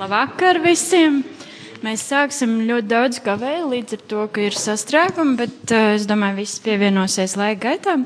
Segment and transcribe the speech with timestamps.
[0.00, 1.18] Labvakar visiem!
[1.84, 6.38] Mēs sāksim ļoti daudz kavēju līdz ar to, ka ir sastrēgumi, bet uh, es domāju,
[6.38, 7.96] viss pievienosies laika gaitā.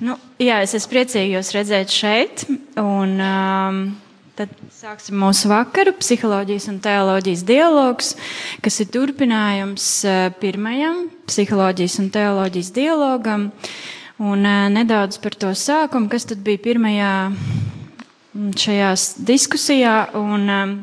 [0.00, 2.46] Nu, jā, es esmu priecīgi jūs redzēt šeit.
[2.80, 3.82] Un, um,
[4.38, 8.14] tad sāksim mūsu vakaru psiholoģijas un teoloģijas dialogs,
[8.64, 13.46] kas ir turpinājums uh, pirmajam psiholoģijas un teoloģijas dialogam.
[14.24, 17.12] Un uh, nedaudz par to sākumu, kas tad bija pirmajā
[18.64, 19.98] šajās diskusijā.
[20.16, 20.76] Un, um,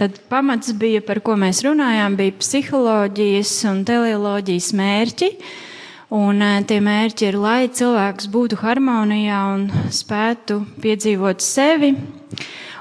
[0.00, 5.28] Tad pamats bija, par ko mēs runājām, bija psiholoģijas un teleoloģijas mērķi.
[6.16, 11.92] Un uh, tie mērķi ir, lai cilvēks būtu harmonijā un spētu piedzīvot sevi.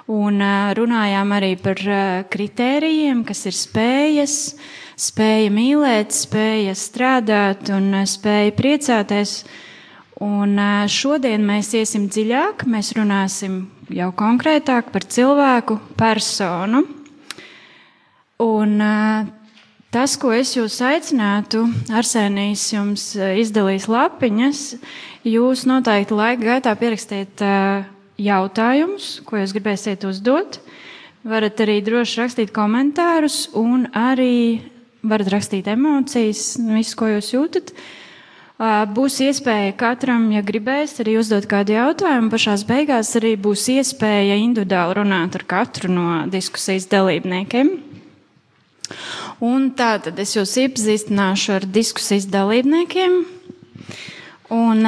[0.09, 4.37] Un uh, runājām arī par uh, kritērijiem, kas ir spējas,
[4.97, 9.41] spēja mīlēt, spēja strādāt un spēja priecāties.
[10.19, 10.59] Un
[10.91, 13.61] šodien mēs iesim dziļāk, mēs runāsim
[13.95, 16.81] jau konkrētāk par cilvēku personu.
[18.43, 18.73] Un
[19.95, 21.63] tas, ko es jūs aicinātu,
[21.95, 24.63] Arsenijs jums izdalīs lapiņas,
[25.23, 27.43] jūs noteikti laika gaitā pierakstiet
[28.19, 30.59] jautājumus, ko jūs gribēsiet uzdot.
[31.27, 34.59] Varat arī droši rakstīt komentārus un arī
[35.03, 37.73] varat rakstīt emocijas, visu, ko jūs jūtat.
[38.59, 42.27] Būs iespēja katram, ja gribēs, arī uzdot kādu jautājumu.
[42.27, 47.69] Pašās beigās arī būs iespēja individuāli runāt ar katru no diskusijas dalībniekiem.
[49.39, 53.15] Un tā tad es jūs iepazīstināšu ar diskusijas dalībniekiem.
[54.51, 54.83] Un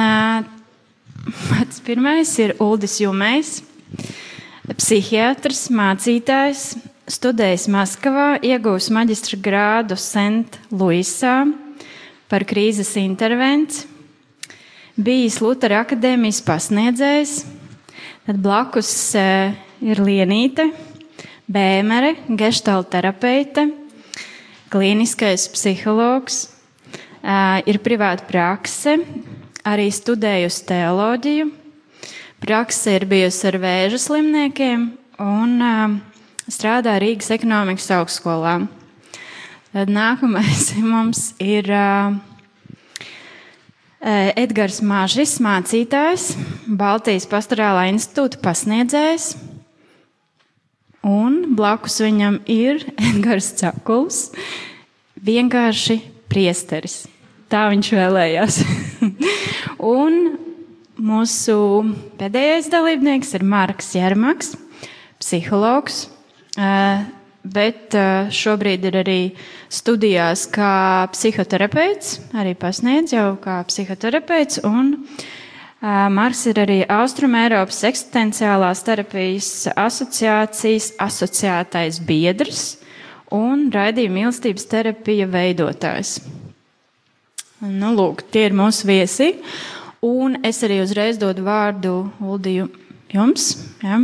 [1.48, 3.62] pats pirmais ir Uldis Jumējs,
[4.68, 6.74] psihiatrs, mācītājs,
[7.08, 10.60] studējis Maskavā, iegūs maģistra grādu St.
[10.68, 11.46] Luisā
[12.32, 13.90] par krīzes intervenciju,
[14.96, 17.34] bijis Lutera akadēmijas pasniedzējs,
[18.24, 20.70] tad blakus ir Lienīte,
[21.52, 23.66] Bēmere, gestalterapeite,
[24.72, 26.46] klīniskais psihologs,
[27.68, 28.96] ir privāta prakse,
[29.68, 31.50] arī studējusi teoloģiju.
[32.42, 34.88] Prakse ir bijusi ar vēža slimniekiem
[35.22, 36.00] un
[36.48, 38.62] strādā Rīgas ekonomikas augstskolā.
[39.72, 41.70] Tad nākamais mums ir
[44.02, 46.34] Edgars Mažis, mācītājs,
[46.66, 49.30] Baltijas pastorālā institūta pasniedzējs.
[51.08, 54.26] Un blakus viņam ir Edgars Cakuls,
[55.16, 57.06] vienkārši priesteris.
[57.48, 58.60] Tā viņš vēlējās.
[59.96, 60.20] un
[61.00, 61.56] mūsu
[62.20, 64.52] pēdējais dalībnieks ir Marks Jermaks,
[65.16, 66.04] psihologs,
[67.42, 67.94] bet
[68.32, 69.20] šobrīd ir arī
[69.72, 74.96] studijās kā psihoterapeits, arī pasniedz jau kā psihoterapeits un
[75.82, 82.60] Mars ir arī Austrum Eiropas eksistenciālās terapijas asociācijas asociētais biedrs
[83.34, 86.20] un raidījuma mīlestības terapija veidotājs.
[87.62, 89.32] Nu, lūk, tie ir mūsu viesi.
[90.06, 92.68] Un es arī uzreiz dodu vārdu Uldiju
[93.10, 93.52] jums.
[93.82, 94.00] Ja?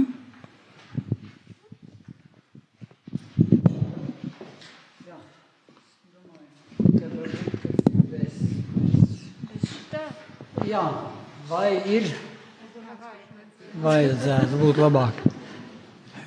[10.69, 10.83] Jā.
[11.49, 12.11] Vai ir?
[13.81, 15.21] Vajadzētu būt labāk.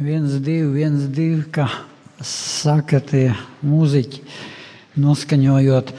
[0.01, 1.67] Viens, divi, viens, divi, kā
[2.25, 3.27] saka tie
[3.61, 4.23] mūziķi,
[5.03, 5.91] noskaņojot.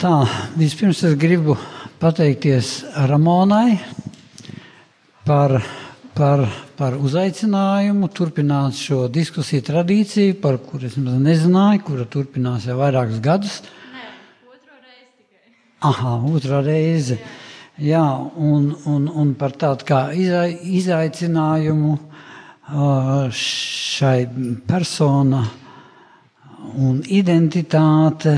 [0.00, 0.12] Tā,
[0.56, 1.58] vispirms es gribu
[2.00, 2.70] pateikties
[3.10, 3.74] Ramonai
[5.28, 5.58] par,
[6.16, 6.46] par,
[6.78, 13.60] par uzaicinājumu, turpināt šo diskusiju tradīciju, par kuru es nezināju, kura turpinās jau vairākus gadus.
[13.92, 14.08] Nē,
[14.54, 15.52] otro reizi tikai.
[15.90, 17.20] Aha, otrā reize.
[17.20, 17.44] Jā.
[17.78, 18.02] Jā,
[18.34, 21.92] un, un, un par tādu kā izaicinājumu
[23.38, 24.24] šai
[24.66, 25.44] persona
[26.74, 28.32] un identitāte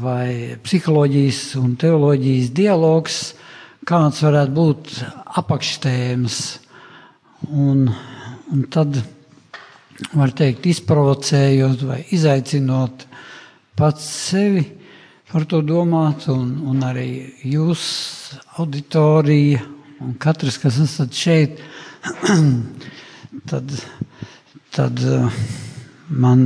[0.00, 3.18] vai psiholoģijas un teoloģijas dialogs,
[3.84, 4.96] kāds varētu būt
[5.42, 6.40] apakštēmas.
[7.52, 7.84] Un,
[8.48, 8.96] un tad,
[10.16, 13.04] var teikt, izprovocējot vai izaicinot
[13.76, 14.64] pats sevi
[15.28, 17.10] par to domāt, un, un arī
[17.44, 17.82] jūs,
[18.60, 19.60] auditorija,
[20.04, 21.60] un katrs, kas esat šeit,
[23.50, 23.74] tad,
[24.74, 25.40] tad eh,
[26.08, 26.44] man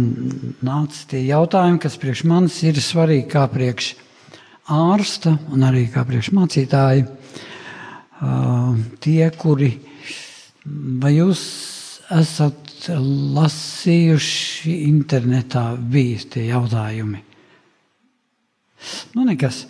[0.65, 3.93] nāca tie jautājumi, kas priekš manis ir svarīgi kā priekš
[4.73, 7.09] ārsta un arī kā priekš mācītāji.
[8.23, 9.73] Uh, tie, kuri,
[11.03, 11.41] vai jūs
[12.15, 17.32] esat lasījuši internetā, bijis tie jautājumi?
[19.17, 19.65] Nu, nekas.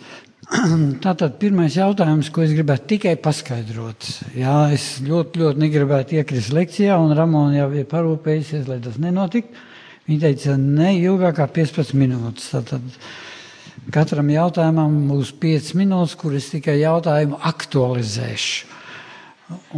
[1.05, 4.07] tātad pirmais jautājums, ko es gribētu tikai paskaidrot.
[4.37, 9.69] Jā, es ļoti, ļoti negribētu iekrist lekcijā, un Ramona jau ir parūpējusies, lai tas nenotiktu.
[10.09, 12.49] Viņa teica, ne ilgāk kā 15 minūtes.
[12.51, 12.99] Tātad
[13.95, 18.71] katram jautājumam būs 5 minūtes, kur es tikai jautājumu aktualizēšu.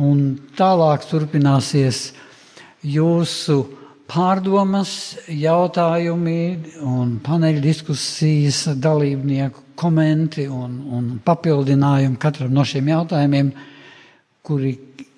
[0.02, 0.26] Un
[0.58, 2.08] tālāk turpināsies
[2.86, 3.60] jūsu
[4.10, 6.42] pārdomas, jautājumi
[6.86, 13.50] un paneļa diskusijas dalībnieku komenti un, un papildinājumi katram no šiem jautājumiem,
[14.46, 14.76] kuri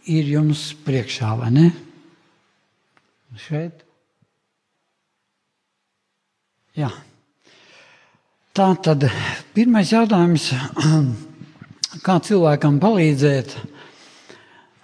[0.08, 1.68] ir jums priekšā, vai ne?
[3.38, 3.84] Šeit.
[6.78, 6.90] Jā.
[8.58, 9.04] Tā tad
[9.54, 10.48] pirmais jautājums,
[12.06, 13.54] kā cilvēkam palīdzēt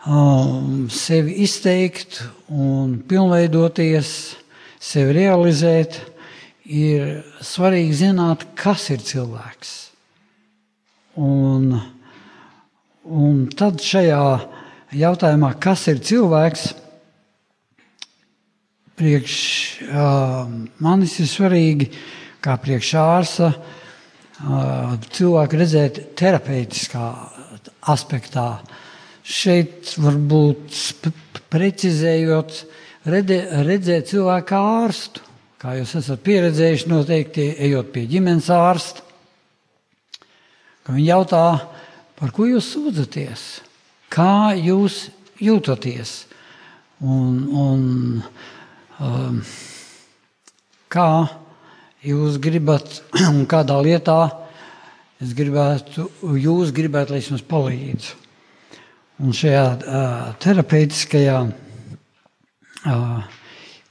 [0.05, 2.19] um, sevi izteikt
[2.53, 4.09] un pilnveidoties,
[4.83, 5.99] sevi realizēt,
[6.69, 9.73] ir svarīgi zināt, kas ir cilvēks.
[11.19, 11.73] Un,
[13.03, 14.23] un tad šajā
[14.97, 16.69] jautājumā, kas ir cilvēks,
[18.97, 19.37] priekš
[19.89, 20.45] uh,
[20.83, 21.89] manis ir svarīgi,
[22.43, 27.09] kā priekš ārsta, uh, cilvēku redzēt terapeitiskā
[27.93, 28.47] aspektā.
[29.23, 30.75] Šeit varbūt
[31.53, 32.63] precizējot,
[33.13, 35.23] redze, redzēt cilvēku kā ārstu,
[35.61, 39.05] kā jūs esat pieredzējuši noteikti, ejot pie ģimenes ārsta,
[40.83, 41.45] ka viņi jautā,
[42.19, 43.45] par ko jūs sūdzaties,
[44.11, 45.05] kā jūs
[45.43, 46.15] jūtaties?
[47.03, 47.81] Un, un
[49.03, 49.39] um,
[50.93, 51.07] kā
[52.03, 53.01] jūs gribat
[53.31, 54.19] un kādā lietā
[55.23, 56.09] es gribētu,
[56.39, 58.22] jūs gribētu, lai es jums palīdzu.
[59.21, 63.19] Un šajā uh, terapeitiskajā uh,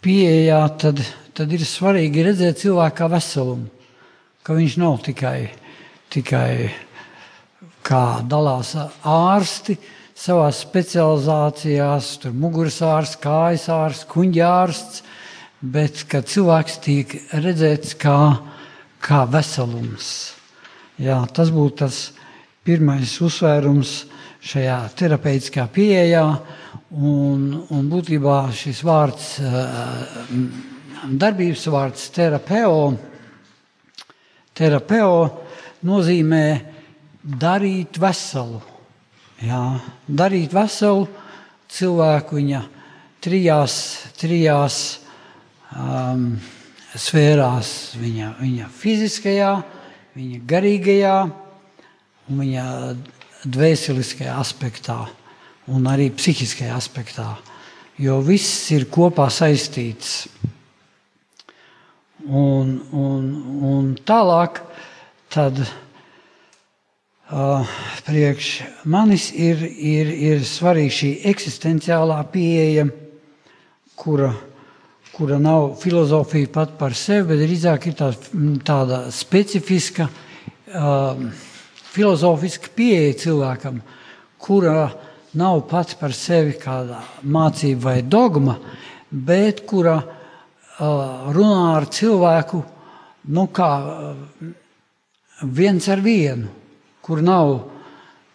[0.03, 0.99] pieejā tad,
[1.31, 3.69] tad ir svarīgi redzēt cilvēku veselumu,
[4.43, 5.53] ka viņš nav tikai,
[6.11, 6.73] tikai
[7.87, 8.75] kā dalās
[9.07, 9.79] ārsti
[10.19, 15.03] savā specializācijās, tur muguras ārsts, kājas ārsts, kuņģārsts,
[15.63, 18.19] bet ka cilvēks tiek redzēts kā,
[19.03, 20.33] kā veselums.
[20.99, 22.09] Jā, tas būtu tas
[22.67, 24.01] pirmais uzsvērums
[24.43, 26.25] šajā terapeitiskā pieejā.
[26.93, 29.29] Un, un būtībā šis vārds,
[31.09, 32.93] darbības vārds terapeo,
[34.53, 35.15] terapeo
[35.89, 36.45] nozīmē
[37.23, 38.61] darīt veselu.
[39.43, 39.63] Jā,
[40.07, 41.09] darīt veselu
[41.73, 42.61] cilvēku viņa
[43.25, 43.77] trijās,
[44.21, 44.77] trijās
[45.73, 46.37] um,
[46.93, 49.55] sfērās, viņa, viņa fiziskajā,
[50.19, 51.17] viņa garīgajā
[52.29, 52.67] un viņa
[53.45, 54.99] dvēseliskajā aspektā
[55.73, 57.37] un arī psihiskajā aspektā,
[57.99, 60.29] jo viss ir kopā saistīts.
[62.23, 63.25] Un, un,
[63.67, 64.61] un tālāk
[65.33, 65.71] tad uh,
[68.07, 72.87] priekš manis ir, ir, ir svarīga šī eksistenciālā pieeja,
[73.99, 74.31] kura
[75.13, 78.09] kura nav filozofija pat par sevi, bet drīzāk ir tā,
[78.65, 81.21] tāda specifiska, uh,
[81.93, 83.81] filozofiska pieeja cilvēkam,
[84.43, 84.91] kura
[85.39, 88.57] nav pati par sevi kāda mācība vai dogma,
[89.11, 92.63] bet kura uh, runā ar cilvēku
[93.33, 94.51] nu, kā uh,
[95.43, 96.49] viens ar vienu,
[97.03, 97.55] kur nav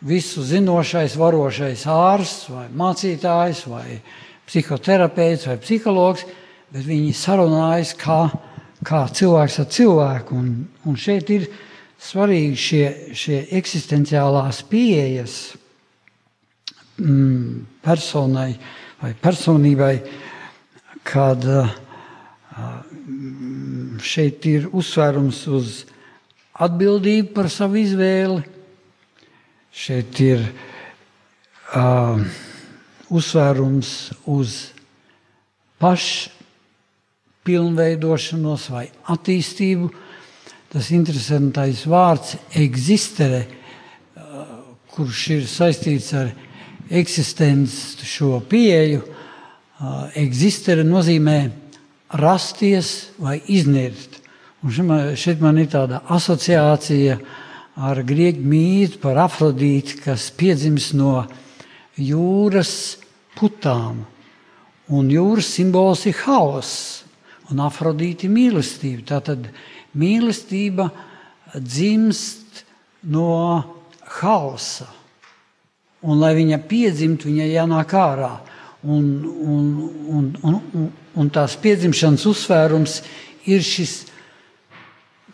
[0.06, 4.00] visu zinošais, varošais ārsts vai mācītājs vai
[4.48, 6.26] psihoterapeits vai psihologs,
[6.72, 8.28] bet viņi sarunājas kā,
[8.86, 10.38] kā cilvēks ar cilvēku.
[10.38, 11.48] Un, un šeit ir
[12.02, 12.86] svarīgi šie,
[13.18, 15.38] šie eksistenciālās pieejas
[17.02, 18.52] mm, personai
[19.02, 19.94] vai personībai,
[21.08, 21.70] kad uh,
[24.04, 25.84] šeit ir uzsvērums uz
[26.58, 28.42] atbildību par savu izvēli.
[29.78, 30.42] Šeit ir
[31.78, 32.18] uh,
[33.14, 33.94] uzsvērums
[34.34, 34.58] uz
[35.78, 36.34] pašu
[37.48, 39.92] pilnveidošanos vai attīstību.
[40.68, 43.46] Tas interesantais vārds eksistere,
[44.92, 46.34] kurš ir saistīts ar
[46.92, 49.02] eksistenci šo pieeju,
[50.18, 51.38] eksistere nozīmē
[52.20, 54.20] rasties vai iznirt.
[54.66, 57.18] Un šeit man ir tāda asociācija
[57.78, 61.22] ar grieķu mītu par afrodīti, kas piedzims no
[61.96, 62.98] jūras
[63.38, 64.04] putām.
[64.92, 67.04] Un jūras simbols ir haoss
[67.52, 69.06] un afrodīti mīlestība.
[69.14, 69.50] Tātad
[69.98, 70.90] mīlestība
[71.56, 72.64] dzimst
[73.10, 73.32] no
[74.20, 74.88] hausa.
[76.08, 78.36] Un, lai viņa piedzimtu, viņai jānāk ārā.
[78.88, 79.64] Un, un,
[80.14, 83.00] un, un, un, un tās piedzimšanas uzsvērums
[83.50, 83.96] ir šis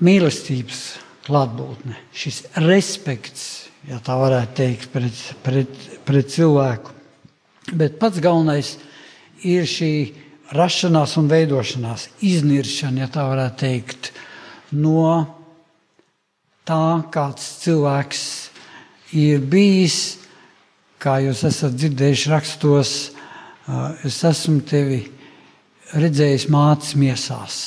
[0.03, 0.81] mīlestības
[1.27, 6.95] klātbūtne, šis respekts, ja tā varētu teikt, pret, pret, pret cilvēku.
[7.75, 8.73] Bet pats galvenais
[9.47, 9.93] ir šī
[10.53, 14.11] rašanās un veidošanās, izniršana, ja tā varētu teikt,
[14.73, 15.05] no
[16.67, 18.23] tā, kāds cilvēks
[19.19, 19.99] ir bijis,
[21.03, 22.93] kā jūs esat dzirdējuši rakstos,
[24.07, 25.01] es esmu tevi
[25.93, 27.61] redzējis mātes miesās.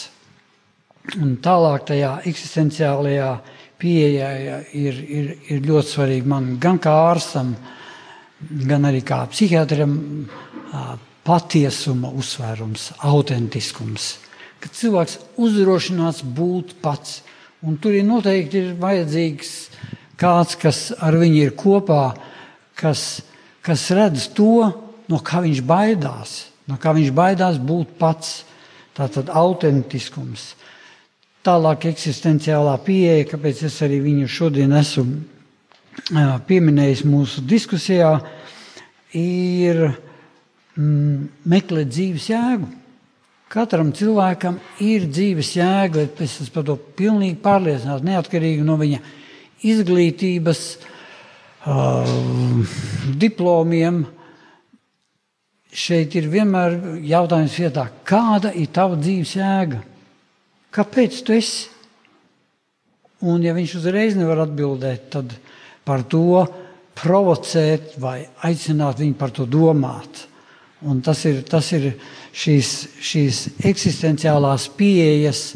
[1.20, 3.30] Un tālāk tajā eksistenciālajā
[3.78, 4.30] pieejā
[4.74, 7.54] ir, ir, ir ļoti svarīgi man gan kā ārstam,
[8.66, 9.94] gan arī kā psihiatram
[11.26, 14.14] patiesuma uzsvērums, autentiskums.
[14.66, 17.20] Kad cilvēks uzdrošinās būt pats,
[17.62, 19.50] un tur ir noteikti ir vajadzīgs
[20.18, 22.16] kāds, kas ar viņu ir kopā,
[22.74, 23.20] kas,
[23.62, 24.66] kas redz to,
[25.06, 26.32] no kā viņš baidās,
[26.66, 28.40] no kā viņš baidās būt pats.
[28.96, 30.56] Tātad autentiskums.
[31.46, 38.16] Tālāk eksistenciālā pieeja, kāpēc es arī viņu šodien esmu pieminējis mūsu diskusijā,
[39.14, 39.84] ir
[40.74, 42.72] mm, meklēt dzīves jēgu.
[43.46, 48.98] Katram cilvēkam ir dzīves jēga, es esmu par to pilnīgi pārliecināts, neatkarīgi no viņa
[49.66, 50.62] izglītības,
[51.70, 52.10] uh,
[53.22, 54.02] diplomiem.
[55.76, 56.74] Šeit ir vienmēr
[57.06, 59.82] jautājums vietā, kāda ir tava dzīves jēga?
[60.74, 61.68] Kāpēc tu esi?
[63.26, 65.32] Un, ja viņš uzreiz nevar atbildēt, tad
[65.86, 66.42] par to
[66.96, 70.26] provocēt vai aicināt viņu par to domāt.
[70.84, 71.88] Un tas ir, tas ir
[72.36, 75.54] šīs, šīs eksistenciālās pieejas,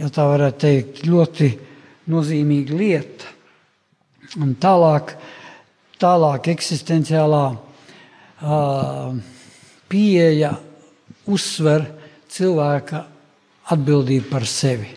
[0.00, 1.50] ja tā varētu teikt, ļoti
[2.08, 3.32] nozīmīga lieta.
[4.40, 5.12] Un tālāk,
[6.00, 9.12] tālāk eksistenciālā uh,
[9.92, 10.54] pieeja
[11.28, 11.84] uzsver
[12.32, 13.04] cilvēka
[13.74, 14.88] atbildību par sevi.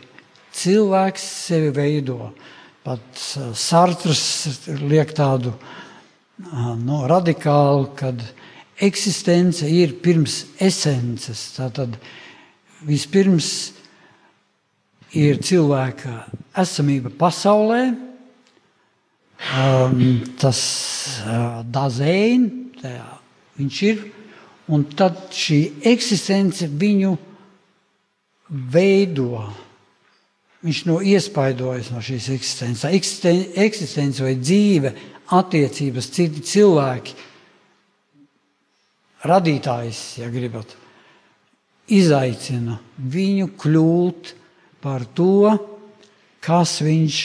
[0.57, 2.31] Cilvēks sevi veido.
[2.87, 3.19] Pat
[3.59, 4.23] Sartrs
[4.79, 5.51] liek tādu
[6.79, 8.23] no, radikālu, kad
[8.79, 11.53] eksistence ir pirms esences.
[11.57, 11.97] Tātad
[12.85, 13.73] vispirms
[15.17, 16.25] ir cilvēka
[16.57, 17.83] esamība pasaulē,
[19.57, 20.01] um,
[20.39, 20.59] tas
[21.23, 22.83] uh, dazēns,
[23.57, 24.03] viņš ir,
[24.69, 27.15] un tad šī eksistence viņu
[28.47, 29.47] veido.
[30.65, 32.85] Viņš no iespaidojas no šīs eksistences.
[32.89, 34.93] Eksisten, eksistence vai dzīve,
[35.37, 37.15] attiecības, citi cilvēki,
[39.25, 40.75] radītājs, ja gribat,
[41.87, 44.33] izaicina viņu kļūt
[44.83, 45.55] par to,
[46.43, 47.21] kas viņš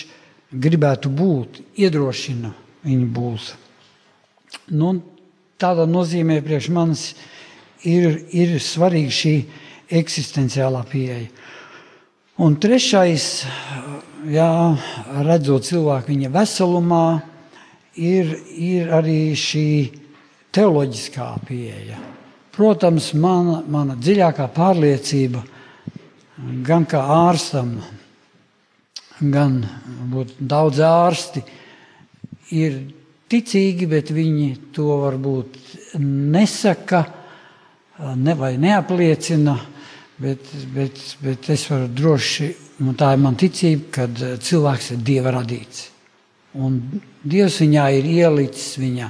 [0.52, 2.52] gribētu būt, iedrošina
[2.87, 3.52] viņu būt.
[4.76, 4.94] Nu,
[5.61, 7.04] tādā nozīmē priekš manis
[7.88, 9.34] ir, ir svarīga šī
[10.02, 11.28] eksistenciālā pieeja.
[12.42, 13.44] Un trešais,
[14.32, 14.50] jā,
[15.22, 17.06] redzot cilvēku viņa veselumā,
[18.00, 19.66] ir, ir arī šī
[20.54, 21.99] teoloģiskā pieeja.
[22.52, 25.40] Protams, mana, mana dziļākā pārliecība,
[26.66, 27.78] gan kā ārstam,
[29.21, 29.62] gan
[30.38, 31.42] daudz ārsti,
[32.52, 32.78] ir
[33.32, 35.56] ticīgi, bet viņi to varbūt
[36.02, 37.06] nesaka
[38.16, 39.56] ne, vai neapliecina
[40.23, 40.44] Bet,
[40.75, 42.52] bet, bet es varu droši,
[42.85, 44.04] un tā ir man ticība, ka
[44.38, 45.88] cilvēks ir dieva radīts.
[46.62, 46.76] Un
[47.23, 49.09] Dievs viņā ir ielicis viņa,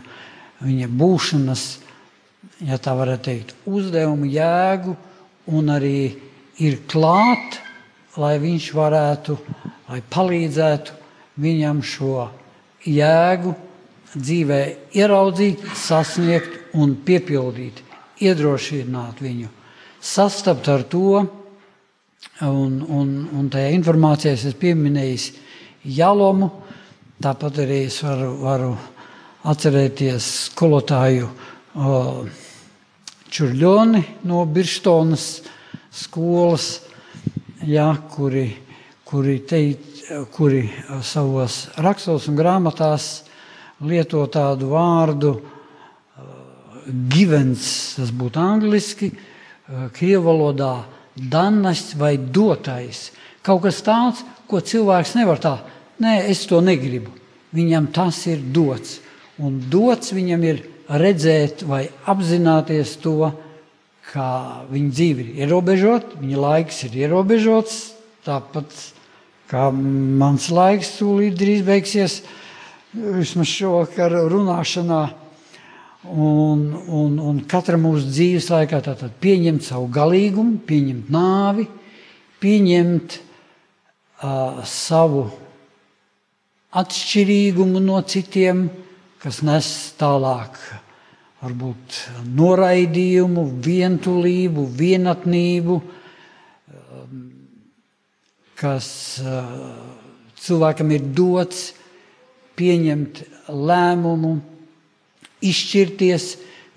[0.62, 1.64] viņa būšanas,
[2.66, 4.96] ja tā varētu teikt, uzdevumu, jēgu,
[5.52, 6.14] un arī
[6.62, 7.58] ir klāt,
[8.20, 9.36] lai viņš varētu,
[9.90, 10.98] lai palīdzētu
[11.42, 12.28] viņam šo
[12.86, 13.54] jēgu
[14.12, 14.60] dzīvē
[14.98, 17.80] ieraudzīt, sasniegt un piepildīt,
[18.22, 19.48] iedrošināt viņu
[20.02, 21.22] sastapt ar to.
[22.42, 25.40] Un, un, un tajā informācijā es pieminēju
[25.82, 26.48] Jalomu,
[27.22, 28.70] tāpat arī es varu, varu
[29.48, 31.28] atcerēties skolotāju
[33.32, 35.26] Čurļoni no Birštonas
[36.02, 36.66] skolas,
[37.64, 38.44] jā, kuri,
[39.08, 40.66] kuri, teic, kuri
[41.04, 43.08] savos rakstos un grāmatās
[43.82, 45.32] lieto tādu vārdu
[46.86, 47.64] givens,
[47.96, 49.12] tas būtu angliski,
[49.96, 50.74] krievu valodā
[51.16, 53.10] danas vai dotais.
[53.42, 55.56] Kaut kas tāds, ko cilvēks nevar tā,
[56.02, 57.10] nē, es to negribu.
[57.52, 59.00] Viņam tas ir dots.
[59.40, 60.60] Un dots viņam ir
[60.92, 63.32] redzēt vai apzināties to,
[64.12, 64.26] ka
[64.68, 67.80] viņa dzīve ir ierobežota, viņa laiks ir ierobežots.
[68.26, 68.74] Tāpat
[69.48, 72.20] kā mans laiks tūlīt drīz beigsies,
[72.92, 75.02] vismaz šovakar runāšanā
[76.02, 81.68] Un, un, un katram mūsu dzīves laikā tātad pieņemt savu galīgumu, pieņemt nāvi,
[82.42, 85.28] pieņemt uh, savu
[86.74, 88.64] atšķirīgumu no citiem,
[89.22, 89.66] kas nes
[90.00, 90.56] tālāk
[91.42, 91.98] varbūt
[92.38, 97.20] noraidījumu, vientulību, vienatnību, um,
[98.58, 98.88] kas
[99.22, 99.52] uh,
[100.42, 101.68] cilvēkam ir dots
[102.58, 104.36] pieņemt lēmumu,
[105.42, 106.26] izšķirties,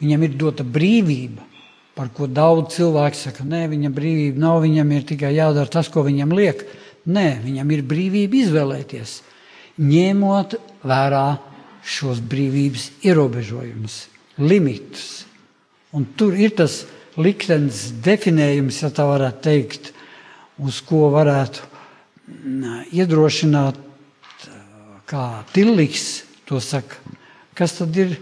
[0.01, 1.45] viņam ir dota brīvība.
[1.95, 6.03] Par ko daudz cilvēku saka, nē, viņam brīvība nav, viņam ir tikai jādara tas, ko
[6.05, 6.65] viņam liek.
[7.05, 9.19] Nē, viņam ir brīvība izvēlēties,
[9.79, 11.27] ņemot vērā
[11.85, 13.97] šos brīvības ierobežojumus,
[14.41, 15.25] limitus.
[15.95, 16.83] Un tur ir tas
[17.15, 19.91] liktenis definējums, ja tā varētu teikt,
[20.59, 23.85] uz ko varētu mm, iedrošināt
[25.05, 26.97] kā Tilliks to saka,
[27.57, 28.17] kas tad ir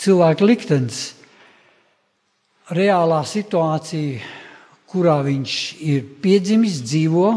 [0.00, 1.00] cilvēka liktenis?
[2.70, 4.20] Reālā situācija,
[4.90, 7.30] kurā viņš ir piedzimis, dzīvo,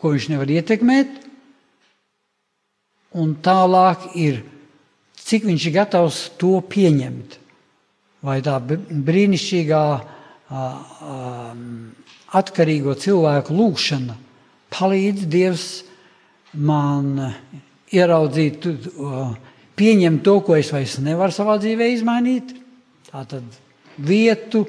[0.00, 1.18] ko viņš nevar ietekmēt,
[3.20, 4.40] un tālāk ir,
[5.28, 7.36] cik viņš ir gatavs to pieņemt.
[8.24, 9.82] Vai tā brīnišķīgā
[12.38, 14.16] atkarīgo cilvēku lūgšana
[14.72, 15.66] palīdz Dievs
[16.58, 17.14] man
[17.94, 18.66] ieraudzīt,
[19.78, 22.52] pieņemt to, ko es vairs nevaru savā dzīvē izmainīt.
[23.08, 23.44] Tātad
[24.04, 24.64] vietu,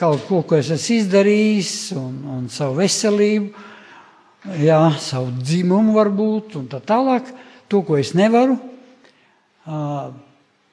[0.00, 3.66] kaut ko, ko es esmu izdarījis, un, un savu veselību,
[4.62, 7.28] jā, savu dzimumu varbūt, un tā tālāk.
[7.70, 8.56] To, ko es nevaru,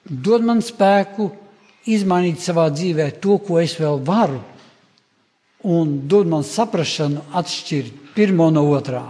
[0.08, 1.30] dod man spēku
[1.88, 4.42] izmainīt savā dzīvē to, ko es vēl varu,
[5.68, 9.04] un dod man saprašanu atšķirt pirmo no otrā.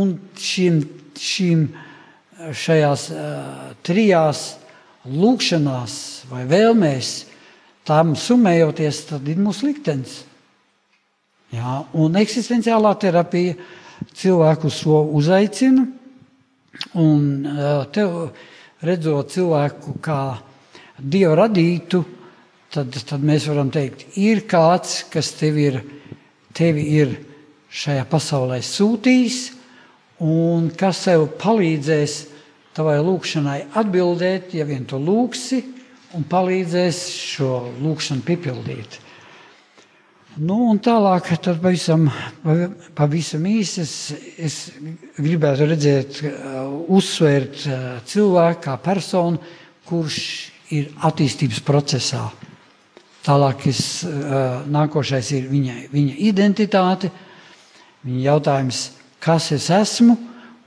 [0.00, 0.80] Un šim,
[1.18, 1.66] šim
[2.56, 4.44] šajās uh, trijās
[5.04, 5.94] lūkšanās
[6.30, 7.12] vai vēlmēs,
[7.88, 10.20] tām summējoties, tad ir mūsu liktenis.
[11.50, 13.56] Jā, un eksistenciālā terapija
[14.14, 15.88] cilvēku to uzaicina.
[17.00, 17.44] Un
[17.94, 18.14] tev,
[18.84, 20.20] redzot cilvēku kā
[20.98, 22.02] dievu radītu,
[22.72, 25.80] tad, tad mēs varam teikt, ir kāds, kas tev ir,
[26.56, 27.14] tevi ir
[27.70, 29.40] šajā pasaulē sūtījis
[30.24, 32.16] un kas tev palīdzēs
[32.76, 35.62] tavai lūkšanai atbildēt, ja vien to lūksi,
[36.16, 38.98] un palīdzēs šo lūkšanu piepildīt.
[40.38, 42.04] Nu, un tālāk, tad pavisam,
[42.94, 43.94] pavisam īsi es,
[44.38, 44.58] es
[45.16, 49.40] gribētu redzēt, uh, uzsvērt uh, cilvēku kā personu,
[49.88, 50.20] kurš
[50.70, 52.28] ir attīstības procesā.
[53.26, 57.10] Tālāk es, uh, nākošais ir viņa, viņa identitāte,
[58.06, 58.84] viņa jautājums,
[59.18, 60.14] kas es esmu,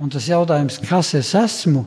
[0.04, 1.86] un tas jautājums, kas es esmu,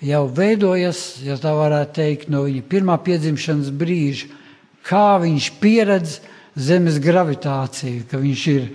[0.00, 4.32] jau veidojas, ja tā varētu teikt, no viņa pirmā piedzimšanas brīža,
[4.88, 6.18] kā viņš pieredz
[6.58, 8.68] zemes gravitāciju, ka viņš ir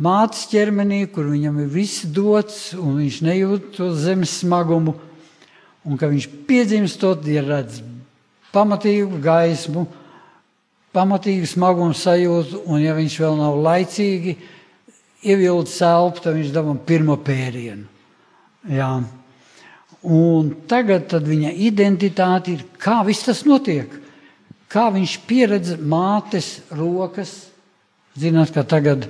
[0.00, 4.96] mātes ķermenī, kur viņam ir viss dots, un viņš nejūt to zemes smagumu,
[5.84, 7.82] un ka viņš piedzimstot, ja redz
[8.54, 9.86] pamatīgu gaismu,
[10.96, 14.38] pamatīgu smagumu sajūtu, un ja viņš vēl nav laicīgi,
[15.28, 17.86] ievilkt selpu, tad viņš dabūja pirmo pērienu.
[18.68, 18.92] Jā.
[20.08, 23.90] Un tagad viņa identitāte ir, kā viss tas notiek.
[24.68, 27.32] Kā viņš pieredz mātes rokas.
[28.18, 29.06] Zināt, ka tagad,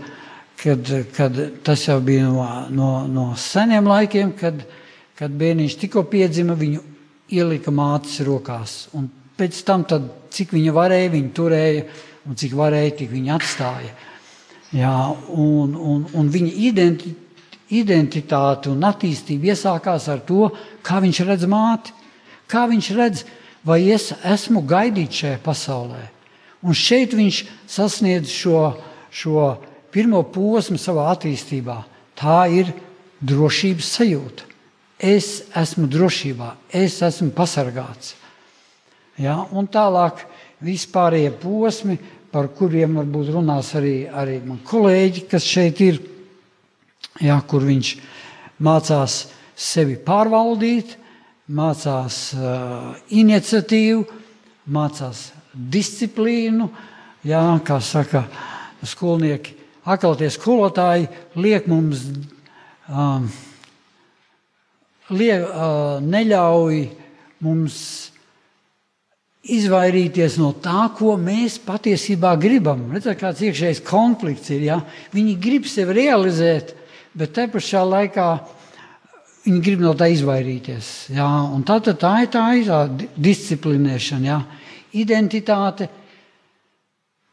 [0.60, 4.60] kad, kad tas jau bija no, no, no seniem laikiem, kad,
[5.18, 6.82] kad bērniņš tikko piedzima, viņu
[7.34, 8.76] ielika mātes rokās.
[8.94, 11.86] Un pēc tam, tad, cik viņa varēja, viņa turēja,
[12.28, 13.94] un cik varēja, tik viņa atstāja.
[14.76, 14.94] Jā,
[15.32, 17.14] un, un, un viņa identi,
[17.74, 20.50] identitāte un attīstība iesākās ar to,
[20.84, 21.94] kā viņš redz māti,
[22.48, 23.24] kā viņš redz,
[23.68, 26.02] vai es esmu gaidīts šajā pasaulē.
[26.64, 28.72] Un šeit viņš sasniedz šo,
[29.12, 29.52] šo
[29.94, 31.76] pirmo posmu savā attīstībā.
[32.18, 32.72] Tā ir
[33.20, 34.46] drošības sajūta.
[34.98, 38.16] Es esmu drošībā, es esmu pasargāts.
[39.20, 39.44] Ja?
[39.54, 40.24] Un tālāk
[40.64, 41.98] vispārējie posmi,
[42.32, 46.00] par kuriem varbūt runās arī, arī man kolēģi, kas šeit ir,
[47.22, 47.92] jā, kur viņš
[48.66, 49.20] mācās
[49.58, 50.96] sevi pārvaldīt,
[51.48, 54.04] mācās uh, iniciatīvu,
[54.68, 56.68] mācās disciplīnu,
[57.26, 58.26] jā, kā saka
[58.84, 59.54] skolnieki,
[59.88, 61.08] akaltie skolotāji
[61.40, 62.04] liek mums,
[62.92, 63.26] um,
[65.10, 66.84] liek, uh, neļauj
[67.44, 67.80] mums
[69.48, 72.88] izvairīties no tā, ko mēs patiesībā gribam.
[72.92, 74.66] Redzat, kāds iekšējs konflikts ir.
[74.68, 74.78] Ja?
[75.14, 76.74] Viņi grib sevi realizēt,
[77.16, 78.28] bet te pašā laikā
[79.48, 80.88] viņi grib no tā izvairīties.
[81.16, 81.26] Ja?
[81.48, 82.80] Un tā, tā, tā ir tā, tā
[83.16, 84.42] disciplinēšana, ja?
[85.00, 85.88] identitāte,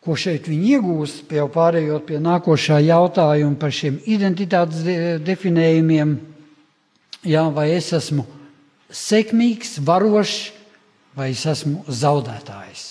[0.05, 6.15] ko šeit viņi iegūst, jau pārējot pie nākošā jautājuma par šiem identitātes de definējumiem.
[7.25, 8.25] Jā, vai es esmu
[8.93, 10.51] sekmīgs, varošs,
[11.17, 12.83] vai es esmu zaudētājs.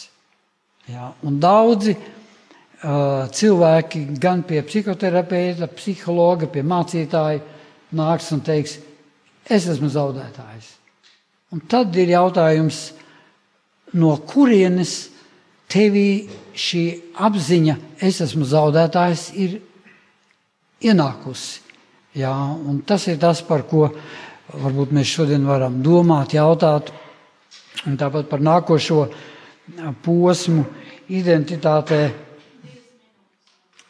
[0.90, 7.40] Jā, un daudzi uh, cilvēki gan pie psihoterapeita, psihologa, pie mācītāja
[7.94, 8.80] nāks un teiks,
[9.48, 10.70] es esmu zaudētājs.
[11.54, 12.92] Un tad ir jautājums,
[13.94, 14.94] no kurienes
[15.70, 19.60] tevī šī apziņa, es esmu zaudētājs, ir
[20.84, 21.62] ienākusi.
[22.14, 22.32] Jā,
[22.86, 23.88] tas ir tas, par ko
[24.54, 26.92] varbūt mēs šodien varam domāt, jautāt.
[27.88, 29.00] Un tāpat par nākošo
[30.04, 30.62] posmu
[31.10, 32.00] identitātē.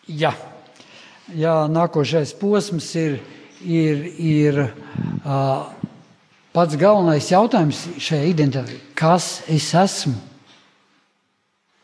[0.09, 0.33] Jā,
[1.37, 3.21] jā nākošais posms ir,
[3.61, 4.61] ir, ir
[5.25, 8.77] pats galvenais jautājums šajā identitātē.
[8.97, 10.15] Kas es esmu?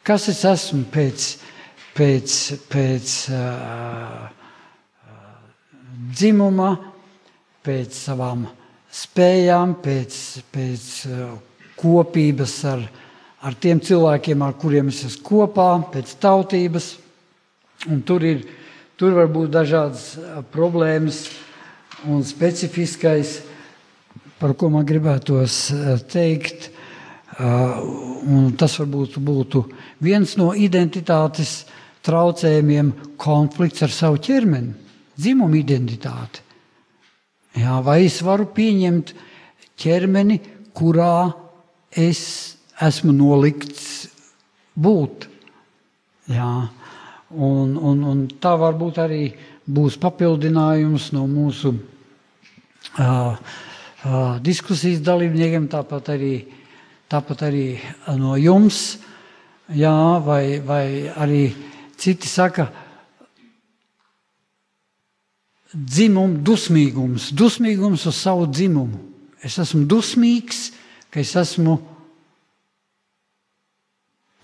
[0.05, 1.27] Kas es esmu pēc,
[1.97, 2.37] pēc,
[2.73, 4.29] pēc uh,
[6.17, 6.71] dzimuma,
[7.65, 8.47] pēc savām
[8.93, 10.17] spējām, pēc,
[10.53, 11.35] pēc uh,
[11.81, 12.87] kopības ar,
[13.45, 16.95] ar tiem cilvēkiem, ar kuriem es esmu kopā, pēc tautības.
[17.89, 18.45] Un tur, ir,
[19.01, 20.11] tur var būt dažādas
[20.53, 21.25] problēmas
[22.09, 23.41] un specifiskais,
[24.41, 25.67] par ko man gribētos
[26.09, 26.71] teikt,
[27.41, 29.63] Un tas varbūt būtu
[30.05, 31.65] viens no identitātes
[32.05, 34.75] traucējumiem- konflikts ar savu ķermeni,
[35.17, 36.41] dzimuma identitāti.
[37.57, 39.15] Jā, vai es varu pieņemt
[39.77, 40.41] ķermeni,
[40.75, 41.35] kurā
[41.91, 44.09] es esmu nolikts
[44.77, 45.27] būt?
[46.29, 46.69] Jā,
[47.31, 49.35] un, un, un tā varbūt arī
[49.71, 56.35] būs papildinājums no mūsu uh, uh, diskusijas dalībniekiem, tāpat arī
[57.11, 57.65] tāpat arī
[58.21, 59.01] no jums,
[59.75, 61.43] jā, vai, vai arī
[61.99, 62.69] citi saka,
[65.75, 69.09] dzimumu dusmīgums, dusmīgums uz savu dzimumu.
[69.43, 70.69] Es esmu dusmīgs,
[71.11, 71.79] ka es esmu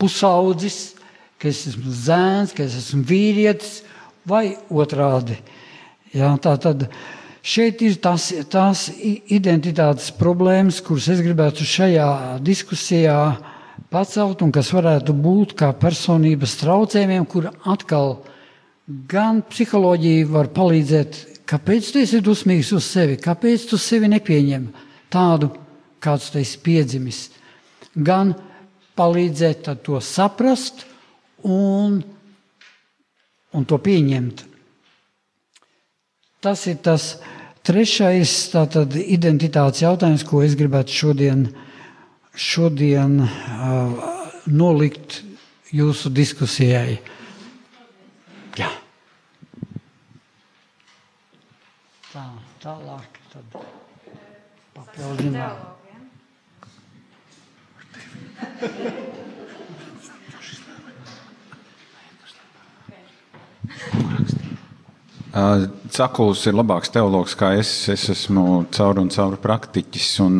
[0.00, 0.96] pusaudzis,
[1.38, 3.82] ka es esmu zēns, ka es esmu vīrietis
[4.28, 5.38] vai otrādi.
[6.16, 6.88] Jā, tā tad
[7.46, 8.88] Šeit ir tās, tās
[9.30, 12.06] identitātes problēmas, kuras es gribētu šajā
[12.42, 13.18] diskusijā
[13.92, 18.16] pacelt, un kas varētu būt kā personības traucējumiem, kur atkal
[19.06, 24.66] gan psiholoģija var palīdzēt, kāpēc tu esi dusmīgs uz sevi, kāpēc tu sevi nepieņem
[25.14, 25.52] tādu,
[26.02, 27.28] kāds tu esi piedzimis,
[27.94, 28.34] gan
[28.98, 30.82] palīdzēt to saprast
[31.46, 32.02] un,
[33.56, 34.44] un to pieņemt.
[36.44, 37.16] Tas ir tas,
[37.66, 41.40] Trešais tātad identitātes jautājums, ko es gribētu šodien,
[42.30, 43.96] šodien uh,
[44.46, 45.16] nolikt
[45.74, 47.00] jūsu diskusijai.
[48.54, 48.70] Jā.
[52.12, 52.24] Tā,
[52.62, 53.58] tālāk tad
[54.78, 55.58] papildināt.
[65.36, 67.70] Cakuls ir labāks teologs kā es.
[67.92, 70.10] Es esmu caur un caur praktiķis.
[70.24, 70.38] Un,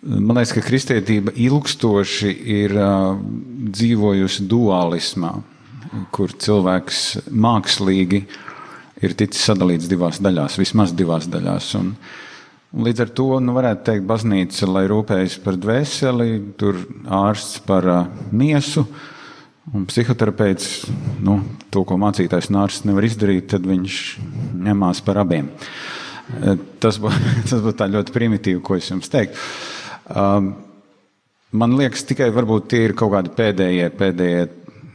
[0.00, 2.72] man liekas, ka kristietība ilgstoši ir
[3.76, 5.34] dzīvojusi dualismā,
[6.14, 8.22] kur cilvēks mākslīgi
[9.04, 11.74] ir ticis sadalīts divās daļās, vismaz divās daļās.
[11.76, 11.90] Un,
[12.86, 16.80] līdz ar to nu, varētu teikt, baznīca, lai rūpējas par dvēseli, tur
[17.12, 18.86] ārsts par uh, miesu.
[18.86, 19.12] Uh,
[19.74, 20.86] Un psihoterapeits,
[21.26, 21.40] nu,
[21.74, 23.96] to, ko mācītājs nārsts nevar izdarīt, tad viņš
[24.62, 25.48] ņemās par abiem.
[25.50, 29.40] E, tas būtu būt ļoti primitīvi, ko es jums teiktu.
[30.06, 30.52] Um,
[31.50, 34.46] man liekas, tikai varbūt tie ir kaut kādi pēdējie, pēdējie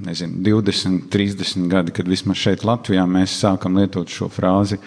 [0.07, 4.79] nezinu, 20, 30 gadi, kad vismaz šeit Latvijā mēs sākam lietot šo frāzi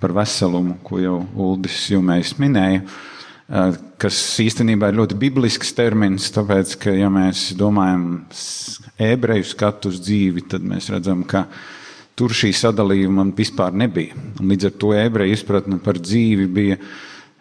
[0.00, 2.80] par veselumu, ko jau Uldis Jumējs minēja.
[2.80, 3.17] Uh, Eh,
[3.48, 8.26] kas īstenībā ir ļoti biblisks termins, tāpēc, ka, ja mēs domājam
[9.00, 11.46] ebreju skatu uz dzīvi, tad mēs redzam, ka
[12.18, 14.16] tur šī sadalījuma vispār nebija.
[14.40, 16.76] Un līdz ar to ebreju izpratne par dzīvi bija,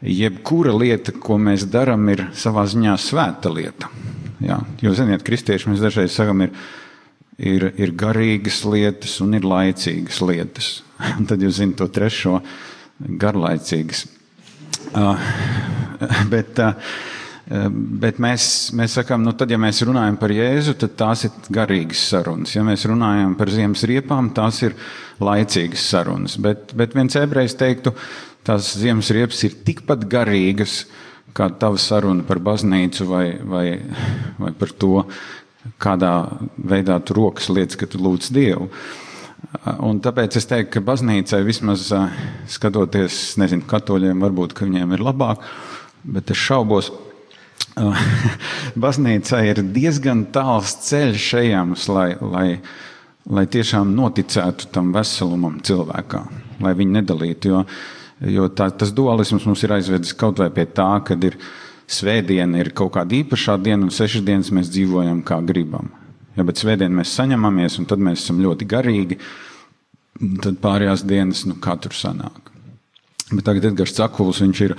[0.01, 3.89] jebkura lieta, ko mēs darām, ir savā ziņā svēta lieta.
[4.43, 6.53] Jā, jo, ziniet, kristieši mēs dažreiz sakām, ir,
[7.41, 10.69] ir, ir garīgas lietas un ir laicīgas lietas.
[11.17, 12.39] Un tad jūs zināt to trešo
[13.21, 14.05] garlaicīgas.
[14.95, 15.19] Uh,
[16.33, 16.93] bet, uh,
[18.03, 22.05] bet mēs, mēs sakām, nu tad, ja mēs runājam par Jēzu, tad tās ir garīgas
[22.11, 22.55] sarunas.
[22.57, 24.77] Ja mēs runājam par ziemas riepām, tās ir
[25.23, 26.37] laicīgas sarunas.
[26.43, 27.95] Bet, bet viens ebrejs teiktu,
[28.47, 30.81] tās ziemas riepas ir tikpat garīgas
[31.37, 33.65] kā tava saruna par baznīcu vai, vai,
[34.39, 35.03] vai par to,
[35.81, 36.13] kādā
[36.57, 38.69] veidā tu rokas lietas, ka tu lūdz Dievu.
[39.85, 41.89] Un tāpēc es teiktu, ka baznīcai vismaz
[42.51, 45.43] skatoties, nezinu, katoļiem varbūt, ka viņiem ir labāk,
[46.03, 46.91] bet es šaubos,
[48.83, 52.47] baznīcai ir diezgan tāls ceļš ejams, lai, lai,
[53.29, 56.23] lai tiešām noticētu tam veselumam cilvēkā,
[56.63, 57.53] lai viņi nedalītu.
[57.53, 57.63] Jo,
[58.37, 61.37] jo tā, tas dualisms mums ir aizvedis kaut vai pie tā, ka ir
[61.87, 65.91] svētdiena, ir kaut kāda īpašā diena, un sešas dienas mēs dzīvojam kā gribam.
[66.37, 69.17] Ja, bet svētdien mēs saņemamies, un tad mēs esam ļoti garīgi.
[70.43, 72.51] Tad pārējās dienas, nu, kā tur sanāk.
[73.31, 74.73] Bet tagad Edgars Cakulis, viņš ir,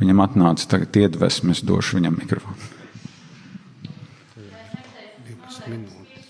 [0.00, 2.70] viņam atnāca tagad iedvesmas, došu viņam mikrofonu.
[5.62, 6.26] 12 minūtes.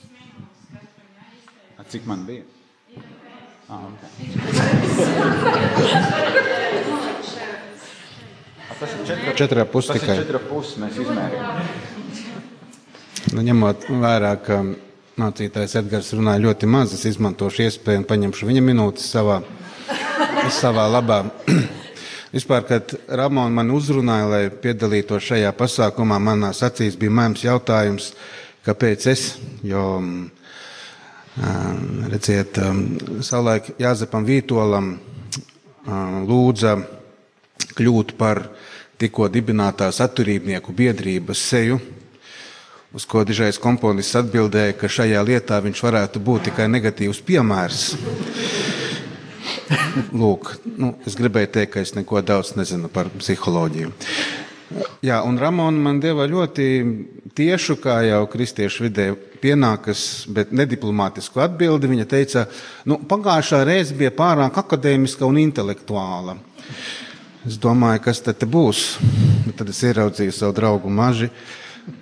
[1.79, 2.45] A, cik man bija?
[3.69, 4.13] Ah, okay.
[8.69, 10.19] A, tas ir četra, četrā pusē tikai.
[10.21, 11.91] Četrā pusē mēs izmērījām.
[13.33, 14.61] Nu, ņemot vērā, ka
[15.21, 19.41] mācītājs Edgars runāja ļoti maz, es izmantošu iespēju un paņemšu viņa minūtes savā,
[20.53, 21.23] savā labā.
[22.33, 28.13] Vispār, kad Ramona man uzrunāja, lai piedalītos šajā pasākumā, manās acīs bija mēms jautājums,
[28.65, 29.25] kāpēc es,
[29.69, 29.85] jo,
[32.13, 32.57] redziet,
[33.21, 34.95] savulaik Jāzepam Vītolam
[36.29, 36.77] lūdza
[37.77, 38.47] kļūt par
[39.01, 41.81] tikko dibinātās atturībnieku biedrības seju,
[42.93, 47.87] Uz ko dižais komponists atbildēja, ka šajā lietā viņš varētu būt tikai negatīvs piemērs.
[50.23, 53.93] Lūk, nu, es gribēju teikt, ka es neko daudz nezinu par psiholoģiju.
[55.05, 56.67] Jā, un Ramona man deva ļoti
[57.37, 59.09] tiešu, kā jau kristiešu vidē
[59.43, 61.91] pienākas, bet nediplomātisku atbildi.
[61.93, 62.47] Viņa teica,
[62.89, 66.39] nu, pagājušā reize bija pārāk akadēmiska un intelektuāla.
[67.45, 68.87] Es domāju, kas tad būs.
[69.59, 71.29] Tad es ieraudzīju savu draugu mažu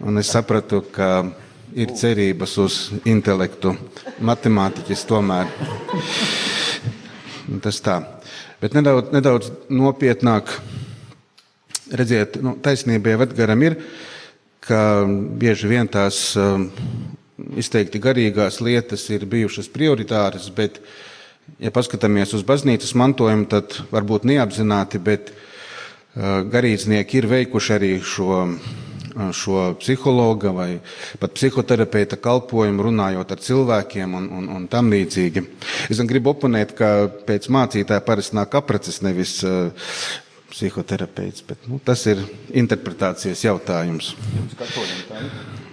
[0.01, 1.25] Un es sapratu, ka
[1.73, 2.79] ir cerības uz
[3.09, 3.75] intelektu.
[4.21, 5.49] Matemātiķis tomēr.
[7.59, 7.97] Tas tā.
[8.61, 10.53] Bet nedaudz, nedaudz nopietnāk
[11.91, 13.77] redziet, nu, taisnība jau Edgaram ir,
[14.63, 15.03] ka
[15.41, 16.69] bieži vien tās um,
[17.59, 20.79] izteikti garīgās lietas ir bijušas prioritāras, bet,
[21.59, 28.45] ja paskatāmies uz baznīcas mantojumu, tad varbūt neapzināti, bet uh, garīdznieki ir veikuši arī šo
[29.37, 30.69] šo psihologa vai
[31.21, 35.45] pat psihoterapeita kalpojumu, runājot ar cilvēkiem un, un, un tam līdzīgi.
[35.93, 39.71] Es gribu oponēt, ka pēc mācītāja parasti nāk apreces, nevis uh,
[40.51, 42.21] psihoterapeits, bet nu, tas ir
[42.59, 44.13] interpretācijas jautājums.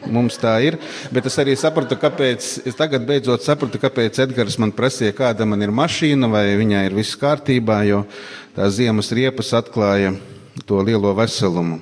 [0.07, 0.77] Mums tā ir,
[1.11, 5.65] bet es arī sapratu, kāpēc, es tagad beidzot sapratu, kāpēc Edgars man prasīja, kāda man
[5.65, 8.03] ir mašīna, vai viņai ir viss kārtībā, jo
[8.55, 10.13] tās ziemas riepas atklāja
[10.69, 11.81] to lielo veselumu.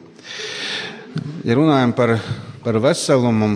[1.45, 2.15] Ja runājam par,
[2.63, 3.55] par veselumu,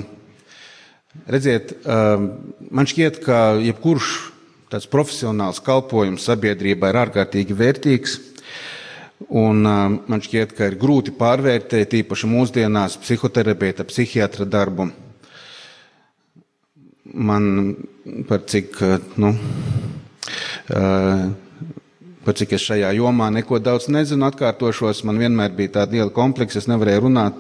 [1.28, 4.12] redziet, man šķiet, ka jebkurš
[4.70, 8.18] tāds profesionāls kalpojums sabiedrībā ir ārkārtīgi vērtīgs.
[9.36, 14.88] Un man šķiet, ka ir grūti pārvērtēt īpaši mūsdienās psihoterapeita, psihiatra darbu.
[17.20, 17.50] Man
[18.30, 18.80] par cik,
[19.20, 19.34] nu,
[22.30, 26.60] Pat cik es šajā jomā neko daudz nezinu, atkārtošos, man vienmēr bija tāda liela kompleksa,
[26.62, 27.40] es nevarēju runāt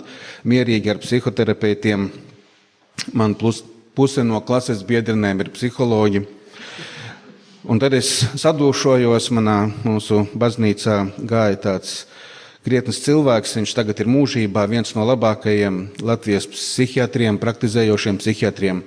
[0.49, 2.08] mierīgi ar psihoterapeitiem.
[3.13, 3.60] Man plus,
[3.93, 6.23] puse no klases biedrinēm ir psiholoģi.
[7.69, 8.10] Un tad es
[8.41, 11.91] sadūšojos, manā mūsu baznīcā gāja tāds
[12.65, 13.60] krietnes cilvēks.
[13.60, 18.82] Viņš tagad ir mūžībā viens no labākajiem Latvijas psihiatriem, praktizējošiem psihiatriem.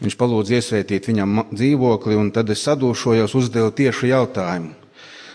[0.00, 4.72] Viņš palūdza iesvētīt viņam dzīvokli, un tad es sadūšojos, uzdevu tiešu jautājumu.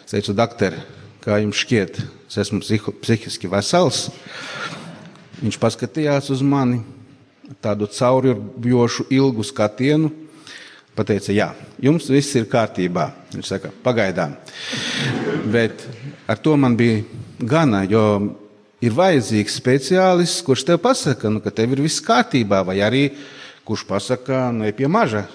[0.09, 0.73] Es teicu, doktor,
[1.21, 4.07] kā jums šķiet, es esmu psiho, psihiski vesels.
[5.37, 6.79] Viņš paskatījās uz mani
[7.61, 10.09] tādu caurjošu ilgu skatienu.
[10.97, 13.05] Pateica, jā, jums viss ir kārtībā.
[13.35, 14.33] Viņš saka, pagaidām.
[15.53, 15.85] Bet
[16.25, 17.05] ar to man bija
[17.37, 18.33] gana, jo
[18.81, 23.11] ir vajadzīgs speciālists, kurš tev pasaka, nu, ka tev ir viss kārtībā, vai arī
[23.61, 25.27] kurš pasaka, nu, ej pie maža.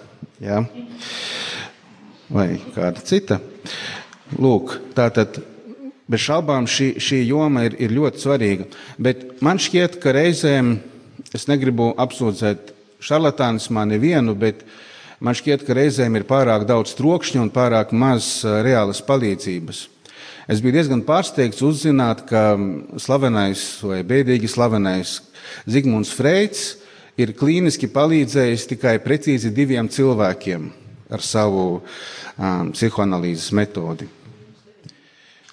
[0.43, 0.65] Jā.
[2.27, 3.39] Vai kāda cita.
[4.33, 5.37] Lūk, tātad
[6.09, 8.67] bez šaubām šī, šī joma ir, ir ļoti svarīga.
[8.97, 10.79] Bet man šķiet, ka reizēm
[11.37, 12.73] es negribu apsūdzēt
[13.05, 14.63] šarlatānismā nevienu, bet
[15.21, 19.89] man šķiet, ka reizēm ir pārāk daudz trokšņa un pārāk maz reālas palīdzības.
[20.49, 22.53] Es biju diezgan pārsteigts uzzināt, ka
[23.01, 25.19] slavenais vai bēdīgi slavenais
[25.69, 26.75] Zigmunds Freits
[27.21, 30.73] ir klīniski palīdzējis tikai precīzi diviem cilvēkiem
[31.13, 34.09] ar savu um, psihoanalīzes metodi.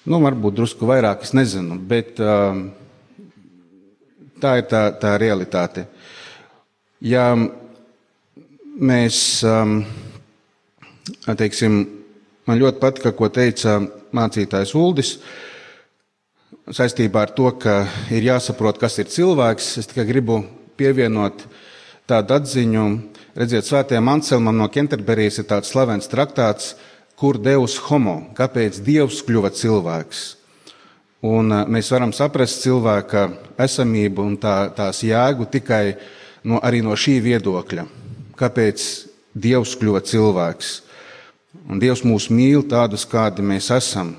[0.02, 2.70] Nu, varbūt drusku vairāk, es nezinu, bet um,
[4.42, 5.86] tā ir tā, tā realitāte.
[7.02, 7.28] Ja
[8.82, 9.82] mēs, um,
[11.28, 11.84] teiksim,
[12.50, 13.78] man ļoti patika, ko teica
[14.16, 15.16] mācītājs Uldis
[16.72, 17.84] saistībā ar to, ka
[18.14, 19.76] ir jāsaprot, kas ir cilvēks.
[19.82, 20.42] Es tikai gribu
[20.80, 21.46] pievienot
[22.10, 22.86] tādu atziņu.
[23.32, 26.74] Redziet, Svētajam Anselmam no Kenterberijas ir tāds slavens traktāts,
[27.16, 30.24] kur Deus homo, kāpēc Dievs kļuva cilvēks.
[31.24, 33.30] Un mēs varam saprast cilvēka
[33.62, 35.96] esamību un tā, tās jēgu tikai
[36.44, 37.88] no, arī no šī viedokļa.
[38.36, 38.86] Kāpēc
[39.32, 40.76] Dievs kļuva cilvēks?
[41.72, 44.18] Un Dievs mūs mīl tādus, kādi mēs esam.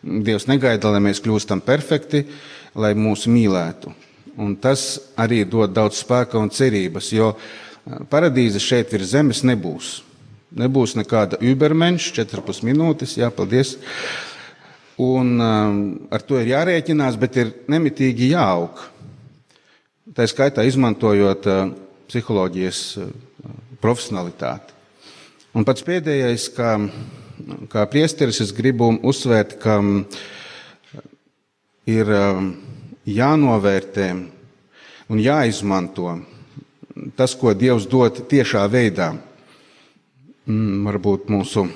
[0.00, 2.24] Dievs negaida, lai mēs kļūstam perfekti,
[2.72, 3.92] lai mūs mīlētu.
[4.40, 7.34] Un tas arī dod daudz spēka un cerības, jo
[8.10, 10.00] paradīze šeit virs zemes nebūs.
[10.50, 13.76] Nebūs nekāda übermenša, 4,5 minūtes, jā, paldies.
[15.00, 15.76] Un um,
[16.12, 18.82] ar to ir jārēķinās, bet ir nemitīgi jāaug.
[20.16, 21.70] Tā skaitā izmantojot uh,
[22.10, 23.12] psiholoģijas uh,
[23.80, 24.74] profesionalitāti.
[25.56, 26.74] Un pats pēdējais, kā,
[27.70, 29.78] kā priesteris, es gribu uzsvērt, ka
[31.90, 32.52] ir um,
[33.08, 34.10] jānovērtē
[35.10, 36.12] un jāizmanto
[37.16, 39.12] tas, ko Dievs dod tiešā veidā.
[40.50, 41.66] Mm, varbūt mūsu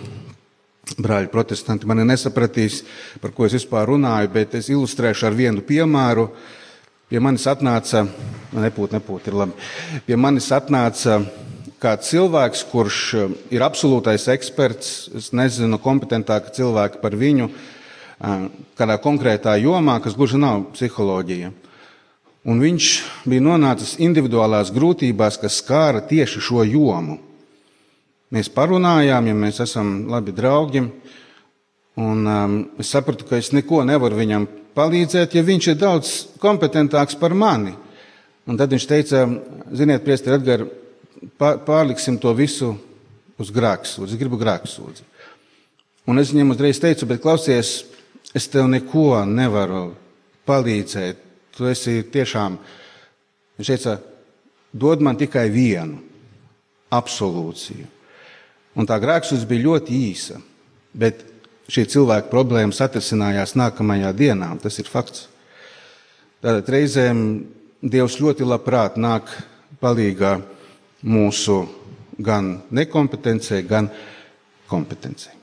[1.00, 2.82] brāļi protestanti mani nesapratīs,
[3.22, 6.28] par ko es vispār runāju, bet es ilustrēšu ar vienu piemēru.
[7.08, 8.06] Pie manis atnāca,
[8.56, 9.66] nepūt, nepūt, ir labi.
[10.06, 11.20] Pie manis atnāca
[11.82, 13.00] kāds cilvēks, kurš
[13.52, 17.50] ir absolūtais eksperts, es nezinu kompetentāka cilvēka par viņu,
[18.78, 21.52] kādā konkrētā jomā, kas gluži nav psiholoģija.
[22.44, 22.88] Un viņš
[23.24, 27.16] bija nonācis individuālās grūtībās, kas skāra tieši šo jomu.
[28.34, 30.82] Mēs parunājām, ja mēs esam labi draugi,
[31.96, 37.16] un um, es sapratu, ka es neko nevaru viņam palīdzēt, ja viņš ir daudz kompetentāks
[37.16, 37.72] par mani.
[38.44, 39.24] Un tad viņš teica,
[39.72, 40.66] ziniet, priesti, Edgar,
[41.38, 42.74] pārliksim to visu
[43.40, 43.50] uz.
[43.50, 45.06] Es gribu grēksūdzi.
[46.10, 47.86] Un es viņam uzreiz teicu, bet klausies,
[48.36, 49.94] es tev neko nevaru
[50.44, 51.23] palīdzēt.
[51.54, 52.56] Tu esi tiešām,
[53.58, 53.98] viņš teica,
[54.74, 56.00] dod man tikai vienu
[56.94, 57.86] absolūciju.
[58.74, 60.40] Un tā grēksūdze bija ļoti īsa,
[60.98, 61.22] bet
[61.70, 65.28] šī cilvēka problēmas atrisinājās nākamajā dienā, tas ir fakts.
[66.42, 67.20] Tātad reizēm
[67.84, 69.28] Dievs ļoti labprāt nāk
[69.82, 70.38] palīgā
[71.04, 71.58] mūsu
[72.16, 73.90] gan nekompetencei, gan
[74.70, 75.34] kompetencei.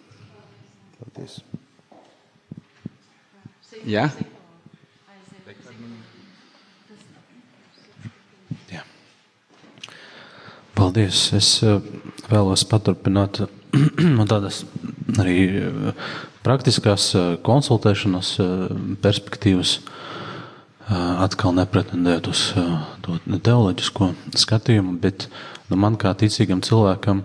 [0.97, 1.39] Paldies.
[3.85, 4.09] Jā?
[4.09, 4.30] Jā.
[10.81, 11.27] Paldies.
[11.37, 11.77] Es eh,
[12.31, 13.43] vēlos paturpināt
[14.31, 14.63] tādas
[15.21, 16.07] arī eh,
[16.41, 18.31] praktiskās eh, konsultēšanas
[19.03, 19.79] perspektīvas,
[20.91, 22.39] atkal nepretendēt uz
[23.05, 24.09] to teoloģisko
[24.41, 25.29] skatījumu, bet
[25.69, 27.21] nu, man kā ticīgam cilvēkam,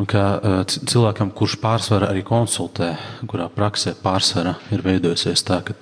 [0.00, 0.24] un kā
[0.66, 2.88] cilvēkam, kurš pārsvarā arī konsultē,
[3.30, 5.76] kurā praksē pārsvarā ir veidojusies tā, ka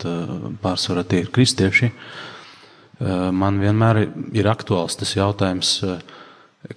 [0.61, 1.89] pārsvarā tie ir kristieši,
[3.33, 4.03] man vienmēr
[4.37, 5.79] ir aktuāls tas jautājums,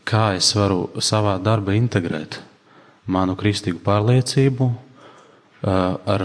[0.08, 2.39] kā es varu savā darbā integrēt
[3.06, 4.69] manu kristīgu pārliecību
[5.63, 6.24] ar,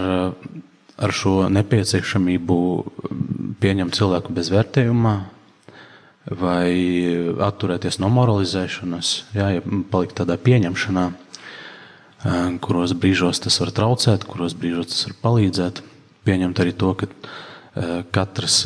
[0.99, 2.59] ar šo nepieciešamību
[3.59, 5.15] pieņemt cilvēku bezvērtējumā,
[6.39, 6.71] vai
[7.41, 11.05] atturēties no moralizēšanas, jā, ja palikt tādā pieņemšanā,
[12.63, 15.81] kuros brīžos tas var traucēt, kuros brīžos tas var palīdzēt.
[16.27, 17.07] Pieņemt arī to, ka
[18.13, 18.61] katrs,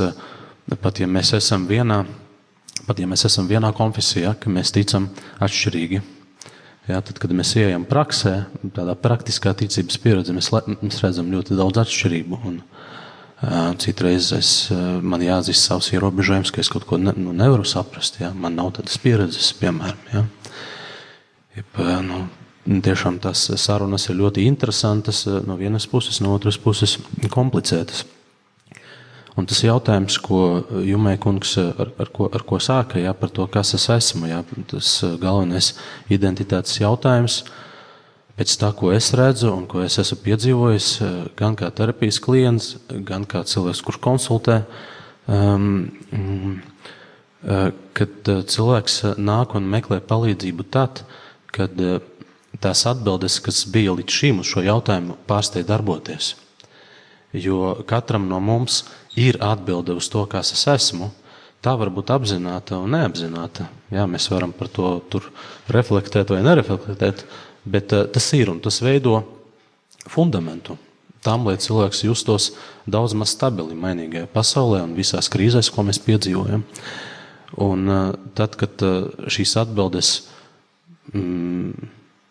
[0.82, 2.02] pat ja mēs esam vienā,
[2.88, 5.10] pat ja mēs esam vienā konfesijā, ka mēs ticam
[5.44, 6.02] atšķirīgi.
[6.90, 8.34] Jā, tad, kad mēs ejam praksē,
[8.76, 10.50] tādā praktiskā ticības pieredzē, mēs,
[10.82, 12.40] mēs redzam ļoti daudz atšķirību.
[12.50, 17.32] Un, uh, citreiz es, uh, man jāatzīst savs ierobežojums, ka es kaut ko ne, nu,
[17.40, 18.20] nevaru saprast.
[18.20, 18.34] Jā.
[18.36, 20.04] Man nav tādas pieredzes, piemēram.
[20.12, 20.26] Jā.
[21.54, 22.26] Jeb, nu,
[22.84, 26.98] tiešām tās sarunas ir ļoti interesantas no vienas puses, no otras puses
[27.32, 28.04] komplicētas.
[29.34, 33.48] Un tas jautājums, ko Jumē kungs ar, ar, ko, ar ko sāka, jā, par to,
[33.50, 34.90] kas es esmu, jā, tas
[35.22, 35.72] galvenais
[36.14, 37.40] identitātes jautājums,
[38.38, 40.90] pēc tā, ko es redzu un ko es esmu piedzīvojis,
[41.40, 42.76] gan kā terapijas klients,
[43.10, 44.60] gan kā cilvēks, kurš konsultē,
[45.26, 45.82] um,
[47.98, 51.02] kad cilvēks nāk un meklē palīdzību tad,
[51.54, 51.74] kad
[52.62, 56.36] tās atbildes, kas bija līdz šim uz šo jautājumu, pārsteidz darboties.
[57.34, 58.84] Jo katram no mums
[59.18, 61.10] ir atbilde uz to, kas es esmu.
[61.64, 63.70] Tā var būt apzināta un neapzināta.
[63.94, 65.00] Jā, mēs varam par to
[65.72, 67.24] reflektēt vai nereflektēt,
[67.64, 69.22] bet uh, tas ir un tas veido
[70.12, 70.78] fundamentu
[71.24, 72.52] tam, lai cilvēks justos
[72.90, 76.66] daudz maz stabili mainīgajā pasaulē un visās krīzēs, ko mēs piedzīvojam.
[77.64, 77.90] Un
[78.36, 78.82] tad, kad
[79.32, 80.14] šīs atbildes
[81.14, 81.90] mm,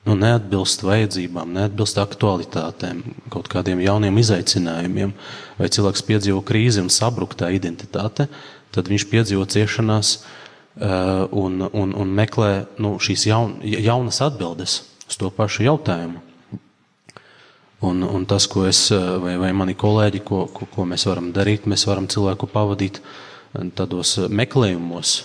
[0.09, 5.15] nu, neatbilst vajadzībām, neatbilst aktualitātēm, kaut kādiem jauniem izaicinājumiem,
[5.59, 8.27] vai cilvēks piedzīvo krīzi un sabruktā identitāte,
[8.75, 10.17] tad viņš piedzīvo ciešanās
[11.31, 16.23] un, un, un meklē nu, šīs jaun, jaunas atbildes uz to pašu jautājumu.
[17.83, 21.67] Un, un tas, ko es vai, vai mani kolēģi, ko, ko, ko mēs varam darīt,
[21.67, 23.01] mēs varam cilvēku pavadīt
[23.75, 25.17] tādos meklējumos,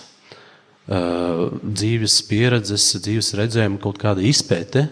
[0.88, 4.86] dzīves pieredzes, dzīves redzējuma, kaut kāda izpēte,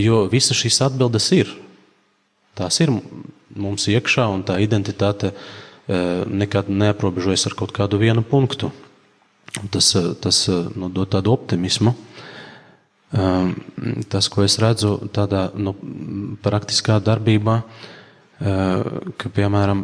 [0.00, 1.50] jo visas šīs atbildes ir.
[2.56, 2.92] Tās ir
[3.56, 5.34] mums iekšā, un tā identitāte
[6.30, 8.70] nekad neaprobežojas ar kaut kādu vienu punktu.
[9.74, 11.92] Tas, tas nu, dod tādu optimismu.
[13.10, 13.56] Ehm,
[14.08, 15.74] tas, ko es redzu tādā nu,
[16.44, 17.56] praktiskā darbībā,
[18.40, 19.82] ka, piemēram,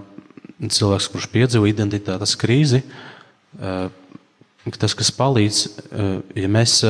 [0.57, 2.81] cilvēks, kurš piedzīvo identitātes krīzi,
[4.75, 5.61] tas, kas palīdz,
[6.35, 6.81] ja mēs,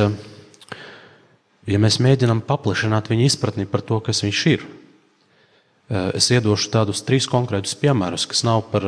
[1.69, 4.65] ja mēs mēģinām paplašināt viņa izpratni par to, kas viņš ir.
[6.17, 8.83] Es iedošu tādus trīs konkrētus piemērus, kas nav par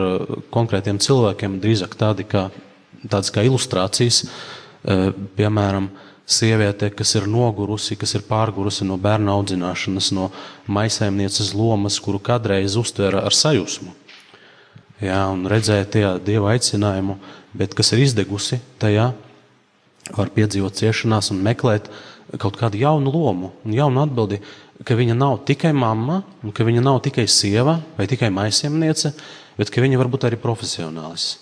[0.51, 2.49] konkrētiem cilvēkiem, drīzāk tādi kā,
[3.05, 4.25] tādas kā ilustrācijas.
[5.37, 5.87] Piemēram,
[6.29, 10.27] sieviete, kas ir nogurusi, kas ir pārgurusi no bērna audzināšanas, no
[10.67, 13.95] maisēmnieces lomas, kuru kādreiz uztvēra ar sajūsmu.
[14.99, 17.17] Jā, un redzēja tajā dieva aicinājumu,
[17.55, 19.11] bet kas ir izdegusi tajā,
[20.15, 21.87] var piedzīvot ciešanās un meklēt
[22.41, 24.41] kaut kādu jaunu lomu un jaunu atbildi,
[24.85, 29.13] ka viņa nav tikai mamma, un ka viņa nav tikai sieva vai tikai maisiemniece,
[29.59, 31.37] bet ka viņa var būt arī profesionālis.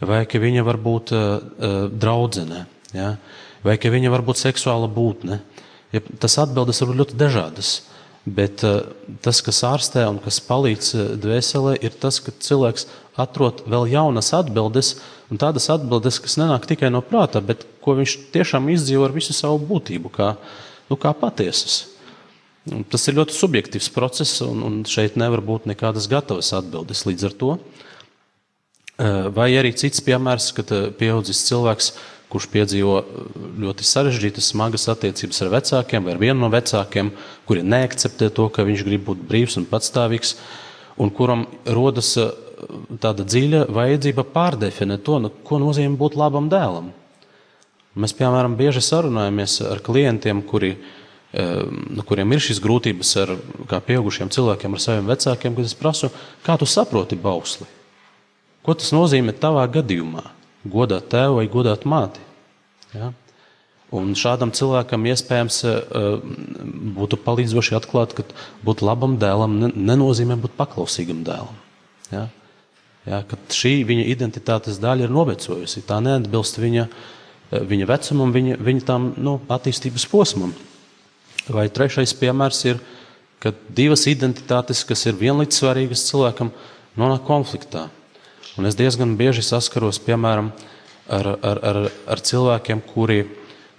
[0.00, 2.66] Vai ka viņa var būt uh, uh, draudzene.
[2.92, 3.14] Ja?
[3.16, 5.40] Uh, vai ka viņa var būt seksuāla būtne.
[5.94, 7.72] Ja tas atbildes var būt ļoti dažādas.
[8.26, 8.80] Bet uh,
[9.22, 12.88] tas, kas ārstē un kas palīdz uh, dvēselē, ir tas, ka cilvēks
[13.22, 14.96] atrod vēl jaunas atbildes,
[15.30, 19.36] un tādas atbildes, kas nenāk tikai no prāta, bet ko viņš tiešām izdzīvo ar visu
[19.36, 20.32] savu būtību, kā,
[20.90, 21.84] nu, kā patiesas.
[22.66, 27.28] Un tas ir ļoti subjektīvs process, un, un šeit nevar būt nekādas gatavas atbildes līdz
[27.30, 27.52] ar to.
[28.96, 31.92] Uh, vai arī cits piemērs, kad pieaudzis cilvēks
[32.32, 33.26] kurš piedzīvo uh,
[33.62, 37.12] ļoti sarežģītas, smagas attiecības ar vecākiem vai ar vienu no vecākiem,
[37.48, 40.36] kuri neakceptē to, ka viņš grib būt brīvs un patstāvīgs,
[41.02, 41.46] un kuram
[41.78, 42.32] rodas uh,
[43.02, 46.92] tāda dziļa vajadzība pārdefinēt to, nu, ko nozīmē būt labam dēlam.
[47.96, 53.32] Mēs, piemēram, bieži sarunājamies ar klientiem, kuri, um, nu, kuriem ir šīs grūtības ar
[53.86, 56.12] pieaugušiem cilvēkiem, ar saviem vecākiem, kad es prasu,
[56.44, 57.68] kā tu saproti bausli?
[58.66, 60.35] Ko tas nozīmē tavā gadījumā?
[60.72, 62.22] Godāt tēvu vai godāt māti.
[62.94, 63.12] Ja?
[63.94, 65.76] Un šādam cilvēkam iespējams eh,
[66.96, 68.24] būtu palīdzoši atklāt, ka
[68.66, 71.54] būt labam dēlam nenozīmē būt paklausīgam dēlam.
[72.10, 72.26] Ja?
[73.06, 73.20] Ja,
[73.54, 75.84] šī viņa identitātes daļa ir novecojusi.
[75.86, 80.54] Tā neatbilst viņa, eh, viņa vecumam, viņa, viņa tam nu, attīstības posmam.
[81.46, 82.82] Vai trešais piemērs ir,
[83.38, 86.50] ka divas identitātes, kas ir vienlīdz svarīgas cilvēkam,
[86.98, 87.86] nonāk konfliktā.
[88.56, 90.46] Un es diezgan bieži saskaros, piemēram,
[91.12, 91.78] ar, ar, ar,
[92.08, 93.26] ar cilvēkiem, kuri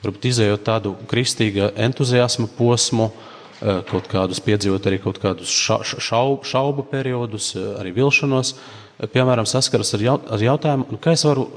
[0.04, 6.46] varbūt izējot tādu kristīga entuziasma posmu, eh, kaut kādus piedzīvot arī kaut kādus ša, šaubu,
[6.46, 8.54] šaubu periodus, eh, arī vilšanos.
[8.54, 11.50] Eh, piemēram, saskaras ar, jaut, ar jautājumu, nu, kā es varu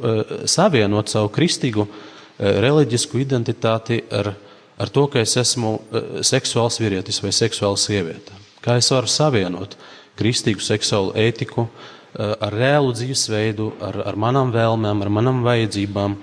[0.49, 1.87] savienot savu kristīgu
[2.41, 4.35] reliģisku identitāti ar,
[4.79, 5.79] ar to, ka es esmu
[6.25, 8.33] seksuāls vīrietis vai seksuāla sieviete.
[8.65, 9.77] Kā es varu savienot
[10.17, 16.17] kristīgu seksuālu ētiku, uh, ar reālu dzīvesveidu, ar, ar manām vēlmēm, ar manām vajadzībām,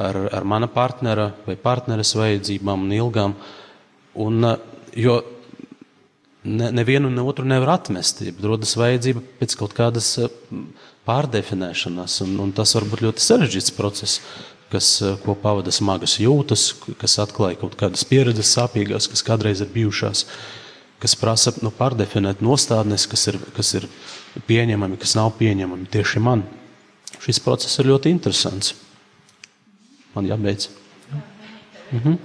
[0.00, 3.34] ar, ar mana partnera vai partneres vajadzībām un ilgām.
[4.20, 4.56] Un, eh,
[4.96, 5.20] jo
[6.44, 8.22] ne, nevienu ne otru nevar atmest.
[8.26, 10.30] Ja rodas vajadzība pēc kaut kādas eh,
[11.08, 14.20] pārdefinēšanas, un, un tas var būt ļoti sarežģīts process,
[14.70, 14.88] kas,
[15.42, 16.70] pavada smagas jūtas,
[17.00, 20.26] kas atklāja kaut kādas pieredzes sāpīgās, kas kādreiz ir bijušās,
[21.02, 23.88] kas prasa nu, pārdefinēt nostādnes, kas ir, kas ir
[24.46, 26.44] pieņemami, kas nav pieņemami tieši man.
[27.20, 28.74] Šis process ir ļoti interesants.
[30.14, 30.70] Man jābeidz.
[31.90, 32.18] Mhm.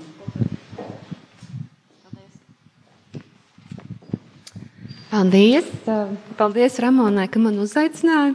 [5.15, 5.67] Paldies!
[6.35, 8.33] Paldies Ramonai, ka man uzaicināja.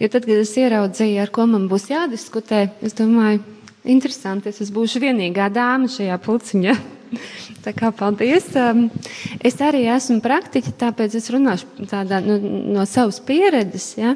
[0.00, 3.42] Jo tad, kad es ieraudzīju, ar ko man būs jādiskutē, es domāju,
[3.84, 6.74] interesanti, es būšu vienīgā dāma šajā pulciņā.
[7.64, 8.50] Tā kā paldies.
[9.44, 12.38] Es arī esmu praktiķi, tāpēc es runāšu tādā, nu,
[12.76, 13.94] no savas pieredzes.
[14.00, 14.14] Ja?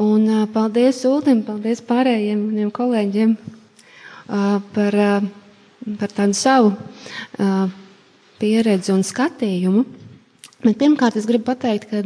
[0.00, 3.36] Un paldies Uldim, paldies pārējiem maniem kolēģiem
[4.74, 4.98] par,
[6.00, 6.74] par tādu savu
[8.40, 9.84] pieredzi un skatījumu.
[10.60, 12.02] Bet pirmkārt, es gribu pateikt, ka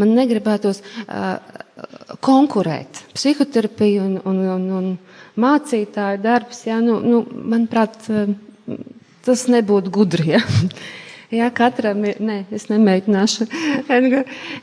[0.00, 1.38] man negribētos uh,
[2.24, 3.00] konkurēt.
[3.16, 4.90] Psihoterapija un, un, un, un
[5.40, 8.34] mācītāja darbs, jā, nu, nu, manuprāt, uh,
[9.24, 10.34] tas nebūtu gudri.
[10.34, 10.42] Ja?
[11.34, 12.18] Jā, katram ir.
[12.22, 13.46] Nē, es nemēģināšu.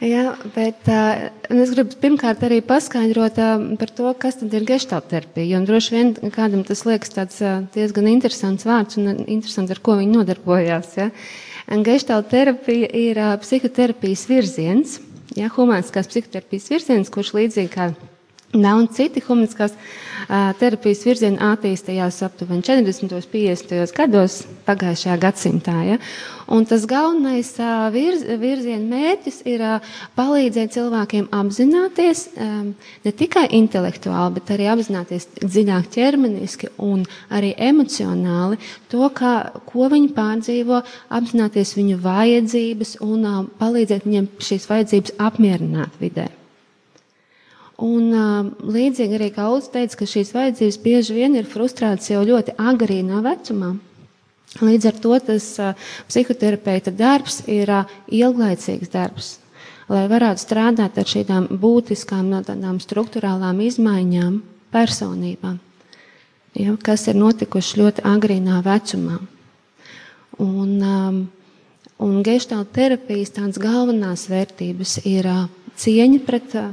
[0.05, 5.59] Jā, bet uh, es gribu pirmkārt arī paskaidrot uh, par to, kas tad ir gestalterapija.
[5.59, 9.97] Un droši vien kādam tas liekas tāds uh, diezgan interesants vārds un interesants, ar ko
[9.99, 10.95] viņi nodarbojās.
[11.01, 11.09] Ja?
[11.87, 14.99] Gestalterapija ir uh, psihoterapijas virziens,
[15.35, 17.91] ja, humāniskās psihoterapijas virziens, kurš līdzīgi kā
[18.51, 23.13] Daudz citi humaniskās uh, terapijas virzieni attīstījās aptuveni 40.
[23.15, 23.93] un 50.
[23.95, 25.75] gados pagājušajā gadsimtā.
[25.87, 25.99] Ja?
[26.51, 32.73] Un tas galvenais uh, virz, virziena mērķis ir uh, palīdzēt cilvēkiem apzināties um,
[33.05, 38.59] ne tikai intelektuāli, bet arī apzināties dziļāk ķermeniski un arī emocionāli
[38.91, 39.37] to, kā,
[39.71, 46.27] ko viņi pārdzīvo, apzināties viņu vajadzības un uh, palīdzēt viņiem šīs vajadzības apmierināt vidē.
[47.81, 48.11] Un,
[48.61, 53.71] līdzīgi arī Kaulis teica, ka šīs vajadzības bieži vien ir frustrētas jau ļoti agrīnā vecumā.
[54.61, 55.47] Līdz ar to tas
[56.09, 57.71] psihoterapeita darbs ir
[58.11, 59.37] ilglaicīgs darbs.
[59.91, 64.37] Lai varētu strādāt ar šīm būtiskām, no tādām struktūrālām izmaiņām
[64.71, 65.57] personībām,
[66.55, 69.17] ja, kas ir notikušas ļoti agrīnā vecumā.
[70.41, 71.17] Un, um,
[71.99, 75.43] un geštāla terapijas tādas galvenās vērtības ir uh,
[75.75, 76.71] cieņa pret uh,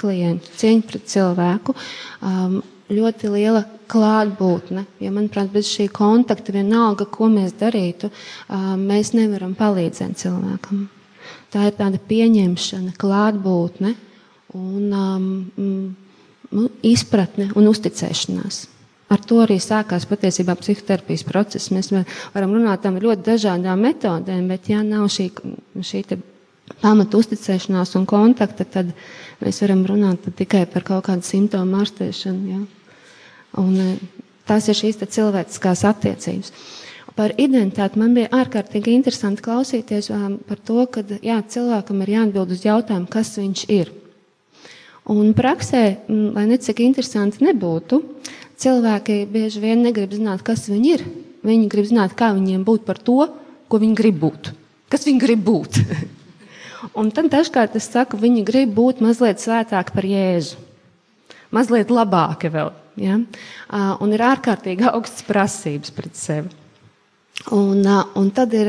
[0.00, 1.74] klientu, cieņa pret cilvēku,
[2.22, 2.58] um,
[2.94, 4.84] ļoti liela klātbūtne.
[5.02, 8.10] Ja, manuprāt, bez šī kontakta vienalga, ko mēs darītu,
[8.48, 10.86] um, mēs nevaram palīdzēt cilvēkam.
[11.54, 13.94] Tā ir tāda pieņemšana, klātbūtne
[14.58, 15.26] un um,
[15.56, 18.64] mm, izpratne un uzticēšanās.
[19.12, 21.70] Ar to arī sākās patiesībā psihoterapijas process.
[21.74, 21.92] Mēs
[22.34, 25.28] varam runāt par ļoti dažādām metodēm, bet ja nav šī,
[25.84, 26.02] šī
[26.82, 28.92] pamata uzticēšanās un kontakta, tad
[29.42, 32.54] mēs varam runāt tikai par kaut kādu simptomu ārstēšanu.
[32.54, 32.62] Ja?
[33.60, 36.54] Un, e, tās ir šīs cilvēciskās attiecības.
[37.14, 40.10] Par identitāti man bija ārkārtīgi interesanti klausīties
[40.48, 43.92] par to, ka jā, cilvēkam ir jāatbild uz jautājumu, kas viņš ir.
[45.14, 48.00] Un praksē, lai necik interesanti nebūtu,
[48.58, 51.06] cilvēki bieži vien negrib zināt, kas viņi ir.
[51.44, 53.28] Viņi grib zināt, kā viņiem būt par to,
[53.68, 54.54] ko viņi grib būt.
[54.90, 55.78] Kas viņi grib būt?
[56.92, 60.60] Un tad dažkārt es saku, viņi grib būt mazliet svētāki par Jēzu.
[61.54, 62.74] Mazliet labāki vēl.
[63.00, 63.16] Ja?
[64.02, 66.52] Un ir ārkārtīgi augstas prasības pret sevi.
[67.52, 67.82] Un,
[68.14, 68.68] un tad ir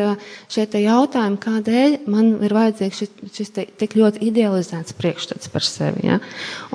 [0.51, 6.07] šie jautājumi, kādēļ man ir vajadzīgs šis, šis te, tik ļoti idealizēts priekšstats par sevi.
[6.09, 6.17] Ja?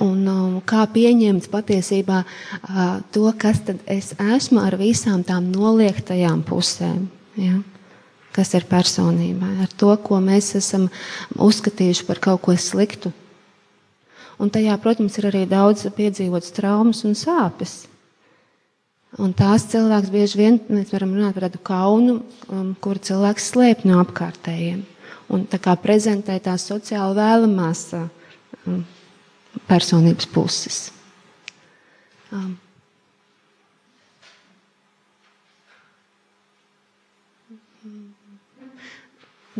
[0.00, 3.60] Un, um, kā pieņemt patiesībā uh, to, kas
[3.90, 7.10] es esmu ar visām tām noliektajām pusēm.
[7.36, 7.58] Ja?
[8.34, 10.88] Kas ir personībā, ar to, ko mēs esam
[11.34, 13.12] uzskatījuši par kaut ko sliktu.
[14.40, 17.82] Un tajā, protams, ir arī daudz piedzīvotas traumas un sāpes.
[19.20, 23.84] Un tās cilvēks bieži vien, mēs varam runāt par tādu kaunu, um, kur cilvēks slēp
[23.90, 24.84] no apkārtējiem.
[25.34, 28.80] Un tā kā prezentē tās sociāli vēlamās um,
[29.68, 30.82] personības puses.
[32.30, 32.54] Um.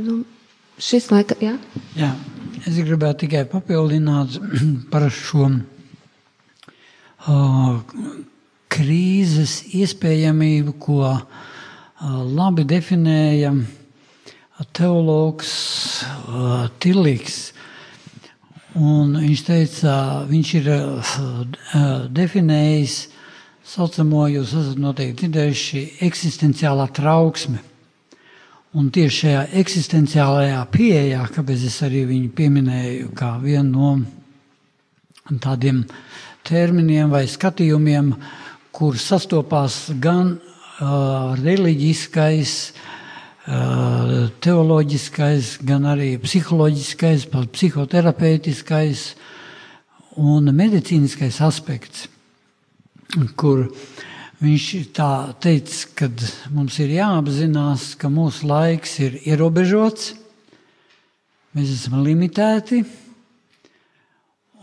[0.00, 0.22] Nu,
[0.80, 1.58] šis laika, jā?
[1.98, 2.14] jā.
[2.68, 4.38] Es gribētu tikai papildināt
[4.92, 5.46] par šo
[7.28, 7.76] uh,
[8.72, 11.20] krīzes iespējamību, ko uh,
[12.24, 13.52] labi definēja
[14.76, 15.50] teologs
[16.04, 17.38] uh, Tilīgs.
[18.80, 19.92] Un viņš teica,
[20.30, 20.68] viņš ir
[22.14, 23.00] definējis
[23.66, 27.58] saucamo, jūs esat noteikti dzirdējuši, eksistenciālā trauksme.
[28.70, 33.88] Un tieši šajā eksistenciālajā pieejā, kāpēc es arī viņu pieminēju kā vienu
[35.26, 35.80] no tādiem
[36.46, 38.12] terminiem vai skatījumiem,
[38.70, 49.02] kur sastopās gan uh, reliģiskais, uh, teoloģiskais, gan arī psiholoģiskais, psihoterapeitiskais
[50.14, 52.06] un medicīniskais aspekts,
[53.34, 53.82] kur uh,
[54.40, 54.66] Viņš
[54.96, 56.06] tā teica, ka
[56.48, 60.14] mums ir jāapzinās, ka mūsu laiks ir ierobežots,
[61.52, 62.78] mēs esam limitēti,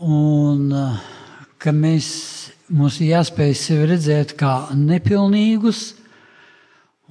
[0.02, 0.72] un
[1.62, 2.08] ka mēs,
[2.74, 5.84] mums ir jāspēj sevi redzēt kā nepilnīgus,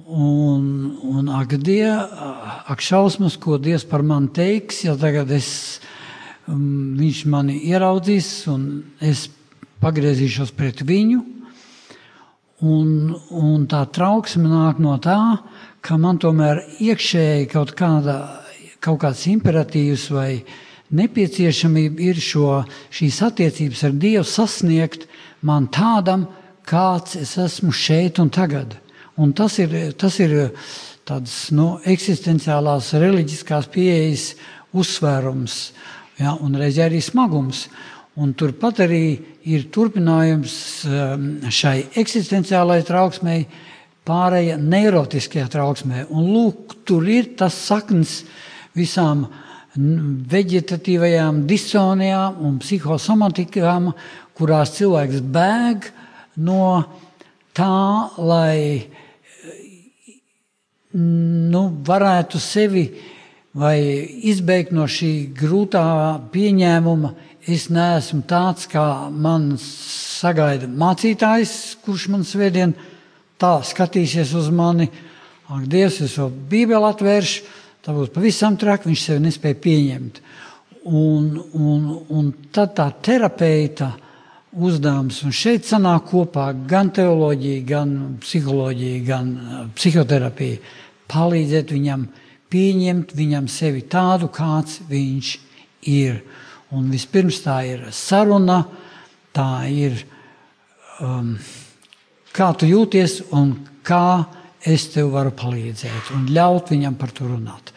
[0.04, 0.68] un,
[1.08, 5.80] un ak, die, ak šausmas, ko Dievs par mani teiks, ja tagad es,
[6.44, 8.68] um, viņš mani ieraudzīs un
[9.00, 9.30] es
[9.80, 11.37] pagriezīšos pret viņu
[12.58, 15.18] Un, un tā trauksme nāk no tā,
[15.78, 18.16] ka man tomēr iekšēji kaut kāda,
[18.82, 20.30] kaut kāds imperatīvs vai
[20.98, 25.06] nepieciešamība ir šo, šīs attiecības ar Dievu sasniegt
[25.46, 26.26] man tādam,
[26.66, 28.74] kāds es esmu šeit un tagad.
[29.18, 30.34] Un tas ir, tas ir
[31.06, 34.32] tāds nu, eksistenciālās reliģiskās pieejas
[34.74, 35.60] uzsvērums
[36.18, 37.68] ja, un reizē arī smagums.
[38.18, 39.02] Un turpat arī
[39.48, 40.54] ir turpinājums
[40.88, 43.42] um, šai eksistenciālajai trauksmei,
[44.08, 46.06] pārējai neirotiskajā trauksmē.
[46.08, 48.22] Un lūk, tur ir tas saknes
[48.76, 49.26] visām
[50.32, 53.92] veģetatīvajām disonijām un psihosomatikām,
[54.38, 55.90] kurās cilvēks bēg
[56.46, 56.62] no
[57.56, 58.88] tā, lai
[60.94, 62.88] nu, varētu sevi
[63.58, 63.78] vai
[64.28, 65.84] izbeigt no šī grūtā
[66.32, 67.12] pieņēmuma,
[67.48, 72.74] es neesmu tāds, kā man sagaida mācītājs, kurš man svētdien
[73.40, 74.88] tā skatīsies uz mani.
[75.48, 77.46] Ak, Dievs, es to bībeli atvēršu,
[77.84, 80.20] tā būs pavisam traki, viņš sevi nespēja pieņemt.
[80.88, 83.90] Un, un, un tad tā terapeita
[84.52, 90.60] uzdevums, un šeit sanāk kopā gan teoloģija, gan psiholoģija, gan uh, psihoterapija,
[91.08, 92.08] palīdzēt viņam
[92.52, 95.32] pieņemt viņam sevi tādu, kāds viņš
[95.92, 96.22] ir.
[96.76, 98.58] Un vispirms tā ir saruna,
[99.32, 99.96] tā ir
[101.00, 101.32] um,
[102.36, 103.54] kā tu jūties un
[103.86, 104.28] kā
[104.68, 107.72] es tev varu palīdzēt un ļaut viņam par to runāt.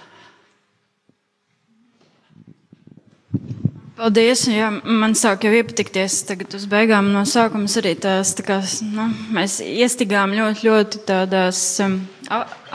[4.01, 4.47] Paldies!
[4.49, 8.57] Jā, man sāk jau iepatikties tagad uz beigām no sākuma arī tās, tā kā,
[8.91, 12.01] nu, mēs iestigām ļoti, ļoti tādās um,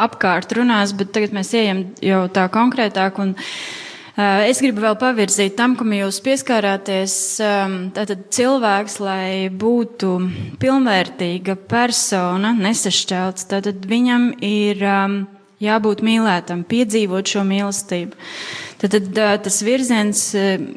[0.00, 3.50] apkārt runās, bet tagad mēs ejam jau tā konkrētāk un uh,
[4.16, 7.14] es gribu vēl pavirzīt tam, kam jūs pieskārāties.
[7.44, 10.12] Ehm, tātad cilvēks, lai būtu
[10.62, 15.18] pilnvērtīga persona, nesašķelts, tad viņam ir ehm,
[15.60, 18.16] jābūt mīlētam, piedzīvot šo mīlestību.
[18.80, 20.68] Tad eh, tas virziens ehm,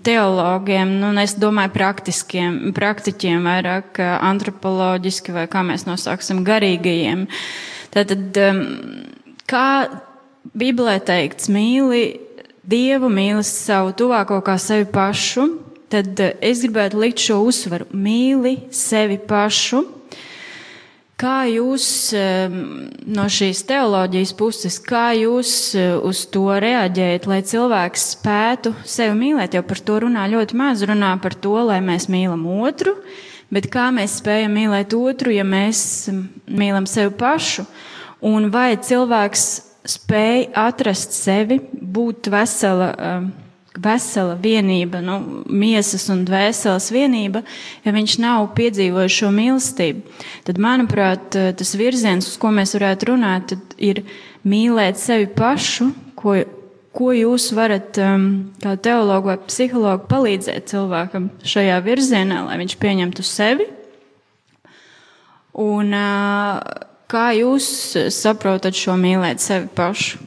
[0.00, 7.26] teologiem, nu, es domāju, praktiskiem, praktiķiem, vairāk antropoloģiski vai kā mēs nosāksim garīgajiem.
[7.92, 8.36] Tātad,
[9.48, 9.68] kā
[10.56, 12.29] Bībelē teikts, mīli
[12.60, 15.46] Dievu mīli savu tuvāko kā sevi pašu,
[15.88, 19.86] tad eh, es gribētu likt šo uzsvaru- mīli sevi pašu.
[21.20, 21.86] Kā jūs
[22.16, 22.60] ehm,
[23.12, 29.56] no šīs teoloģijas puses, kā jūs eh, uz to reaģējat, lai cilvēks spētu sevi mīlēt?
[29.56, 32.92] Jo par to runā ļoti maz, runā par to, lai mēs mīlam otru,
[33.48, 36.10] bet kā mēs spējam mīlēt otru, ja mēs
[36.44, 37.64] mīlam sevi pašu?
[38.20, 43.30] Un vai cilvēks spēj atrast sevi, būt vesela, um,
[43.80, 45.16] vesela vienība, nu,
[45.46, 47.42] miesas un dvēseles vienība,
[47.84, 50.20] ja viņš nav piedzīvojis šo mīlestību.
[50.46, 54.04] Tad, manuprāt, uh, tas virziens, uz ko mēs varētu runāt, ir
[54.46, 56.38] mīlēt sevi pašu, ko,
[56.96, 58.28] ko jūs varat, um,
[58.62, 63.68] kā teologu vai psihologu, palīdzēt cilvēkam šajā virzienā, lai viņš pieņemtu sevi.
[65.60, 67.66] Un, uh, Kā jūs
[68.14, 70.20] saprotat šo mīlēt sevi pašu?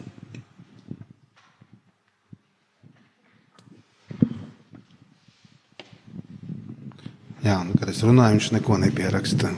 [7.44, 9.54] Jā, nu, kad es runāju, viņš neko nepieraksta.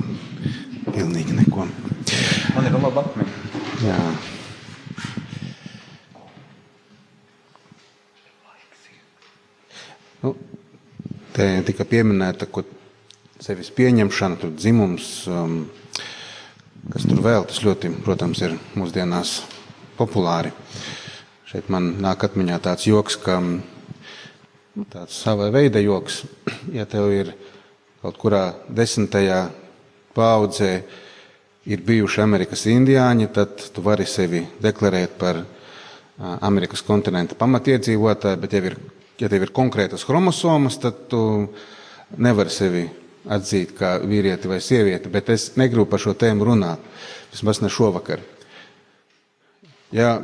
[0.86, 1.66] Pilnīgi neko.
[2.54, 3.34] Man ir laba atmiņa.
[3.86, 3.98] Jā.
[10.22, 10.36] Nu,
[11.34, 12.66] te tika pieminēta, ka
[13.42, 15.58] sevis pieņemšana, tur dzimums, um,
[16.94, 19.40] kas tur vēl, tas ļoti, protams, ir mūsdienās
[19.98, 20.52] populāri.
[21.50, 26.24] Šeit man nāk atmiņā tāds joks, ka nu, tāds sava veida joks,
[26.78, 27.34] ja tev ir
[28.04, 29.48] kaut kurā desmitajā
[30.16, 30.72] paudzē
[31.66, 35.42] ir bijuši Amerikas indiāņi, tad tu vari sevi deklarēt par
[36.46, 38.78] Amerikas kontinenta pamatiedzīvotāju, bet ja, ir,
[39.20, 41.24] ja tev ir konkrētas chromosomas, tad tu
[42.22, 42.86] nevari sevi
[43.32, 46.82] atzīt kā vīrieti vai sievieti, bet es negribu par šo tēmu runāt.
[47.34, 48.22] Vismaz ne šovakar.
[49.96, 50.20] Ja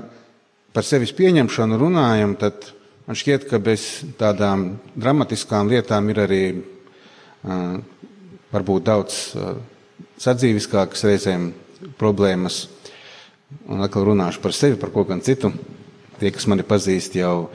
[0.73, 2.71] par sevis pieņemšanu runājam, tad
[3.07, 7.77] man šķiet, ka bez tādām dramatiskām lietām ir arī uh,
[8.53, 9.55] varbūt daudz uh,
[10.21, 11.51] sadzīviskākas reizēm
[11.99, 12.65] problēmas.
[13.67, 15.51] Un atkal runāšu par sevi, par ko gan citu.
[16.21, 17.49] Tie, kas mani pazīst jau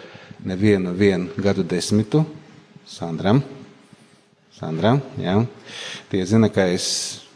[0.44, 0.92] nevienu
[1.40, 2.26] gadu desmitu,
[2.86, 3.40] Sandram.
[4.56, 5.34] Sandra, jā.
[6.08, 6.86] Tie zina, ka es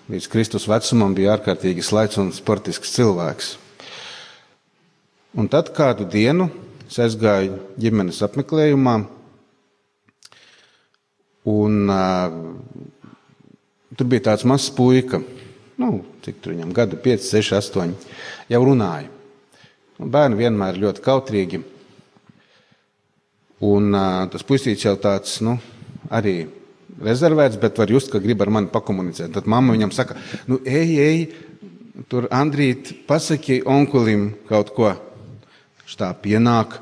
[0.09, 3.51] līdz Kristus vecumam biju ārkārtīgi slaids un sportisks cilvēks.
[5.37, 6.47] Un tad kādu dienu
[6.87, 8.95] es aizgāju ģimenes apmeklējumā,
[11.53, 12.39] un uh,
[13.93, 15.21] tur bija tāds mazs puika,
[15.77, 15.91] nu,
[16.25, 17.93] cik tur viņam gadu, 5, 6, 8,
[18.55, 19.11] jau runāja.
[20.01, 21.61] Bērni vienmēr ir ļoti kautrīgi.
[23.69, 25.59] Un uh, tas puisīts jau tāds, nu,
[26.09, 26.39] arī
[26.99, 29.33] rezervēts, bet var just, ka grib ar mani pakomunicēt.
[29.35, 30.17] Tad mamma viņam saka,
[30.51, 31.21] nu, ej, ej,
[32.11, 34.95] tur Andrīt, pasaki onkulim kaut ko.
[35.91, 36.79] Štā pienāk,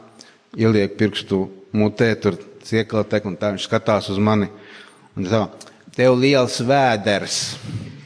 [0.59, 4.51] ieliek pirkstu mutē, tur ciekla tek, un tā viņš skatās uz mani.
[5.17, 5.47] Un tā,
[5.97, 7.39] tev liels vēders.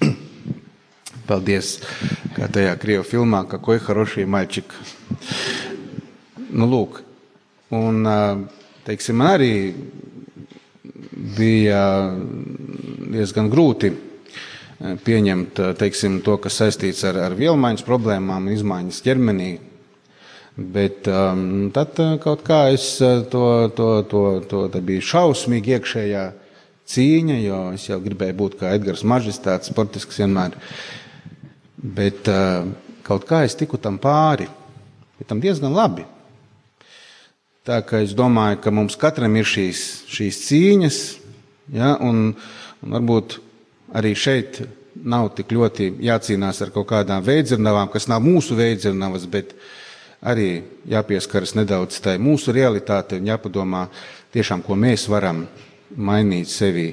[1.29, 1.75] Paldies,
[2.37, 4.77] kā tajā krievu filmā, ka koi harošie maļčik.
[6.53, 7.03] Nu, lūk.
[7.73, 8.05] Un,
[8.87, 9.53] teiksim, man arī
[11.13, 11.83] bija
[13.13, 13.93] diezgan grūti
[15.05, 19.51] pieņemt teiksim, to, kas saistīts ar, ar vielmaiņas problēmām, izmaiņas ķermenī.
[20.53, 23.45] Bet um, tad kaut kā es to,
[23.77, 26.25] to, to, to, to bija šausmīgi iekšējā
[26.93, 30.59] cīņa, jo es jau gribēju būt kā Edgars Mažis, tāds sportisks vienmēr.
[31.81, 32.69] Bet uh,
[33.07, 34.51] kaut kā es tiku tam pāri,
[35.19, 36.05] bet tam diezgan labi.
[37.63, 40.97] Tā kā es domāju, ka mums katram ir šīs, šīs cīņas,
[41.77, 42.33] ja, un,
[42.83, 43.37] un varbūt
[43.95, 44.59] arī šeit
[44.99, 49.55] nav tik ļoti jācīnās ar kaut kādām veidzirnavām, kas nav mūsu veidzirnavas, bet
[50.27, 50.49] arī
[50.91, 53.87] jāpieskaras nedaudz tai mūsu realitātei un jāpadomā
[54.35, 55.47] tiešām, ko mēs varam
[55.95, 56.89] mainīt sevī,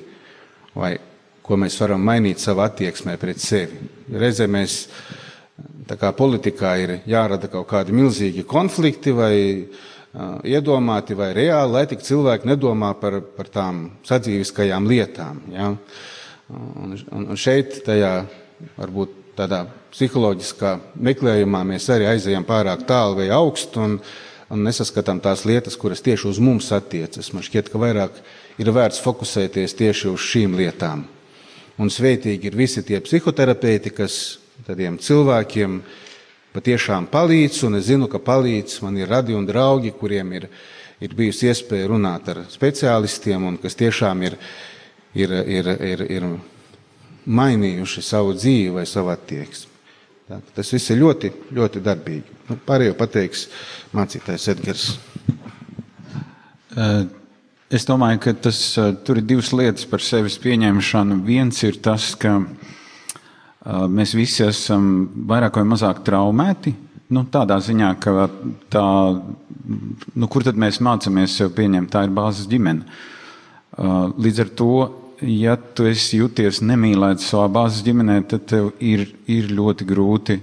[0.78, 1.00] vai
[1.42, 3.88] ko mēs varam mainīt savā attieksmē pret sevi.
[4.14, 4.84] Reizē mēs,
[5.90, 9.88] tā kā politikā ir jārada kaut kādi milzīgi konflikti vai uh,
[10.44, 15.42] iedomāti vai reāli, lai tik cilvēki nedomā par, par tām sadzīviskajām lietām.
[15.54, 15.74] Ja?
[16.50, 18.24] Un, un, šeit, tajā
[18.80, 23.96] varbūt tādā psiholoģiskā meklējumā, mēs arī aizejam pārāk tālu vai augstu un,
[24.50, 27.32] un nesaskatām tās lietas, kuras tieši uz mums attiecas.
[27.34, 28.20] Man šķiet, ka vairāk
[28.60, 31.06] ir vērts fokusēties tieši uz šīm lietām.
[31.80, 35.80] Un sveitīgi ir visi tie psihoterapeiti, kas tādiem cilvēkiem
[36.60, 38.82] patiešām palīdz, un es zinu, ka palīdz.
[38.84, 40.50] Man ir radi un draugi, kuriem ir,
[41.00, 44.36] ir bijusi iespēja runāt ar speciālistiem, un kas tiešām ir,
[45.16, 46.28] ir, ir, ir, ir
[47.26, 49.78] mainījuši savu dzīvi vai savu attieksmi.
[50.30, 52.36] Tā, tas viss ir ļoti, ļoti darbīgi.
[52.50, 53.48] Nu, pārējo pateiks
[53.96, 54.92] mācītājs Edgars.
[56.76, 57.08] Uh.
[57.70, 58.58] Es domāju, ka tas,
[59.06, 61.20] tur ir divas lietas par sevis pieņemšanu.
[61.22, 62.40] Viens ir tas, ka
[63.70, 66.74] mēs visi esam vairāk vai mazāk traumēti.
[67.10, 68.28] Nu, tādā ziņā, ka
[68.70, 68.86] tā,
[70.14, 72.86] nu, kur tad mēs mācāmies sev pieņemt, tā ir bāzes ģimene.
[74.20, 74.74] Līdz ar to,
[75.26, 80.40] ja tu esi jūties nemīlēts savā bāzes ģimenē, tad tev ir, ir ļoti grūti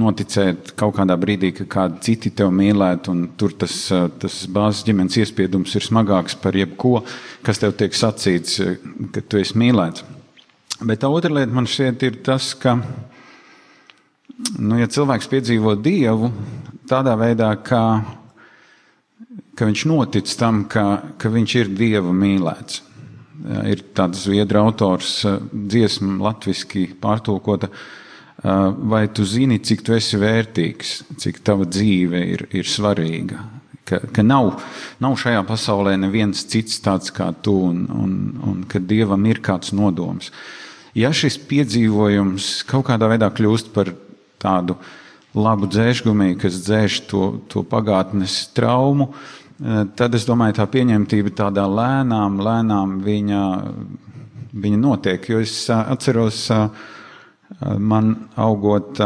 [0.00, 3.74] noticēt kaut kādā brīdī, ka kādi citi tevi mīlētu, un tur tas,
[4.22, 7.00] tas bāzes ģimenes iespiedums ir smagāks par jebko,
[7.44, 8.60] kas tev tiek sacīts,
[9.12, 10.06] ka tu esi mīlēts.
[10.80, 12.78] Bet tā otra lieta man šķiet ir tas, ka,
[14.56, 16.30] nu, ja cilvēks piedzīvo Dievu
[16.88, 17.80] tādā veidā, ka,
[19.52, 20.84] ka viņš notic tam, ka,
[21.20, 22.80] ka viņš ir Dieva mīlēts.
[23.68, 25.18] Ir tāds zviedru autors
[25.52, 32.46] dziesma latviski pārtulkota, uh, vai tu zini, cik tu esi vērtīgs, cik tava dzīve ir,
[32.56, 33.42] ir svarīga.
[33.84, 34.54] Ka, ka nav,
[35.02, 38.16] nav šajā pasaulē neviens cits tāds kā tu, un, un,
[38.48, 40.32] un ka dievam ir kāds nodoms.
[40.98, 43.92] Ja šis piedzīvojums kaut kādā veidā kļūst par
[44.42, 44.76] tādu
[45.36, 49.12] labu dzēšgumiju, kas dzēš to, to pagātnes traumu,
[49.94, 53.42] tad es domāju, tā pieņemtība tādā lēnām, lēnām viņa,
[54.50, 55.28] viņa notiek.
[55.30, 56.66] Jo es atceros, uh,
[57.78, 59.00] man augot,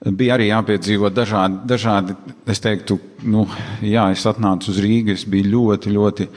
[0.00, 2.16] bija arī jāpiedzīvo dažādi, dažādi
[2.50, 3.46] es teiktu, nu,
[3.84, 6.28] jā, es atnācu uz Rīgas, es biju ļoti, ļoti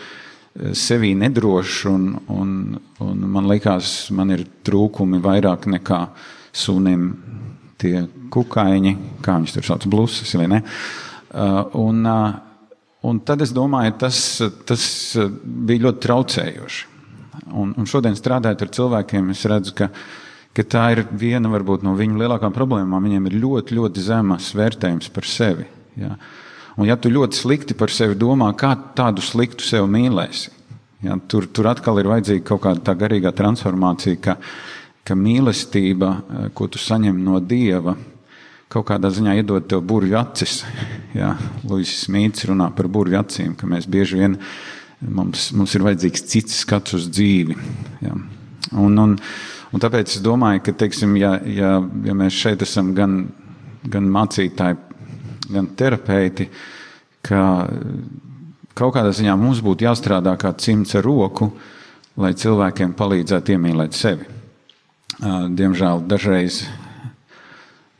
[0.54, 2.50] sevī nedrošs, un, un,
[3.02, 6.02] un man likās, man ir trūkumi vairāk nekā
[6.54, 7.08] sunim
[7.82, 8.94] tie kukaiņi,
[9.26, 10.62] kā viņš tur sauc, blusas, vai ne?
[11.34, 12.06] Un,
[13.04, 14.18] un tad es domāju, tas,
[14.70, 14.84] tas
[15.44, 16.90] bija ļoti traucējoši.
[17.54, 19.90] Un, un šodien strādājot ar cilvēkiem, es redzu, ka,
[20.54, 23.10] ka tā ir viena varbūt, no viņu lielākām problēmām.
[23.10, 25.66] Viņiem ir ļoti, ļoti zemas vērtējums par sevi.
[26.00, 26.14] Ja?
[26.78, 30.50] Un, ja tu ļoti slikti par sevi domā, kā tādu sliktu sev mīlēsi,
[31.06, 31.18] ja?
[31.30, 34.38] tur, tur atkal ir vajadzīga kaut kāda tā garīgā transformācija, ka,
[35.06, 37.96] ka mīlestība, eh, ko tu saņem no Dieva,
[38.74, 40.62] kaut kādā ziņā iedod tev burbuļu acis.
[41.14, 41.36] Ja?
[41.70, 44.40] Lūsis Mīts runā par burbuļu acīm, ka mēs bieži vien
[45.04, 47.58] Mums, mums ir vajadzīgs cits skats uz dzīvi.
[48.06, 48.14] Ja.
[48.80, 53.18] Un, un, un tāpēc es domāju, ka, teiksim, ja, ja, ja mēs šeit esam gan,
[53.84, 54.80] gan mācītāji,
[55.50, 56.50] gan terapeiti,
[57.24, 57.42] ka
[58.74, 61.52] kaut kādā ziņā mums būtu jāstrādā kā cimds ar roku,
[62.20, 64.28] lai cilvēkiem palīdzētu iemīlēt sevi.
[65.24, 66.64] Diemžēl dažreiz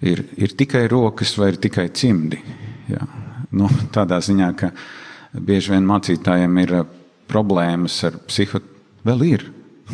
[0.02, 2.42] ir, ir tikai rokas vai ir tikai cimdi.
[2.92, 3.06] Jā.
[3.54, 4.74] Nu, tādā ziņā, ka
[5.34, 6.86] bieži vien mācītājiem ir uh,
[7.30, 8.72] problēmas ar psihoterapiju.
[9.04, 9.42] Vēl ir.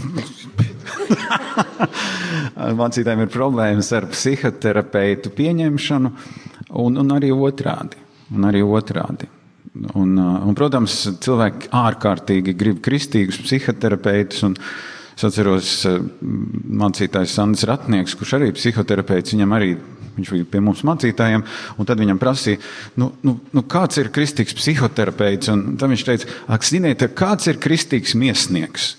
[2.80, 6.12] Mācītājiem ir problēmas ar psihoterapeitu pieņemšanu,
[6.70, 8.00] un, un arī otrādi.
[8.36, 9.30] Un arī otrādi.
[9.94, 14.46] Un, uh, un, protams, cilvēki ārkārtīgi grib kristīgus psihoterapeitus.
[15.20, 16.00] Es atceros, uh,
[16.84, 19.74] mācītājs Sandrs Ratnieks, kurš arī ir psihoterapeits, viņam arī
[20.20, 21.44] viņš bija pie mums mācītājiem,
[21.88, 22.60] tad viņam prasīja,
[23.00, 25.52] nu, nu, nu kāds ir kristīgs psihoterapeits?
[25.54, 28.94] Un tad viņš teica, ak, ziniet, kāds ir kristīgs miesnieks?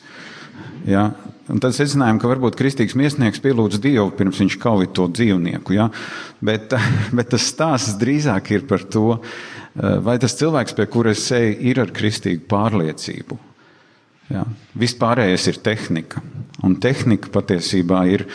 [0.89, 1.11] Ja?
[1.51, 5.75] Un tad secinājām, ka varbūt kristīgs miesnieks pielūdz Dievu pirms viņš kauj to dzīvnieku.
[5.75, 5.89] Ja?
[6.45, 6.75] Bet,
[7.17, 9.19] bet tas stāsts drīzāk ir par to,
[9.75, 13.39] vai tas cilvēks, pie kura es eju, ir ar kristīgu pārliecību.
[14.31, 14.45] Ja?
[14.79, 16.23] Vispārējais ir tehnika.
[16.67, 18.29] Un tehnika patiesībā ir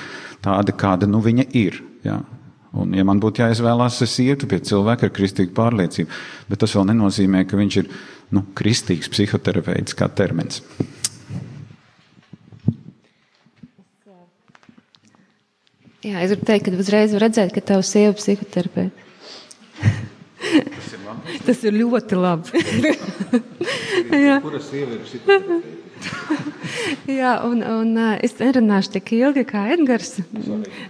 [0.43, 1.79] tāda, kāda nu viņa ir.
[2.03, 2.19] Ja?
[2.75, 6.11] Un, ja man būtu jāizvēlās, es ietu pie cilvēka ar kristīgu pārliecību.
[6.51, 7.87] Bet tas vēl nenozīmē, ka viņš ir
[8.35, 10.59] nu, kristīgs psihoterapeits kā termins.
[16.05, 18.93] Jā, es gribu teikt, ka uzreiz var redzēt, ka tavs sieva ir psihoterapeits.
[21.47, 22.61] Tas ir ļoti labi.
[24.43, 25.84] Kura sieva ir psihoterapeits?
[27.19, 30.17] Jā, un, un es nerunāšu tik ilgi kā Edgars.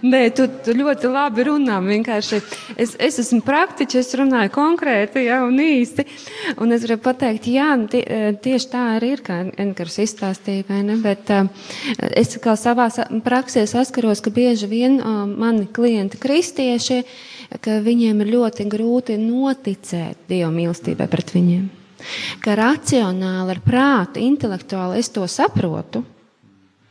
[0.04, 1.78] Nē, tu, tu ļoti labi runā.
[1.84, 2.40] Vienkārši
[2.76, 6.06] es, es esmu praktiķis, es runāju konkrēti jā, un īsti.
[6.62, 8.02] Un es gribu pateikt, jā, tie,
[8.42, 10.66] tieši tā arī ir, kā Edgars izstāstīja?
[11.02, 11.48] Bet uh,
[12.16, 12.88] es kā savā
[13.24, 17.02] praksē saskaros, ka bieži vien uh, mani klienti kristieši,
[17.62, 21.85] ka viņiem ir ļoti grūti noticēt Dieva mīlestībai pret viņiem
[22.44, 26.04] ka racionāli, ar prātu, intelektuāli es to saprotu.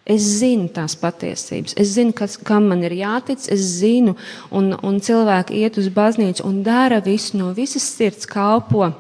[0.06, 4.14] Es zinu tās patiesības, es zinu, kas, kam man ir jātic, es zinu,
[4.54, 8.92] un, un cilvēki iet uz baznīcu un dara visu no visas sirds, kalpo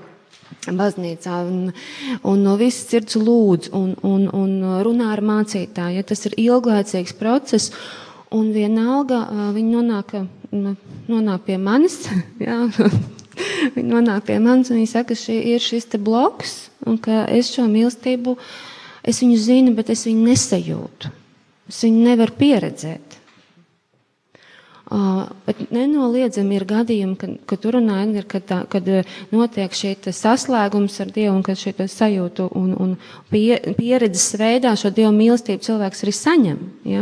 [0.65, 1.69] baznīcā un,
[2.25, 5.99] un no visas sirds lūdz un, un, un runā ar mācītāju.
[5.99, 7.69] Ja tas ir ilglaicīgs process,
[8.33, 9.21] un vienalga
[9.55, 10.15] viņi nonāk,
[10.51, 12.01] nonāk pie manis.
[12.45, 12.65] Ja,
[13.75, 16.55] Viņi nonāk pie manis un viņi saka, ka šī ir šis bloks
[16.87, 18.37] un ka es šo mīlestību,
[19.03, 21.11] es viņu zinu, bet es viņu nesajūtu.
[21.69, 23.21] Es viņu nevaru pieredzēt.
[24.85, 25.23] Uh,
[25.73, 28.85] nenoliedzami ir gadījumi, kad, kad tur runājam, kad, tā, kad
[29.33, 32.91] notiek šī saslēgums ar Dievu un kad šī sajūtu un, un
[33.31, 36.61] pie, pieredzes veidā šo Dievu mīlestību cilvēks arī saņem.
[36.85, 37.01] Ja?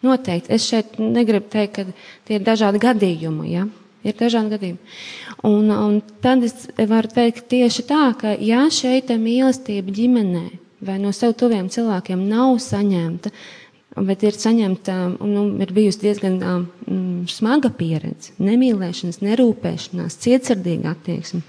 [0.00, 0.48] Noteikti.
[0.56, 1.84] Es šeit negribu teikt, ka
[2.24, 3.52] tie ir dažādi gadījumi.
[3.52, 3.66] Ja?
[4.06, 4.96] Ir dažādi gadījumi.
[5.44, 10.46] Un, un tad es varu teikt tieši tā, ka ja šeit mīlestība ģimenē
[10.80, 13.32] vai no sev tuviem cilvēkiem nav saņemta,
[14.06, 14.96] bet ir saņemta,
[15.28, 16.62] nu, ir bijusi diezgan um,
[17.28, 21.42] smaga pieredze, nemīlēšanas, nerūpēšanās, cietsirdīga attieksme,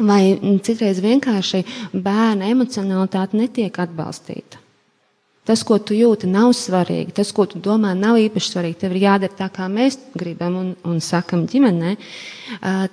[0.00, 0.22] vai
[0.64, 4.62] citreiz vienkārši bērna emocionalitāte netiek atbalstīta
[5.50, 7.10] Tas, ko tu jūti, nav svarīgi.
[7.16, 8.76] Tas, ko tu domā, nav īpaši svarīgi.
[8.84, 11.96] Tev ir jādara tā, kā mēs gribam un, un sakam ģimenē.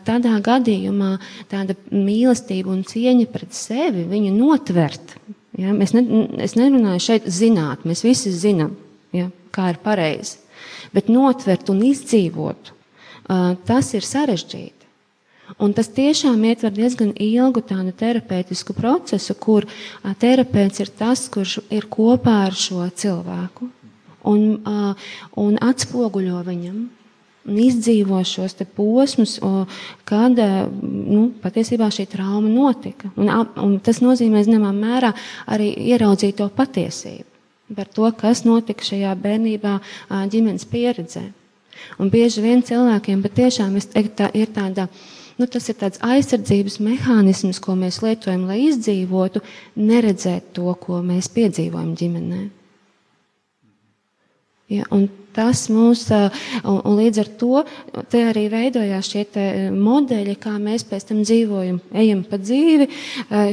[0.08, 1.12] Tādā gadījumā
[1.52, 5.14] tāda mīlestība un cieņa pret sevi viņu notvert.
[5.54, 5.76] Ja?
[5.78, 6.02] Mēs ne,
[6.42, 8.74] es nerunāju šeit zināt, mēs visi zinām,
[9.14, 9.30] ja?
[9.54, 10.42] kā ir pareizi.
[10.98, 12.74] Bet notvert un izdzīvot,
[13.70, 14.77] tas ir sarežģīti.
[15.56, 19.66] Un tas tiešām ietver diezgan ilgu tādu terapeitisku procesu, kur
[20.20, 23.70] terapeits ir tas, kurš ir kopā ar šo cilvēku
[24.28, 24.60] un,
[25.40, 26.86] un atspoguļo viņam.
[27.48, 29.38] Un izdzīvo šos posmus,
[30.10, 30.36] kad
[30.84, 33.08] nu, patiesībā šī trauma notika.
[33.16, 33.32] Un,
[33.64, 35.14] un tas nozīmē, zināmā mērā,
[35.48, 37.38] arī ieraudzīt to patiesību
[37.76, 39.74] par to, kas notika šajā bērnībā,
[40.32, 41.24] ģimenes pieredzē.
[42.00, 44.88] Un bieži vien cilvēkiem patiešām ir tāda
[45.38, 49.44] Nu, tas ir tāds aizsardzības mehānisms, ko mēs lietojam, lai izdzīvotu,
[49.78, 52.40] neredzēt to, ko mēs piedzīvojam ģimenē.
[54.68, 54.84] Ja,
[55.38, 57.62] tas mums, un, un līdz ar to
[58.20, 59.24] arī veidojās šie
[59.72, 62.90] modeļi, kā mēs pēc tam dzīvojam, ejam pa dzīvi.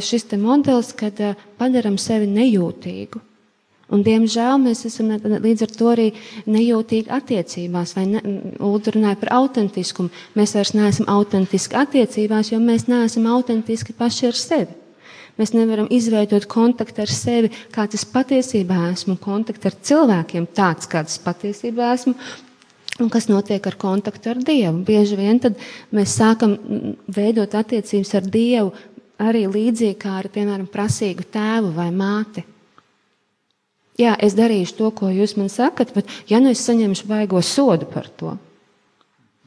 [0.03, 1.21] Šis modelis, kad
[1.61, 3.23] padaram sevi nejūtīgu.
[3.93, 6.07] Un, diemžēl mēs esam līdz ar to arī
[6.49, 8.23] nejūtīgi attiecībās, vai ne,
[8.57, 10.13] Lūdzu runāja par autentiskumu.
[10.39, 14.81] Mēs vairs neesam autentiski attiecībās, jo mēs neesam autentiski paši ar sevi.
[15.35, 21.19] Mēs nevaram izveidot kontaktu ar sevi, kāds es patiesībā esmu, kontaktu ar cilvēkiem, tāds kāds
[21.19, 22.15] es patiesībā esmu,
[23.03, 24.85] un kas notiek ar kontaktu ar Dievu.
[24.87, 25.43] Bieži vien
[25.91, 26.55] mēs sākam
[27.11, 28.73] veidot attiecības ar Dievu
[29.19, 32.47] arī līdzīgi kā ar, piemēram, prasīgu tēvu vai māti.
[34.01, 37.87] Jā, es darīšu to, ko jūs man sakat, bet ja nu es saņemšu baigo sodu
[37.87, 38.35] par to,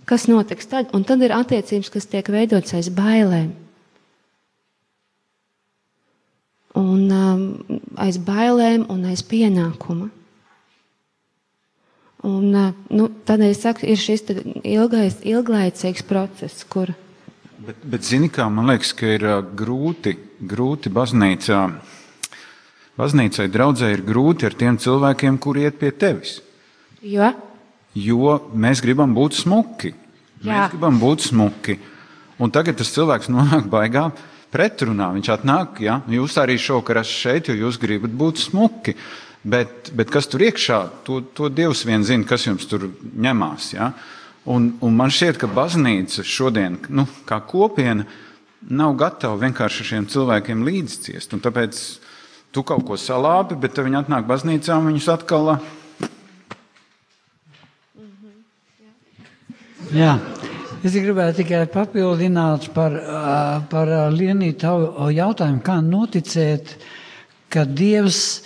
[0.08, 0.94] kas notiks tad?
[0.96, 3.52] Un tad ir attiecības, kas tiek veidotas aiz bailēm.
[6.78, 7.44] Un um,
[8.00, 10.08] aiz bailēm un aiz pienākuma.
[12.28, 14.24] Un, uh, nu, tādēļ es saku, ir šis
[14.64, 16.94] ilgais, ilglaicīgs process, kur.
[17.58, 21.62] Bet, bet zini, kā man liekas, ka ir uh, grūti, grūti baznīcā.
[22.98, 26.40] Baznīcai draudzē ir grūti ar tiem cilvēkiem, kuri iet pie tevis.
[27.06, 27.30] Jo?
[27.94, 29.94] Jo mēs gribam būt smuki.
[30.42, 30.48] Jā.
[30.48, 31.78] Mēs gribam būt smuki.
[32.42, 34.10] Un tagad tas cilvēks nonāk baigā
[34.54, 35.12] pretrunā.
[35.14, 38.98] Viņš atnāk, ja jūs arī šovakar esat šeit, jo jūs gribat būt smuki.
[39.48, 43.72] Bet, bet kas tur iekšā, to, to Dievs vien zina, kas jums tur ņemās.
[43.78, 43.92] Ja?
[44.50, 48.08] Un, un man šķiet, ka baznīca šodien, nu, kā kopiena,
[48.68, 51.38] nav gatava vienkārši šiem cilvēkiem līdzciest.
[51.38, 51.80] Un tāpēc
[52.58, 55.58] tu kaut ko salāpi, bet viņi atnāk baznīcā un viņus atkal
[59.94, 60.18] Jā.
[60.86, 62.94] Es gribēju tikai papildināt par,
[63.72, 64.74] par Lienītu
[65.16, 66.74] jautājumu, kā noticēt,
[67.54, 68.42] ka Dievs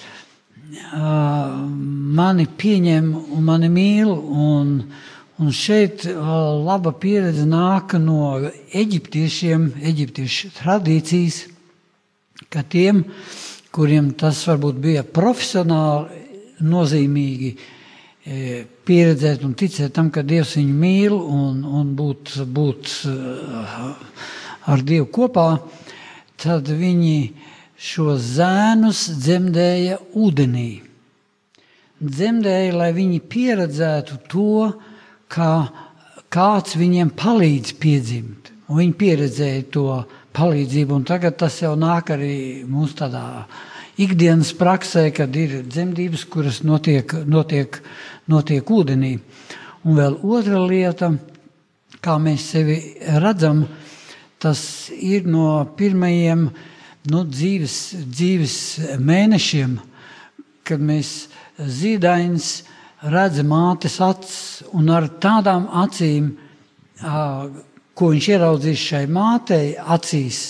[2.19, 4.11] mani pieņem un mani mīl.
[4.11, 4.75] Un,
[5.41, 8.37] un šeit laba pieredze nāk no
[8.69, 11.43] eģiptiešiem, eģiptiešu tradīcijas,
[12.53, 13.05] ka tiem,
[13.71, 16.19] kuriem tas varbūt bija profesionāli
[16.61, 17.55] nozīmīgi,
[18.21, 23.13] E, pieredzēt un ticēt tam, ka Dievs viņu mīl un, un būt, būt e,
[24.69, 25.45] ar Dievu kopā,
[26.37, 27.31] tad viņi
[27.81, 30.83] šos zēnus dzemdēja ūdenī.
[31.97, 34.69] Dzemdēja, lai viņi pieredzētu to,
[35.25, 35.53] kā
[36.29, 38.53] kāds viņiem palīdz piedzimt.
[38.69, 39.87] Un viņi pieredzēja to
[40.35, 43.23] palīdzību, un tagad tas jau nāk arī mūsu tādā
[44.01, 47.81] ikdienas praksē, kad ir dzemdības, kuras notiek, notiek,
[48.31, 49.17] notiek ūdenī.
[49.85, 51.11] Un vēl otra lieta,
[52.01, 52.77] kā mēs sevi
[53.21, 53.65] redzam,
[54.41, 56.47] tas ir no pirmajiem
[57.11, 57.77] nu, dzīves,
[58.09, 58.57] dzīves
[59.01, 59.77] mēnešiem,
[60.65, 61.11] kad mēs
[61.57, 62.61] zīdains
[63.01, 66.31] redzam mātes acis un ar tādām acīm,
[67.95, 70.41] ko viņš ieraudzīs šai mātei acīs,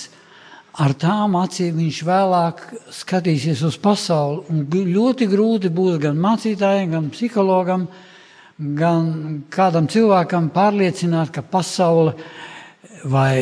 [0.79, 2.63] ar tām acīm viņš vēlāk
[3.01, 4.45] skatīsies uz pasauli.
[4.53, 7.87] Un ļoti grūti būs gan mācītājiem, gan psihologam,
[8.57, 9.11] gan
[9.51, 12.15] kādam cilvēkam pārliecināt, ka pasaule
[13.09, 13.35] vai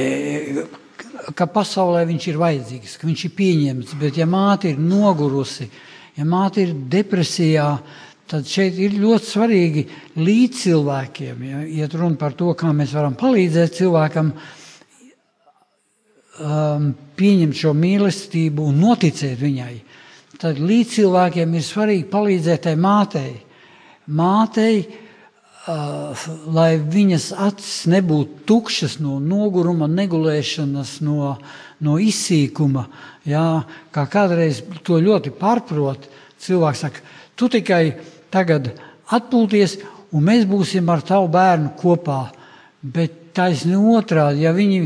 [1.36, 3.96] ka pasaulē viņš ir vajadzīgs, ka viņš ir pieņemts.
[4.00, 5.70] Bet, ja māte ir nogurusi,
[6.18, 7.72] ja māte ir depresijā,
[8.30, 9.84] tad šeit ir ļoti svarīgi
[10.22, 11.44] līdz cilvēkiem.
[11.48, 14.32] Ja, iet runa par to, kā mēs varam palīdzēt cilvēkam,
[16.46, 19.76] um, pieņemt šo mīlestību un noticēt viņai,
[20.40, 23.34] tad līdz cilvēkiem ir svarīgi palīdzēt tai mātei.
[24.20, 31.34] Mātei, uh, lai viņas acis nebūtu tukšas no noguruma, negulēšanas, no,
[31.82, 32.86] no izsīkuma.
[33.30, 33.48] Jā,
[33.94, 36.08] kā kādreiz to ļoti pārprot,
[36.40, 37.04] cilvēks saka,
[37.36, 37.84] tu tikai
[38.34, 38.72] tagad
[39.10, 39.80] atpūties,
[40.14, 42.22] un mēs būsim ar tavu bērnu kopā.
[42.80, 44.82] Bet taisnība otrādi, ja viņi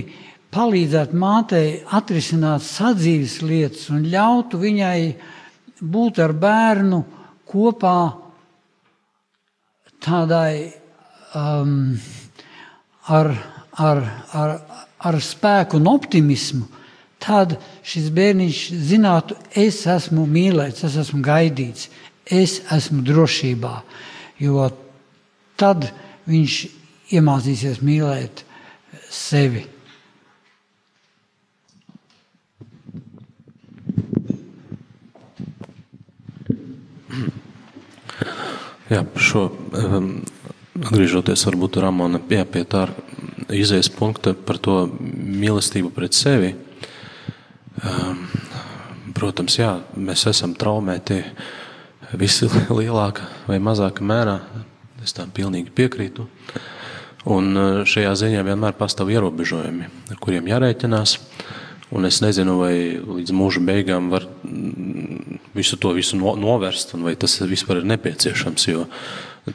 [0.53, 1.67] palīdzētu mātei
[1.97, 4.97] atrisināt sadzīves lietas un ļautu viņai
[5.81, 6.99] būt ar bērnu
[7.49, 7.97] kopā
[10.03, 10.73] tādai
[11.37, 11.95] um,
[13.07, 13.31] ar,
[13.79, 14.55] ar, ar,
[14.99, 16.67] ar spēku un optimismu,
[17.23, 17.55] tad
[17.87, 21.89] šis bērniņš zinātu, es esmu mīlēts, es esmu gaidīts,
[22.25, 23.75] es esmu drošībā.
[24.41, 24.69] Jo
[25.59, 25.89] tad
[26.29, 26.57] viņš
[27.13, 28.43] iemācīsies mīlēt
[29.11, 29.67] sevi.
[38.93, 39.47] Jā, šo,
[39.79, 40.09] um,
[40.77, 42.83] atgriežoties varbūt Ramona, jā, pie tā
[43.53, 46.51] izējas punkta par to mīlestību pret sevi.
[47.83, 48.27] Um,
[49.17, 51.23] protams, jā, mēs esam traumēti
[52.19, 52.49] visi
[52.79, 54.39] lielākā vai mazākā mērā.
[55.03, 56.27] Es tam pilnīgi piekrītu.
[57.33, 61.17] Un uh, šajā ziņā vienmēr pastāv ierobežojumi, ar kuriem jārēķinās.
[61.93, 64.25] Un es nezinu, vai līdz mūža beigām var
[65.53, 68.65] visu to visu no, novērst, vai tas vispār ir nepieciešams.
[68.71, 68.87] Jo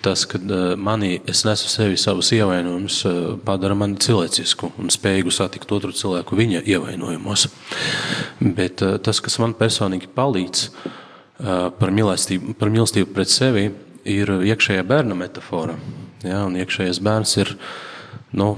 [0.05, 5.33] tas, ka uh, manī es nesu sevi savus ievainojumus, uh, padara mani cilvēcisku un spējīgu
[5.33, 7.49] satikt otru cilvēku viņa ievainojumos.
[8.45, 10.69] Bet tas, kas man personīgi palīdz
[11.39, 13.69] par mīlestību, par mīlestību pret sevi,
[14.09, 15.77] ir iekšējā bērna metāfora.
[16.27, 17.53] Ja, iekšējais bērns ir
[18.35, 18.49] nu,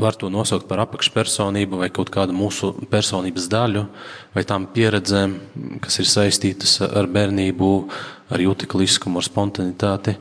[0.00, 3.84] var to nosaukt par apakšpersonību vai kaut kādu mūsu personības daļu,
[4.34, 5.36] vai tām pieredzēm,
[5.84, 7.72] kas ir saistītas ar bērnību,
[8.32, 10.16] ar jūtikliskumu, ar spontanitāti.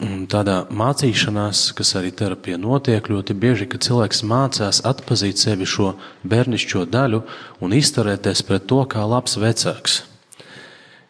[0.00, 5.94] Uh, tādā mācīšanās, kas arī terapijā notiek, ļoti bieži, cilvēks mācās atpazīt sevi šo
[6.24, 7.22] bērnišķo daļu
[7.60, 10.02] un izturēties pret to kā labs vecāks.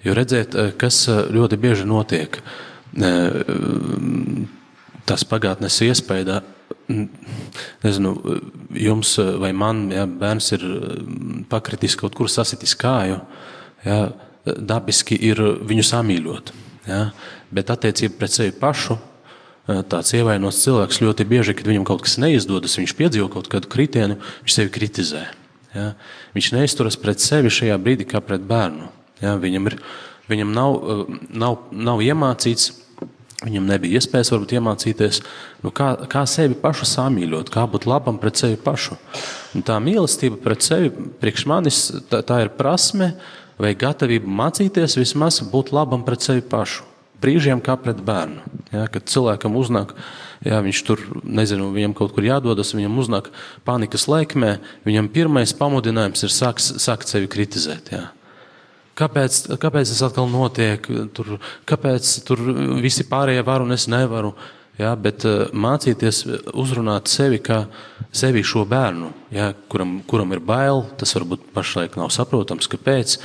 [0.04, 2.40] Jo redziet, eh, kas eh, ļoti bieži notiek,
[2.96, 3.30] eh,
[5.06, 6.40] tas pagātnes iespēja,
[7.84, 8.14] nezinu,
[8.74, 10.64] jums vai man, ja bērns ir
[11.50, 13.20] pakritis kaut kur sasitis kāju,
[13.84, 14.00] ja,
[14.44, 16.52] dabiski ir viņu samīļot.
[16.88, 17.10] Ja,
[17.52, 18.96] bet attiecība pret sevi pašu,
[19.90, 24.18] tāds ievainots cilvēks ļoti bieži, kad viņam kaut kas neizdodas, viņš piedzīvo kaut kādu kritienu,
[24.44, 25.26] viņš sevi kritizē.
[25.74, 25.92] Ja.
[26.34, 28.88] Viņš neizturas pret sevi šajā brīdī kā pret bērnu.
[29.20, 29.76] Ja, viņam ir,
[30.30, 30.78] viņam nav,
[31.28, 32.72] nav, nav iemācīts,
[33.44, 35.20] viņam nebija iespējas varbūt iemācīties,
[35.64, 38.96] nu, kā, kā sevi pašu samīļot, kā būt labam pret sevi pašu.
[39.56, 43.14] Un tā mīlestība pret sevi, priekš manis, tā, tā ir prasme
[43.60, 46.86] vai gatavība mācīties vismaz būt labam pret sevi pašu.
[47.20, 48.40] Brīžiem kā pret bērnu.
[48.72, 49.92] Ja, kad cilvēkam uznāk,
[50.46, 53.28] ja viņš tur, nezinu, viņam kaut kur jādodas, viņam uznāk
[53.66, 54.54] panikas laikmē,
[54.88, 57.92] viņam pirmais pamudinājums ir sākt, sākt sevi kritizēt.
[57.92, 58.06] Ja.
[58.96, 60.88] Kāpēc, kāpēc tas atkal notiek?
[61.16, 61.36] Tur,
[61.68, 62.40] kāpēc tur
[62.80, 64.32] visi pārējie var un es nevaru?
[64.80, 66.22] Ja, bet uh, mācīties
[66.56, 67.66] uzrunāt sevi kā
[68.16, 73.18] sevi šo bērnu, ja, kuram, kuram ir bail, tas varbūt pašlaik nav saprotams, kāpēc,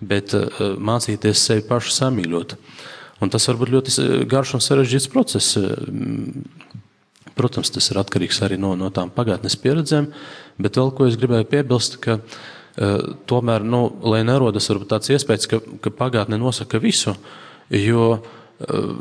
[0.00, 2.56] bet uh, mācīties sevi pašu samīļot.
[3.20, 5.58] Un tas var būt ļoti garš un sarežģīts process.
[7.36, 10.08] Protams, tas ir atkarīgs arī no, no tām pagātnes pieredzēm,
[10.60, 12.40] bet vēl ko es gribēju piebilst, ka uh,
[12.78, 17.16] Eh, tomēr, nu, lai nerodas tāds iespējas, ka, ka pagātne nosaka visu,
[17.74, 18.92] jo eh,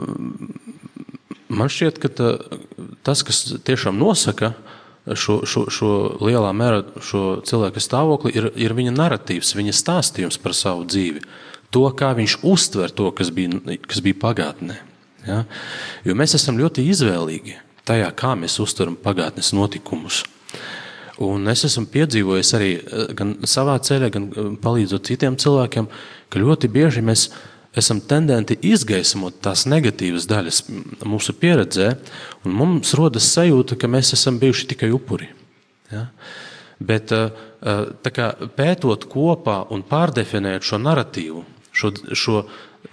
[1.48, 2.32] man šķiet, ka tā,
[3.06, 4.56] tas, kas tiešām nosaka
[5.18, 5.92] šo, šo, šo
[6.22, 11.24] lielā mērā šo cilvēka stāvokli, ir, ir viņa narratīvs, viņa stāstījums par savu dzīvi.
[11.74, 14.80] To, kā viņš uztver to, kas bija, kas bija pagātnē.
[15.28, 15.44] Ja?
[16.08, 17.58] Jo mēs esam ļoti izvēlīgi
[17.90, 20.24] tajā, kā mēs uztveram pagātnes notikumus.
[21.20, 25.90] Un es esmu piedzīvojis arī eh, savā ceļā, gan eh, palīdzot citiem cilvēkiem,
[26.32, 27.28] ka ļoti bieži mēs
[27.78, 30.64] esam tendenti izgaismot tās negatīvas daļas
[31.06, 31.92] mūsu pieredzē,
[32.46, 35.30] un mums rodas sajūta, ka mēs esam bijuši tikai upuri.
[35.92, 36.08] Ja?
[36.80, 37.30] Bet eh,
[38.16, 41.44] kā, pētot kopā un pārdefinēt šo narratīvu,
[41.76, 42.44] šo, šo,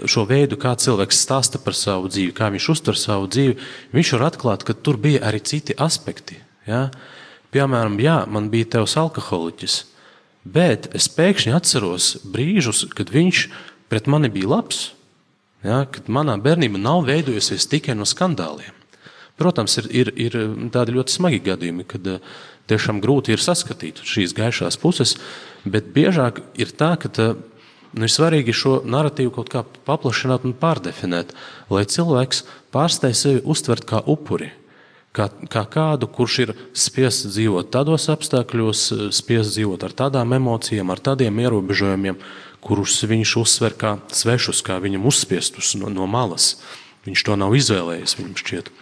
[0.04, 3.56] šo veidu, kā cilvēks stāsta par savu dzīvi, kā viņš uztver savu dzīvi,
[3.96, 6.40] viņš var atklāt, ka tur bija arī citi aspekti.
[6.68, 6.88] Ja?
[7.54, 9.78] Piemēram, jā, man bija tevs alkoholiķis,
[10.44, 13.46] bet es pēkšņi atceros brīžus, kad viņš
[13.90, 14.90] pret mani bija labs.
[15.66, 18.74] Ja, kad manā bērnībā nav veidojusies tikai no skandāliem.
[19.36, 20.36] Protams, ir, ir, ir
[20.72, 22.36] tādi ļoti smagi gadījumi, kad eh,
[22.70, 25.16] tiešām grūti ir saskatīt šīs gaišās puses,
[25.64, 27.26] bet biežāk ir tā, ka tā,
[27.92, 31.34] nu, ir svarīgi šo narratīvu kaut kā paplašināt un pārdefinēt,
[31.72, 34.52] lai cilvēks pārstāj sevi uztvert kā upuri
[35.16, 38.82] kā, kā kādu, kurš ir spiests dzīvot tādos apstākļos,
[39.16, 42.18] spiests dzīvot ar tādām emocijām, ar tādiem ierobežojumiem,
[42.66, 46.56] kurus viņš uzsver kā svešus, kā viņam uzspiestus no, no malas.
[47.06, 48.72] Viņš to nav izvēlējies, viņam šķiet.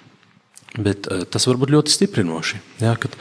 [0.75, 2.63] Bet uh, tas var būt ļoti stiprinoši.
[2.83, 3.15] Ja, kad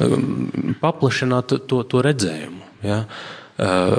[0.00, 2.62] um, paplašināt to, to redzējumu.
[2.86, 3.98] Ja, uh,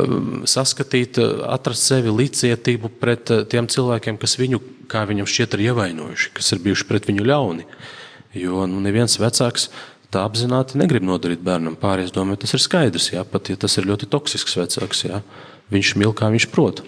[0.50, 6.56] saskatīt, atrast sevi līdzcietību pret tiem cilvēkiem, kas viņu, kā viņam šķiet, ir ievainojuši, kas
[6.56, 7.68] ir bijuši pret viņu ļauni.
[7.68, 7.94] Uh,
[8.36, 9.70] Jo nu, neviens vecāks
[10.12, 12.06] tā apzināti negrib nodarīt bērnam pāri.
[12.06, 13.10] Es domāju, tas ir skaidrs.
[13.14, 15.22] Jā, pat ja tas ir ļoti toksisks vecāks, jā,
[15.74, 16.84] viņš mīl kā viņš prot.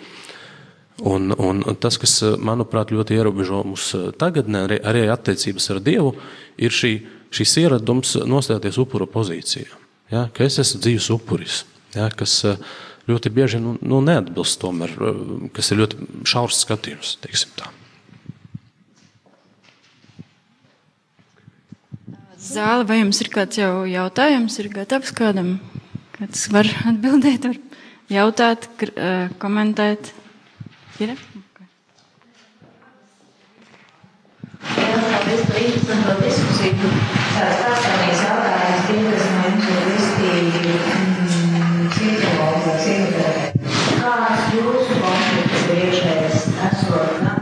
[1.06, 6.16] Un, un tas, kas manuprāt ļoti ierobežo mums tagadnē, arī, arī attiecības ar Dievu,
[6.58, 6.94] ir šī,
[7.30, 9.70] šis ieradums nostāties upura pozīcijā.
[10.10, 12.40] Ja, ka es esmu dzīves upuris, ja, kas
[13.08, 14.94] ļoti bieži nu, nu, neatbilst tomēr,
[15.56, 17.18] kas ir ļoti šaurs skatījums.
[22.48, 25.58] Zāle, vai jums ir kāds jau jautājums, ir gatavs kādam,
[26.16, 27.60] kāds var atbildēt, var
[28.12, 28.68] jautāt,
[29.42, 30.12] komentēt?
[31.04, 31.14] Ir?
[34.68, 36.92] Paldies par interesanto diskusiju.
[37.38, 40.30] Tāds personīgs jautājums tiem, kas no jums ir visti
[41.94, 43.76] psihologi psihoterapeiti.
[44.02, 47.42] Kāds jūsu konflikts ir iekšējais esot gan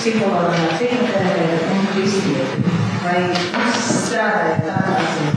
[0.00, 2.74] psihologam, psihoterapeitam un kristietim?
[3.04, 3.20] vai
[3.84, 5.33] strādājat tādā ziņā?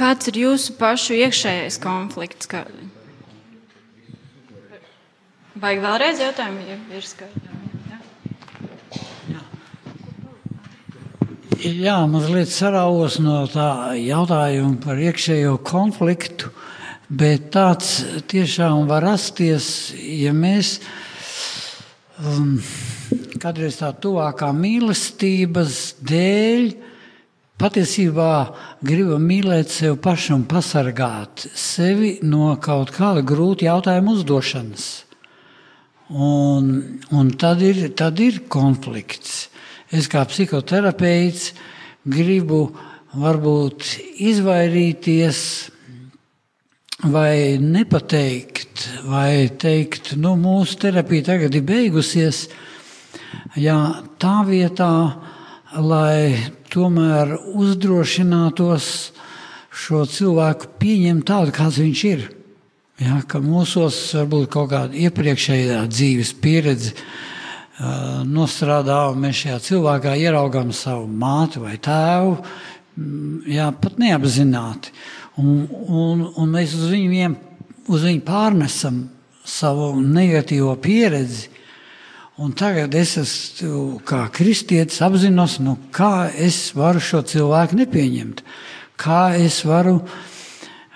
[0.00, 2.48] Kāds ir jūsu pašu iekšējais konflikts?
[2.48, 2.64] Kā...
[5.60, 7.56] Vajag vēlreiz jautājumu, ja ir skaidrs.
[11.60, 16.48] Jā, mazliet saraujos no tā jautājuma par iekšējo konfliktu,
[17.10, 20.76] Bet tāds tiešām var rasties, ja mēs
[22.22, 22.52] um,
[23.42, 26.68] kādreiz tā tuvākā mīlestības dēļ
[27.60, 28.32] patiesībā
[28.86, 34.86] gribam mīlēt sevi pašu un pasargāt sevi no kaut kāda grūta jautājuma uzdošanas.
[36.10, 36.70] Un,
[37.14, 39.50] un tad, ir, tad ir konflikts.
[39.94, 41.52] Es kā psihoterapeits
[42.08, 42.64] gribu
[43.20, 43.86] varbūt
[44.22, 45.42] izvairīties
[47.10, 52.44] vai nepateikt, vai teikt, nu, mūsu terapija tagad ir beigusies,
[53.56, 53.76] ja
[54.20, 54.90] tā vietā,
[55.78, 58.86] lai tomēr uzdrošinātos
[59.70, 62.24] šo cilvēku pieņemt tādu, kāds viņš ir.
[63.00, 70.16] Ja, ka mūsos varbūt kaut kāda iepriekšējā dzīves pieredze uh, nostrādā, un mēs šajā cilvēkā
[70.20, 72.34] ieraugām savu māti vai tēvu,
[73.48, 74.92] jā, pat neapzināti.
[75.40, 77.38] Un, un, un mēs uz viņiem
[77.90, 79.04] uz viņu pārnesam
[79.46, 81.49] savu negatīvo pieredzi.
[82.38, 88.44] Un tagad es esmu kā kristietis, apzinos, nu, kā es varu šo cilvēku nepieņemt,
[89.00, 89.98] kā es varu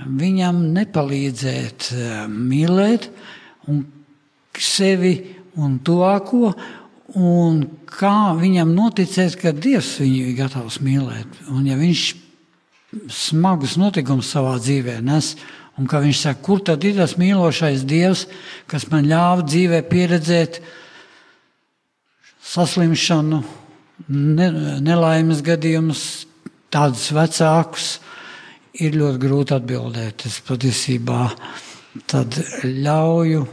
[0.05, 3.11] viņam nepalīdzēt eh, mīlēt
[3.69, 3.83] un
[4.55, 5.17] sevi
[5.61, 6.53] un tuvāko,
[7.19, 11.43] un kā viņam noticēt, ka Dievs viņu ir gatavs mīlēt.
[11.53, 12.07] Un ja viņš
[13.11, 15.35] smagus notikumus savā dzīvē nes,
[15.79, 18.27] un ka viņš saka, kur tad ir tas mīlošais Dievs,
[18.71, 20.61] kas man ļāva dzīvē pieredzēt
[22.45, 23.41] saslimšanu,
[24.09, 24.49] ne,
[24.85, 26.05] nelaimes gadījumus,
[26.75, 27.89] tādus vecākus,
[28.83, 30.27] ir ļoti grūti atbildēt.
[30.29, 31.29] Es patiesībā
[32.11, 33.45] tad ļauju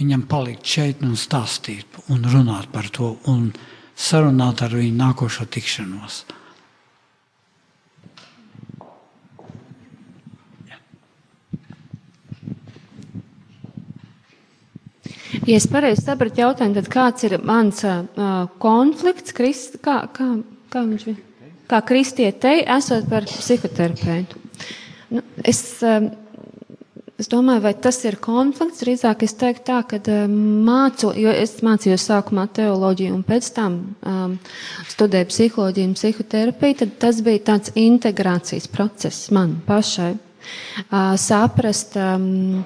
[0.00, 3.52] viņam palikt šeit un stāstīt un runāt par to un
[3.94, 6.24] sarunāt ar viņu nākošo tikšanos.
[15.44, 20.30] Ja es pareizi sapratu jautājumu, tad kāds ir mans uh, konflikts, krist, kā, kā,
[20.72, 21.20] kā viņš bija?
[21.68, 24.40] Kā kristietei, esot par psihoterapeitu.
[25.12, 26.06] Nu, es, uh,
[27.20, 31.58] es domāju, vai tas ir konflikts, drīzāk es teiktu tā, ka uh, mācu, jo es
[31.66, 34.38] mācījos sākumā teoloģiju un pēc tam um,
[34.94, 40.14] studēju psiholoģiju un psihoterapiju, tad tas bija tāds integrācijas process man pašai.
[40.88, 42.64] Uh, saprast, um,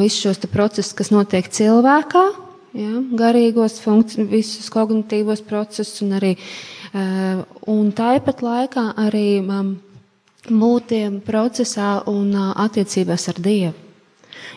[0.00, 2.24] visus šos procesus, kas notiek cilvēkā,
[2.76, 3.78] ja, garīgos,
[4.30, 6.36] visus kognitīvos procesus, un arī
[7.68, 9.42] un tāpat laikā arī
[10.46, 10.94] būt
[11.26, 13.74] procesā un attiecībās ar Dievu.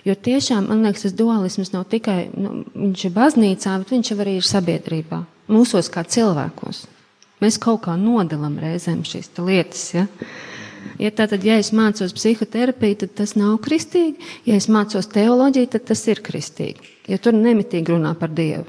[0.06, 4.38] Jo tiešām, man liekas, tas dualisms nav tikai, nu, viņš ir baznīcā, bet viņš arī
[4.40, 5.20] ir sabiedrībā,
[5.52, 6.86] mūsos kā cilvēkos.
[7.40, 9.84] Mēs kaut kā nodalam reizēm šīs lietas.
[9.96, 10.06] Ja?
[11.00, 14.20] Ja tātad, ja es mācos psihoterapiju, tad tas nav kristīgi.
[14.48, 16.98] Ja es mācos teoloģiju, tad tas ir kristīgi.
[17.08, 18.68] Jo tur nemitīgi runā par Dievu.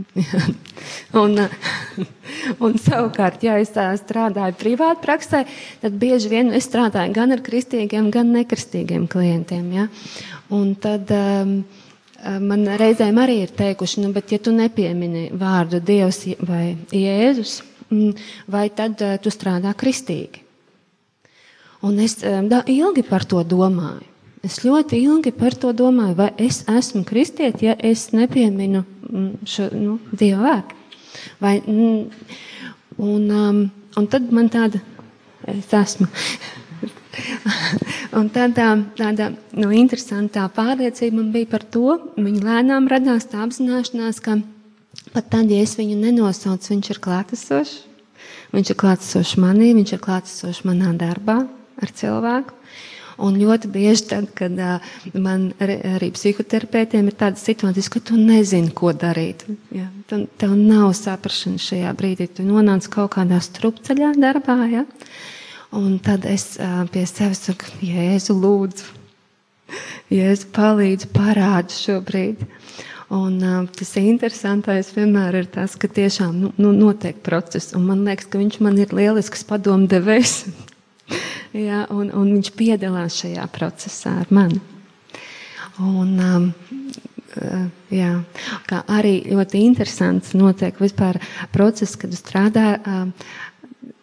[1.22, 1.36] un,
[2.64, 5.44] un savukārt, ja es strādāju privāti praksē,
[5.82, 9.72] tad bieži vien es strādāju gan ar kristīgiem, gan nekristīgiem klientiem.
[9.74, 9.88] Ja?
[10.54, 11.56] Un tad um,
[12.44, 18.30] man reizēm arī ir teikuši, nu, bet ja tu nepiemini vārdu Dievs vai Jēzus, mm,
[18.52, 20.49] vai tad uh, tu strādā kristīgi?
[21.86, 24.04] Un es da, ilgi par to domāju.
[24.44, 28.84] Es ļoti ilgi par to domāju, vai es esmu kristieti, ja es nepieminu
[29.44, 30.78] šo nu, dievu vārdu.
[31.40, 33.60] Vai, un, um,
[33.96, 34.80] un tad man tāda,
[35.50, 36.08] es esmu.
[38.18, 44.22] un tādā, tāda nu, interesantā pārliecība man bija par to, viņa lēnām radās tā apzināšanās,
[44.24, 44.38] ka
[45.12, 47.78] pat tad, ja es viņu nenosaucu, viņš ir klātesošs.
[48.50, 51.42] Viņš ir klātesošs manī, viņš ir klātesošs manā darbā,
[51.82, 52.56] ar cilvēku.
[53.20, 58.72] Un ļoti bieži, tad, kad uh, man arī psihoterapeitiem ir tādas situācijas, ka tu nezini,
[58.72, 59.44] ko darīt.
[59.76, 59.90] Ja?
[60.08, 62.30] Tu, tev nav saprašana šajā brīdī.
[62.32, 64.56] Tu nonāc kaut kādā strupceļā darbā.
[64.72, 64.86] Ja?
[65.76, 68.88] Un tad es uh, pie sevis saku, Jēzu, lūdzu,
[70.16, 72.40] Jēzu, palīdzi, parādi šobrīd.
[73.10, 77.74] Un, uh, tas interesantais vienmēr ir tas, ka tiešām nu, nu, notiek process.
[77.76, 80.36] Man liekas, ka viņš man ir lielisks padomdevējs
[81.68, 84.60] ja, un, un viņš piedalās šajā procesā ar mani.
[85.80, 86.48] Un, um,
[87.40, 88.10] uh, jā,
[88.68, 91.20] kā arī ļoti interesants notiek vispār
[91.54, 92.74] process, kad strādā.
[92.84, 93.14] Um,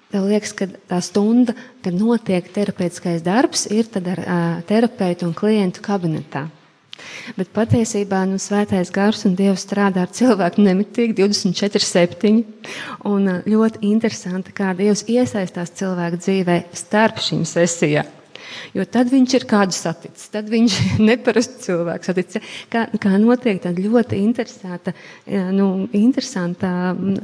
[0.07, 1.51] Tev liekas, ka tā stunda,
[1.83, 6.45] kad notiek terapeitiskais darbs, ir ar uh, terapeitu un klientu kabinetā.
[7.37, 12.43] Bet patiesībā nu, svētais gars un dievs strādā ar cilvēku nemitīgi 24-7.
[13.09, 18.13] Un ļoti interesanti, kā dievs iesaistās cilvēku dzīvē starp šīm sesijām.
[18.75, 22.11] Jo tad viņš ir kādu saticis, tad viņš ir neparasts cilvēks.
[22.11, 22.51] Saticis.
[22.73, 24.93] Kā, kā notiek tāda ļoti interesanta,
[25.55, 26.69] nu, interesanta,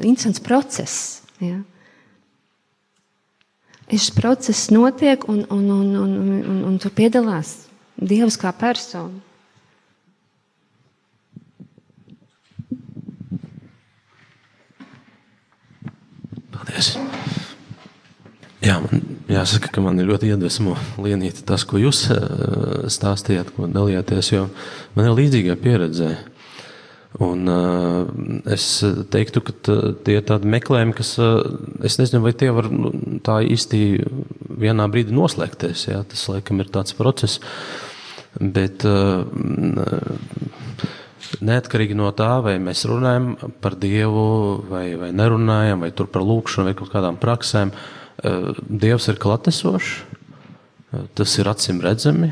[0.02, 0.98] interesants process.
[1.44, 1.62] Ja.
[3.94, 7.64] Šis process notiek un, un, un, un, un, un, un tur piedalās
[7.94, 9.22] Dievs kā persona.
[16.64, 16.94] Paldies!
[18.64, 23.68] Jā, man jāsaka, ka man ir ļoti iedvesmo lienīti tas, ko jūs eh, stāstījāt, ko
[23.68, 24.46] dalījāties, jo
[24.96, 26.14] man ir līdzīga pieredze.
[27.22, 28.08] Un, uh,
[28.50, 28.64] es
[29.14, 29.54] teiktu, ka
[30.08, 31.44] tie ir tādi meklējumi, kas, uh,
[31.86, 32.90] es nezinu, vai tie var nu,
[33.22, 33.82] tā īsti
[34.64, 35.84] vienā brīdī noslēgties.
[35.92, 37.38] Jā, tas, laikam, ir tāds process.
[38.42, 39.28] Bet uh,
[41.42, 43.34] neatkarīgi no tā, vai mēs runājam
[43.64, 47.74] par Dievu, vai, vai nerunājam, vai tur par lūkšanu, vai kaut kādām praksēm,
[48.22, 49.94] Eh, Dievs ir klatesošs,
[50.94, 52.32] eh, tas ir acīm redzami.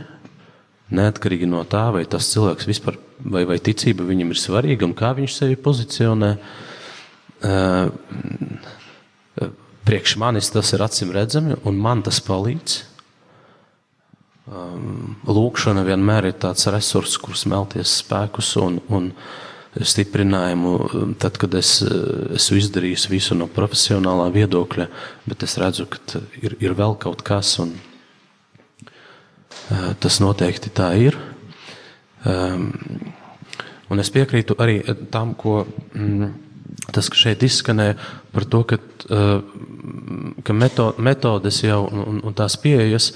[0.91, 5.15] Neatkarīgi no tā, vai tas cilvēks vispār, vai, vai ticība viņam ir svarīga un kā
[5.15, 6.37] viņš sevi pozicionē.
[7.41, 7.89] Eh,
[9.85, 12.83] priekš manis tas ir acīm redzami, un man tas palīdz.
[14.51, 19.11] Lūkšana vienmēr ir tāds resurs, kur smelties spēkus un, un,
[19.79, 20.73] stiprinājumu,
[21.21, 21.77] tad, kad es
[22.35, 24.87] esmu izdarījis visu no profesionālā viedokļa,
[25.23, 27.77] bet es redzu, ka ir, ir vēl kaut kas, un
[30.03, 31.15] tas noteikti tā ir.
[33.91, 36.31] Un es piekrītu arī tam, ko mm,
[36.91, 37.95] tas, šeit izskanēja
[38.35, 38.79] par to, ka,
[40.43, 43.13] ka metodes jau un, un tās pieejas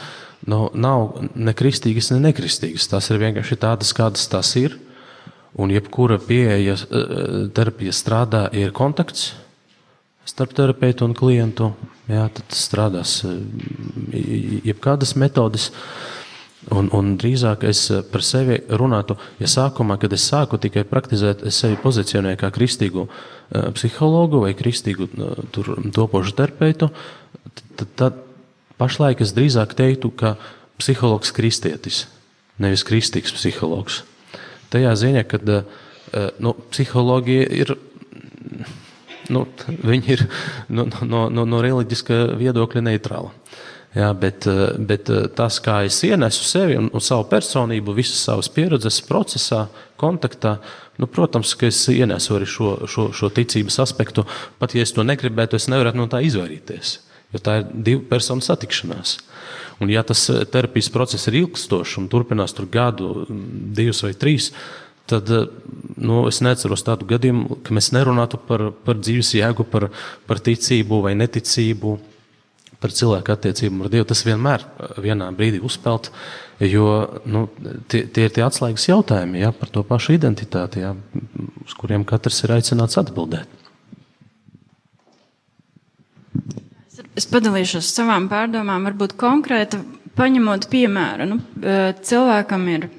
[0.49, 2.89] nav, nav ne kristīgas, ne nekristīgas.
[2.91, 4.77] Tās ir vienkārši tādas, kādas tās ir.
[5.55, 7.13] Un jebkura pieeja eh,
[7.55, 9.33] terapija strādā, ir kontakts
[10.25, 11.71] starp terapeitu un klientu.
[12.09, 13.39] Jā, tad strādās eh,
[14.67, 15.71] jebkādas metodes.
[16.73, 21.59] Un, un drīzāk es par sevi runātu, ja sākumā, kad es sāku tikai praktizēt, es
[21.61, 23.03] sevi pozicionēju kā kristīgu
[23.77, 25.05] psihologu vai kristīgu
[25.53, 26.89] tur, topošu terapeitu,
[27.77, 28.24] tad, tad
[28.81, 30.35] pašlaik es drīzāk teiktu, ka
[30.81, 32.05] psihologs kristietis,
[32.59, 34.03] nevis kristīgs psihologs
[34.75, 37.75] tajā ziņā, ka eh, nu, psiholoģija ir.
[39.33, 39.47] Nu,
[39.89, 40.27] viņi ir
[40.69, 43.33] no, no, no, no reliģiskā viedokļa neitrāla.
[43.95, 48.25] Jā, bet, eh, bet eh, tas, kā es ienesu sevi un, un savu personību, visas
[48.27, 49.65] savas pieredzes procesā,
[50.01, 50.57] kontaktā,
[50.99, 54.27] nu, protams, ka es ienesu arī šo, šo, šo ticības aspektu.
[54.59, 56.99] Pat ja es to negribētu, es nevarētu no tā izvairīties.
[57.33, 59.17] Jo tā ir divu personu satikšanās.
[59.79, 63.25] Un, ja tas eh, terapijas process ir ilgstošs un turpinās tur gadu,
[63.75, 64.51] divus vai trīs,
[65.09, 65.47] tad eh,
[65.97, 69.89] nu, es neceros tādu gadījumu, ka mēs nerunātu par, par dzīves jēgu, par,
[70.29, 71.97] par ticību vai neticību,
[72.79, 74.07] par cilvēku attiecībām ar Dievu.
[74.13, 76.11] Tas vienmēr eh, vienā brīdī uzpeld,
[76.63, 76.87] jo
[77.27, 77.45] nu,
[77.91, 80.95] tie, tie ir tie atslēgas jautājumi ja, par to pašu identitāti, ja,
[81.65, 83.64] uz kuriem katrs ir aicināts atbildēt.
[87.15, 89.79] Es padalīšos savām pārdomām, varbūt konkrēti
[90.19, 91.27] paņemot piemēru.
[91.29, 92.89] Nu, e, cilvēkam ir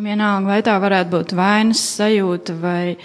[0.00, 2.96] vienalga, vai tā varētu būt vainas sajūta vai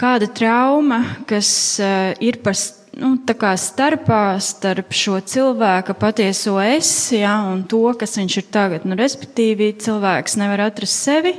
[0.00, 1.90] kāda trauma, kas e,
[2.24, 2.56] ir par
[2.96, 3.12] nu,
[3.60, 8.88] starpā starp šo cilvēka patieso es ja, un to, kas viņš ir tagad.
[8.88, 11.36] Nu, respektīvi, cilvēks nevar atrast sevi,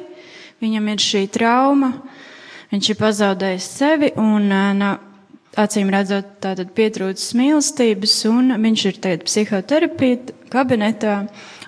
[0.61, 1.95] viņam ir šī trauma,
[2.69, 5.06] viņš ir pazaudējis sevi un nav e,
[5.57, 11.15] acīm redzot, tātad pietrūcis mīlestības, un viņš ir tagad psihoterapija kabinetā,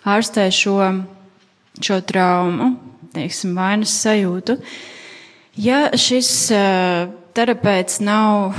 [0.07, 0.77] ārstē šo,
[1.81, 2.73] šo traumu,
[3.15, 4.59] teiksim, vainas sajūtu.
[5.59, 8.53] Ja šis uh, terapeits nav,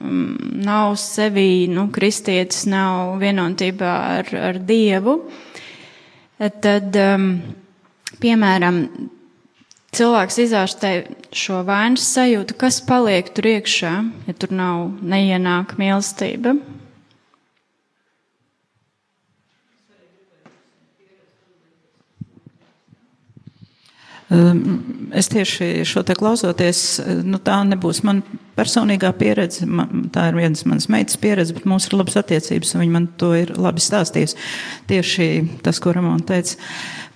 [0.00, 0.22] um,
[0.64, 5.18] nav sevī, nu, kristietis, nav vienotībā ar, ar Dievu,
[6.38, 7.28] tad, um,
[8.22, 8.80] piemēram,
[9.94, 10.92] cilvēks izārstē
[11.34, 13.94] šo vainas sajūtu, kas paliek tur iekšā,
[14.28, 16.56] ja tur nav neienāk mīlestība.
[24.34, 26.78] Um, es tieši šo te klausoties,
[27.22, 28.22] nu tā nebūs man
[28.56, 32.82] personīgā pieredze, man, tā ir vienas manas meitas pieredze, bet mums ir labas attiecības, un
[32.82, 34.38] viņa man to ir labi stāstījusi.
[34.90, 35.28] Tieši
[35.66, 36.56] tas, ko Ramona teica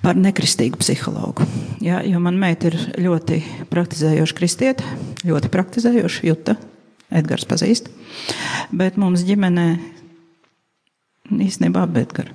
[0.03, 1.47] par nekristīgu psihologu.
[1.85, 4.97] Jā, jo man meita ir ļoti praktizējoša kristiete,
[5.29, 6.59] ļoti praktizējoša juta,
[7.09, 7.89] Edgars pazīst,
[8.69, 9.69] bet mums ģimenē
[11.49, 12.35] īstenībā abi Edgars.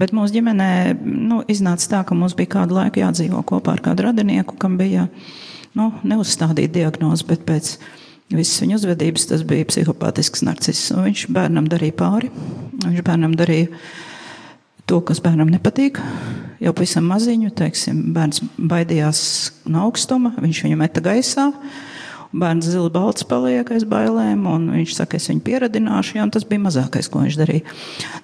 [0.00, 0.70] bet mūsu ģimenē
[1.00, 5.06] nu, iznāca tā, ka mums bija kādu laiku jādzīvo kopā ar kādu radinieku, kam bija
[5.78, 7.74] nu, neuzstādīta diagnoze, bet pēc
[8.34, 10.92] visas viņa uzvedības, tas bija psihopātisks narciss.
[10.94, 12.30] Un viņš bērnam darīja pāri.
[12.84, 13.70] Viņš bērnam darīja
[14.90, 16.00] to, kas bērnam nepatīk.
[16.62, 19.18] Jau pavisam maziņu, teiksim, bērns baidījās
[19.68, 21.50] no augstuma, viņš viņu meta gaisā.
[22.34, 26.64] Bērns zila balts paliek aiz bailēm, un viņš saka, es viņu pieradināšu, ja, tas bija
[26.64, 27.74] mazākais, ko viņš darīja.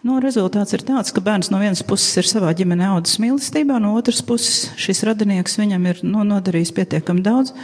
[0.03, 3.95] Nu, rezultāts ir tāds, ka bērns no vienas puses ir savā ģimenē audzis mīlestībā, no
[3.99, 7.55] otras puses šis radinieks viņam ir nu, nodarījis pietiekami daudz.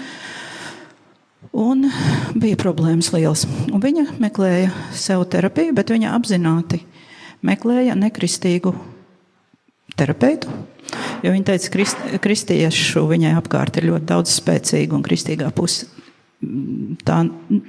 [1.57, 1.89] Un
[2.39, 3.47] bija problēmas liels.
[3.73, 6.85] Un viņa meklēja sev terapiju, bet viņa apzināti
[7.47, 8.75] meklēja nekristīgu
[9.97, 10.51] terapeitu.
[11.25, 15.89] Jo viņa teica, ka kristiešu viņai apkārt ir ļoti daudz spēcīgu un kristīgā puse
[17.07, 17.21] tā,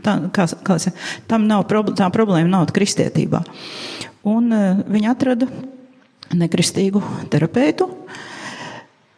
[0.04, 0.78] tā, kā, kā,
[1.30, 1.66] tam nav
[1.98, 3.44] tā problēma nav kristietībā.
[4.28, 5.48] Un uh, viņi atrada
[6.36, 7.02] nekristīgu
[7.32, 7.88] terapeitu.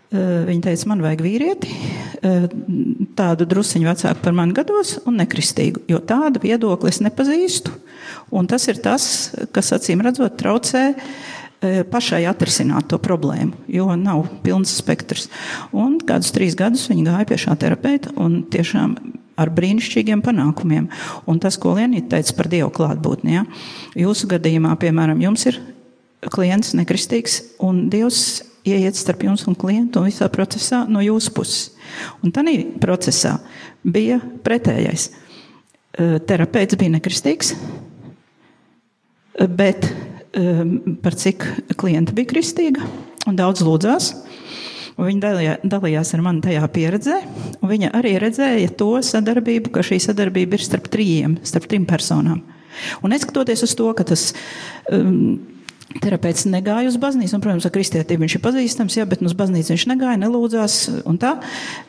[0.09, 1.73] Uh, viņa teica, man vajag vīrieti,
[2.21, 2.47] uh,
[3.17, 7.73] tādu drusciņu vecāku par mani gados un nekristīgu, jo tādu viedokli es nepazīstu.
[8.35, 9.03] Un tas ir tas,
[9.55, 10.93] kas acīm redzot traucē
[11.91, 15.27] pašai atrisināt to problēmu, jo nav pilns spektrs.
[15.75, 18.95] Un kādus trīs gadus viņa gāja pie šā terapeita un tiešām
[19.39, 20.87] ar brīnišķīgiem panākumiem.
[21.29, 23.45] Un tas, ko Lienīte teica par Dievu klātbūtni, ja?
[23.99, 25.59] jūsu gadījumā, piemēram, jums ir
[26.31, 31.69] klients nekristīgs, un Dievs ieiet starp jums un klientu un visā procesā no jūsu puses.
[32.23, 33.37] Un tādā procesā
[33.83, 35.09] bija pretējais.
[35.99, 37.55] Terapeits bija nekristīgs,
[39.47, 39.91] bet
[41.03, 41.45] par cik
[41.79, 42.85] klienta bija kristīga
[43.29, 44.11] un daudz lūdzās.
[44.99, 47.19] Viņa dalījā, dalījās ar mani tajā pieredzē,
[47.63, 52.41] un viņa arī redzēja to sadarbību, ka šī sadarbība ir starp trījiem, starp trim personām.
[52.99, 54.33] Un neskatoties uz to, ka tas
[54.91, 55.39] um,
[56.03, 59.73] terapeits negāja uz baznīcu, un, protams, ar kristietību viņš ir pazīstams, jā, bet uz baznīcu
[59.73, 61.37] viņš negāja, nelūdzās un tā,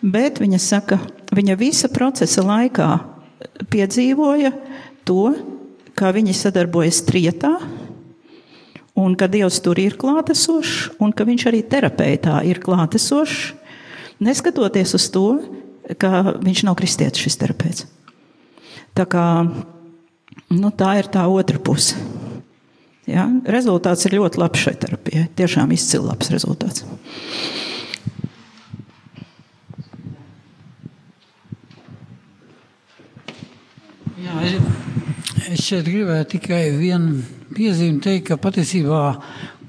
[0.00, 1.00] bet viņa saka,
[1.34, 2.90] viņa visa procesa laikā
[3.74, 4.54] piedzīvoja
[5.08, 5.32] to,
[6.00, 7.52] kā viņi sadarbojas trietā,
[8.96, 13.52] un ka Dievs tur ir klātesošs, un ka Viņš arī terapeitā ir klātesošs,
[14.20, 15.26] neskatoties uz to,
[16.00, 17.86] ka viņš nav kristietis, šis terapeits.
[18.96, 19.24] Tā, kā,
[20.50, 21.98] nu, tā ir tā otra puse.
[23.10, 23.26] Ja?
[23.46, 25.28] Rezultāts ir ļoti labs šai terapijai.
[25.38, 26.84] Tiešām izcils labs rezultāts.
[34.20, 34.58] Jā, es
[35.38, 37.20] šeit gribēju tikai vienu
[37.54, 39.02] piezīmi teikt, ka patiesībā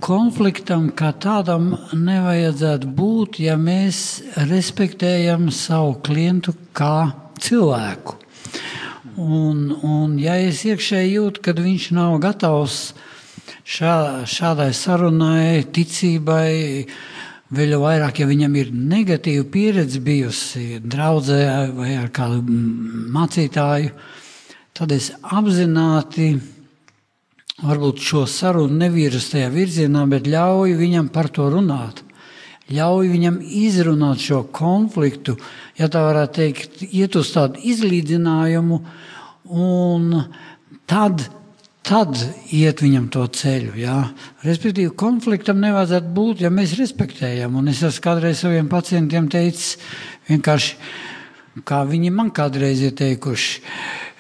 [0.02, 7.12] konfliktam kā tādam nevajadzētu būt, ja mēs respektējam savu klientu kā
[7.42, 8.18] cilvēku.
[9.22, 12.80] Un, un ja es iekšēji jūtu, ka viņš nav gatavs
[13.68, 16.88] šā, šādai sarunai, ticībai,
[17.52, 21.44] vēl vairāk, ja viņam ir negatīva pieredze bijusi draudzē
[21.76, 22.42] vai ar kādu
[23.12, 23.92] mācītāju,
[24.82, 26.32] tad es apzināti
[27.62, 32.02] varbūt šo sarunu nevirza tajā virzienā, bet ļauj viņam par to runāt.
[32.74, 35.36] Ļauj viņam izrunāt šo konfliktu,
[35.78, 38.82] ja tā varētu teikt, iet uz tādu izlīdzinājumu,
[39.54, 40.10] un
[40.90, 41.28] tad,
[41.86, 42.18] tad
[42.50, 43.78] iet viņam to ceļu.
[43.84, 44.00] Jā.
[44.48, 47.62] Respektīvi, konfliktam nevajadzētu būt, ja mēs respektējam.
[47.62, 49.76] Un es esmu kādreiz saviem pacientiem teicis,
[50.32, 50.80] vienkārši
[51.68, 53.60] kā viņi man kādreiz ir teikuši.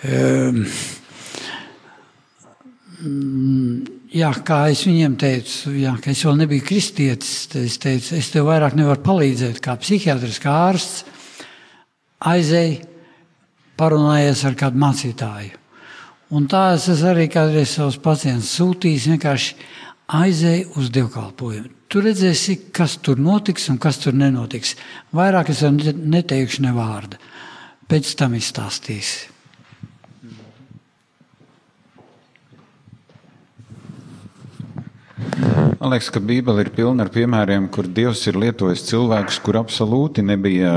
[0.01, 0.65] Um,
[3.01, 3.81] Mm,
[4.13, 8.45] jā, kā es viņiem teicu, jā, ka es vēl nebiju kristietis, es teicu, es tev
[8.51, 11.07] vairāk nevaru palīdzēt, kā psihiatrs, kā ārsts.
[12.29, 12.75] Aizēj,
[13.81, 15.57] parunājies ar kādu mācītāju.
[16.37, 19.57] Un tā es arī kādreiz savus pacientus sūtījis, vienkārši
[20.21, 21.73] aizēj uz dievkalpojumu.
[21.89, 24.77] Tu redzēsi, kas tur notiks un kas tur nenotiks.
[25.17, 27.17] Vairāk es neteikšu ne vārdu.
[27.89, 29.40] Pēc tam izstāstīsi.
[35.81, 40.21] Man liekas, ka Bībele ir pilna ar piemēriem, kur Dievs ir lietojis cilvēkus, kur absolūti
[40.25, 40.75] nebija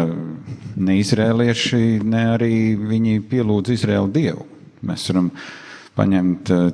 [0.81, 4.47] ne izrēlieši, ne arī viņi pielūdz Izraēlu Dievu.
[4.85, 5.31] Mēs varam
[5.99, 6.65] paņemt eh,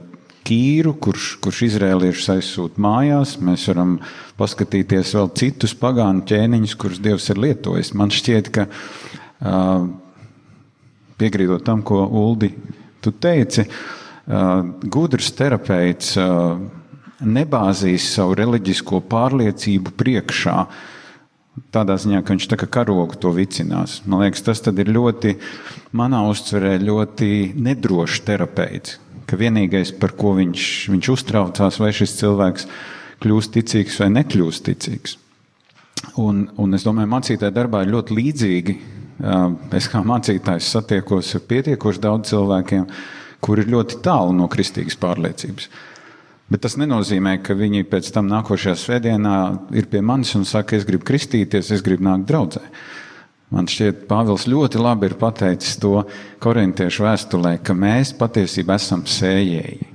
[0.46, 3.36] Kīru, kurš, kurš izrēliešus aizsūta mājās.
[3.44, 3.98] Mēs varam
[4.40, 7.92] paskatīties vēl citus pagānu ķēniņus, kurus Dievs ir lietojis.
[7.98, 9.84] Man šķiet, ka uh,
[11.20, 12.50] piekrītot tam, ko Uldi
[13.04, 16.16] tu teici, uh, gudrs terapeits.
[16.18, 16.79] Uh,
[17.20, 20.56] nebāzīs savu reliģisko pārliecību priekšā.
[21.74, 24.00] Tādā ziņā, ka viņš tā kā karogu to vicinās.
[24.06, 25.34] Man liekas, tas ir ļoti,
[25.98, 27.30] manā uztverē, ļoti
[27.60, 28.98] nedrošs terapeits.
[29.28, 32.70] Ka vienīgais, par ko viņš, viņš uztraucās, vai šis cilvēks
[33.20, 35.18] kļūst ticīgs vai nekļūst ticīgs.
[36.18, 38.78] Un, un es domāju, mācītāja darbā ir ļoti līdzīgi
[39.76, 42.86] Es kā mācītājs satiekos ar pietiekoši daudz cilvēkiem,
[43.44, 45.68] kuri ir ļoti tālu no kristīgas pārliecības.
[46.50, 49.34] Bet tas nenozīmē, ka viņi pēc tam nākošajā svētdienā
[49.78, 52.64] ir pie manis un saka, es gribu kristīties, es gribu nākt draudzē.
[53.54, 56.04] Man šķiet, Pāvils ļoti labi ir pateicis to
[56.42, 59.88] korintiešu vēstulē, ka mēs patiesībā esam sējēji.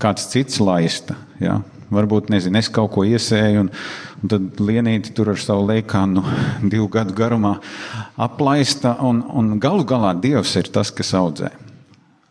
[0.00, 1.58] Kāds cits laista, ja?
[1.92, 3.70] varbūt nezinu, es kaut ko iesēju, un,
[4.20, 6.24] un tad lienīti tur ar savu leikānu
[6.72, 7.54] divu gadu garumā
[8.20, 11.52] aplaista, un, un galu galā Dievs ir tas, kas audzē.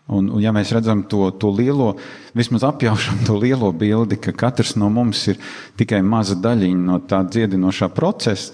[0.07, 1.91] Un, un ja mēs redzam to, to lielo,
[2.37, 5.39] vismaz apjaušam to lielo bildi, ka katrs no mums ir
[5.79, 8.53] tikai maza daļiņa no tā dziedinošā procesa,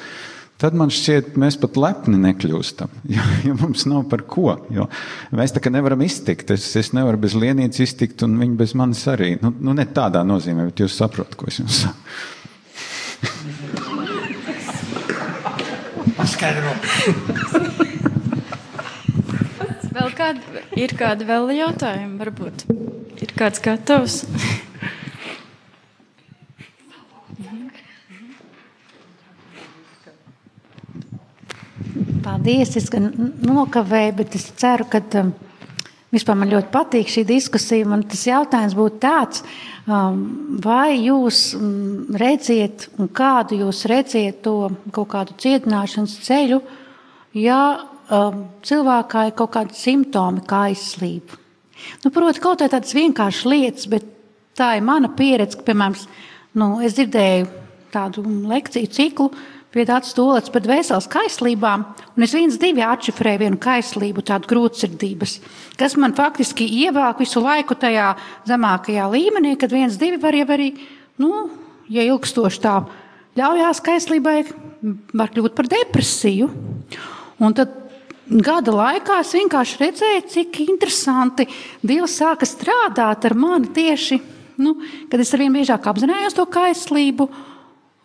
[0.57, 2.89] tad man šķiet, mēs pat lepni nekļūstam.
[3.13, 4.55] Jo, jo mums nav par ko.
[4.73, 4.87] Jo
[5.35, 6.55] mēs tā kā nevaram iztikt.
[6.55, 9.35] Es, es nevaru bez lienītes iztikt, un viņi bez manis arī.
[9.43, 11.99] Nu, nu ne tādā nozīmē, bet jūs saprotat, ko es jums saku.
[16.17, 16.73] Paskaidro.
[19.93, 22.15] Vēl kādi, ir kādi vēl jautājumi?
[22.17, 22.63] Varbūt
[23.21, 24.23] ir kāds gatavs.
[32.23, 33.11] Paldies, es gan
[33.45, 35.29] nokavēju, bet es ceru, ka um,
[36.15, 37.85] vispār man ļoti patīk šī diskusija.
[37.89, 39.45] Man tas jautājums būtu tāds,
[39.85, 40.25] um,
[40.63, 44.57] vai jūs um, redziet, un kādu jūs redziet to
[44.95, 46.63] kaut kādu cietināšanas ceļu,
[47.37, 47.61] ja
[48.09, 51.39] um, cilvēkā ir kaut kādi simptomi, kā aizslība.
[52.03, 54.05] Nu, Protams, kaut kā tādas vienkāršas lietas, bet
[54.57, 55.59] tā ir mana pieredze.
[55.59, 55.97] Ka, piemēram,
[56.59, 57.49] nu, es dzirdēju
[57.93, 59.29] tādu lekciju ciklu
[59.73, 65.39] pie tādas stūles par dvēseles kaislībām, un es viens divi atšifrēju vienu kaislību, tādu grūtsirdības,
[65.79, 68.11] kas man faktiski ievāk visu laiku tajā
[68.49, 70.69] zemākajā līmenī, kad viens divi var jau arī,
[71.21, 71.47] nu,
[71.89, 72.75] ja ilgstoši tā
[73.39, 74.37] ļaujās kaislībai,
[75.17, 76.51] var kļūt par depresiju.
[77.43, 77.82] Un tad
[78.27, 81.47] gada laikā es vienkārši redzēju, cik interesanti
[81.83, 84.19] Dievs sāka strādāt ar mani tieši,
[84.63, 84.77] nu,
[85.11, 87.27] kad es arvien biežāk apzinājos to kaislību,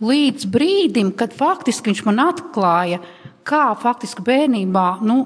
[0.03, 3.01] līdz brīdim, kad faktiski viņš man atklāja,
[3.47, 5.24] kā faktiski bērnībā, nu,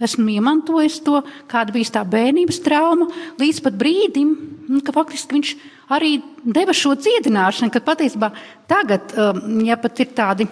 [0.00, 1.20] esmu iemantojis to,
[1.50, 4.32] kāda bija tā bērnības trauma, līdz pat brīdim,
[4.70, 5.54] nu, ka faktiski viņš
[5.92, 8.30] arī deva šo dziedināšanu, kad patiesībā
[8.70, 10.46] tagad, um, ja pat ir tādi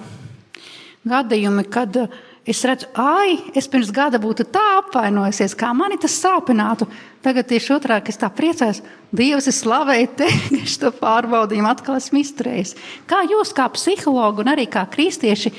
[1.08, 2.18] gadījumi, kad uh,
[2.48, 6.86] Es redzu, ai, es pirms gada būtu tā apvainojusies, kā mani tas sāpinātu.
[7.20, 12.20] Tagad tieši otrādi, es tā priecājos, Dievs, es slavēju te, ka to pārbaudījumu atkal esmu
[12.20, 12.74] izturējis.
[13.08, 15.52] Kā jūs, kā psihologi un arī kā kristieši,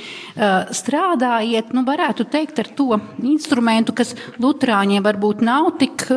[0.80, 6.08] strādājiet, nu, varētu teikt, ar to instrumentu, kas Lutāņiem varbūt nav tik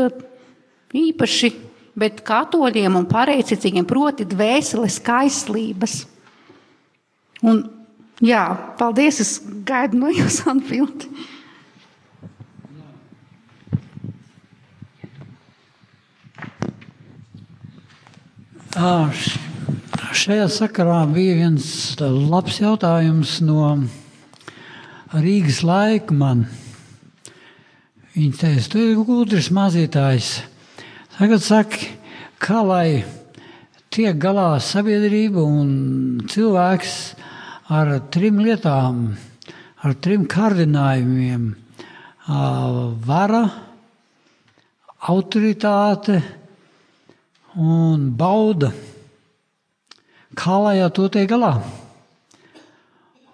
[0.93, 1.53] īpaši,
[2.01, 6.03] bet katoļiem un pareizcīgiem, proti, dvēseles kaislības.
[7.49, 7.65] Un
[8.23, 8.43] Jā,
[8.79, 9.19] paldies.
[9.19, 9.31] Es
[9.67, 11.11] gaidu no jums atbildi.
[20.23, 21.67] Šajā sakarā bija viens
[22.01, 23.73] labs jautājums no
[25.13, 26.45] Rīgas laika man.
[28.15, 30.31] Viņa teica, tu esi gudrs mazītājs.
[31.19, 31.91] Tagad saki,
[32.39, 33.03] kā lai
[33.93, 36.97] tiek galā sabiedrība un cilvēks
[37.73, 39.05] ar trim lietām,
[39.83, 41.45] ar trim kārdinājumiem-
[43.09, 43.45] vara,
[45.09, 46.21] autoritāte
[47.57, 48.73] un bauda.
[50.37, 51.55] Kā lai ar to tiek galā?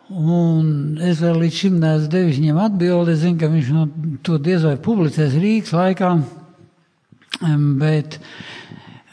[0.08, 3.12] Un es vēl līdz šim neesmu devis viņam atbildi.
[3.12, 3.84] Es zinu, ka viņš no
[4.24, 6.14] to diez vai publicēs Rīgas laikā.
[7.78, 8.18] Bet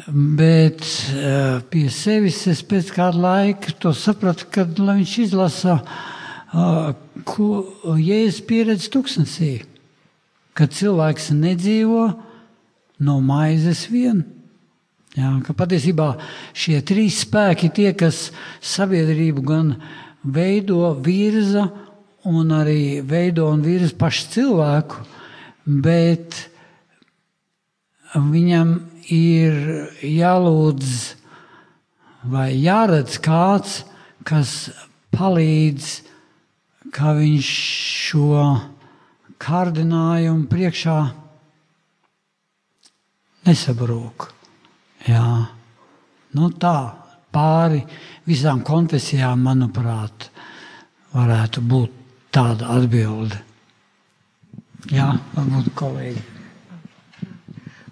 [0.05, 0.83] Bet
[1.15, 6.91] uh, pie sevis es pēc kāda laika to sapratu, kad viņš izlasa, uh,
[7.25, 7.47] ko
[7.97, 9.63] Jēzus pieredz tuksnesī.
[10.55, 12.05] Kad cilvēks nedzīvo
[13.01, 14.21] no maizes vien.
[15.15, 16.11] Jā, ka patiesībā
[16.53, 18.29] šie trīs spēki tie, kas
[18.61, 19.73] sabiedrību gan
[20.21, 21.69] veido, virza
[22.29, 25.05] un arī veido un virza pašu cilvēku,
[25.65, 26.43] bet
[28.13, 28.75] viņam
[29.13, 29.57] ir
[30.01, 30.91] jālūdz
[32.31, 33.83] vai jāredz kāds,
[34.25, 34.69] kas
[35.15, 35.89] palīdz,
[36.95, 37.49] kā viņš
[38.09, 38.41] šo
[39.41, 40.99] kārdinājumu priekšā
[43.45, 44.29] nesabrūk.
[45.05, 45.27] Jā.
[46.35, 46.77] Nu tā,
[47.35, 47.83] pāri
[48.27, 50.29] visām konfesijām, manuprāt,
[51.13, 51.99] varētu būt
[52.35, 53.37] tāda atbilde.
[54.91, 56.34] Jā, varbūt kolēģi.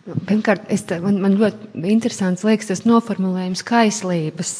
[0.04, 4.52] Pirmkārt, tā, man, man ļoti interesants liekas tas noformulējums kaislības,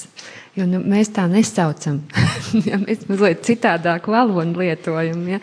[0.56, 2.00] jo nu, mēs tā nesaucam.
[2.68, 5.26] ja, mēs mazliet citādāk valodu lietojam.
[5.28, 5.42] Ja.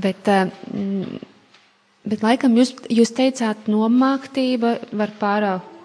[0.00, 0.30] Bet,
[2.08, 5.77] bet laikam jūs, jūs teicāt, nomāktība var pārāk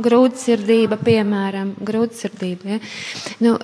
[0.00, 2.74] grūtsirdība, piemēram, grūtsirdība.
[2.74, 2.78] Ja?
[3.44, 3.54] Nu,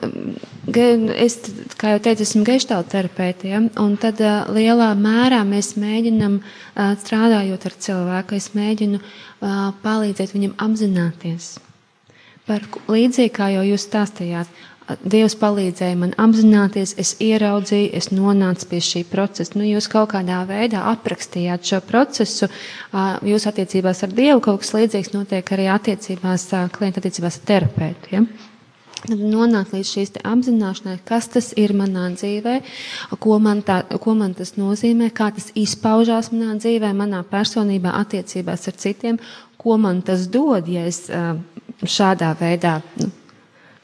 [1.17, 1.39] es,
[1.81, 3.63] kā jau teicu, esmu geštāla terapeite, ja?
[3.83, 10.37] un tad uh, lielā mērā mēs mēģinam, uh, strādājot ar cilvēku, es mēģinu uh, palīdzēt
[10.37, 11.57] viņam apzināties.
[12.49, 14.49] Par līdzīgi kā jau jūs stāstījāt,
[15.07, 19.55] Dievs palīdzēja man apzināties, es ieraudzīju, es nonācu pie šī procesa.
[19.59, 22.49] Nu, jūs kaut kādā veidā aprakstījāt šo procesu.
[23.27, 28.15] Jūsu attiecībās ar Dievu kaut kas līdzīgs notiek arī attiecībās, klienta attiecībās ar terapeitu.
[28.17, 28.25] Ja?
[29.01, 32.59] Tad nonākt līdz šīs apzināšanai, kas tas ir manā dzīvē,
[33.23, 38.69] ko man, tā, ko man tas nozīmē, kā tas izpaužās manā dzīvē, manā personībā, attiecībās
[38.69, 39.23] ar citiem,
[39.61, 41.07] ko man tas dod, ja es
[41.81, 43.09] šādā veidā nu,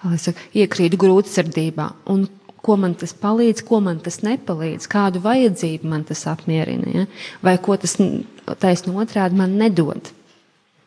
[0.02, 1.90] saku, iekrītu grūtsirdībā.
[2.12, 2.26] Un
[2.66, 7.06] ko man tas palīdz, ko man tas nepalīdz, kādu vajadzību man tas apmierina, ja?
[7.44, 7.96] vai ko tas
[8.62, 10.10] taisno otrādi man nedod.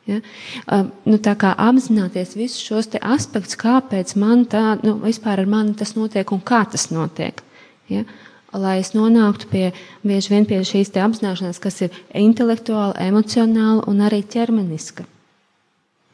[0.10, 0.20] Ja?
[0.66, 5.78] Um, nu, tā kā apzināties visus šos aspektus, kāpēc man tā, nu, vispār ar mani
[5.80, 7.44] tas notiek un kā tas notiek.
[7.92, 8.04] Ja?
[8.50, 9.66] Lai es nonāktu pie,
[10.02, 15.06] bieži vien pie šīs apzināšanās, kas ir intelektuāla, emocionāla un arī ķermeniska.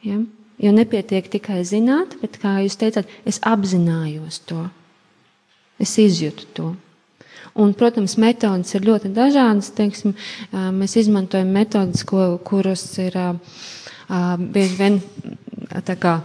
[0.04, 0.20] Ja?
[0.62, 4.62] Jo nepietiek tikai zināt, bet, kā jūs teicāt, es apzinājos to.
[5.82, 6.70] Es izjūtu to.
[7.56, 9.70] Un, protams, metodas ir ļoti dažādas.
[9.76, 10.14] Teiksim,
[10.52, 13.16] mēs izmantojam metodas, ko, kuras ir
[14.08, 14.98] bieži vien
[15.84, 16.18] tā kā.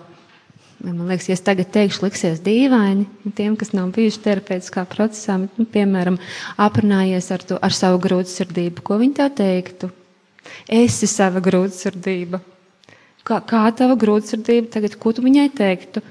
[0.81, 5.59] Man liekas, ja es tagad teikšu, liksies dīvaini tiem, kas nav bijuši terapeitiskā procesā, bet,
[5.61, 6.17] nu, piemēram,
[6.57, 8.81] aprunājies ar, to, ar savu grūtsirdību.
[8.87, 9.91] Ko viņi tev teiktu?
[10.65, 12.41] Esi sava grūtsirdība.
[13.27, 16.03] Kā, kā tava grūtsirdība tagad, ko tu viņai teiktu?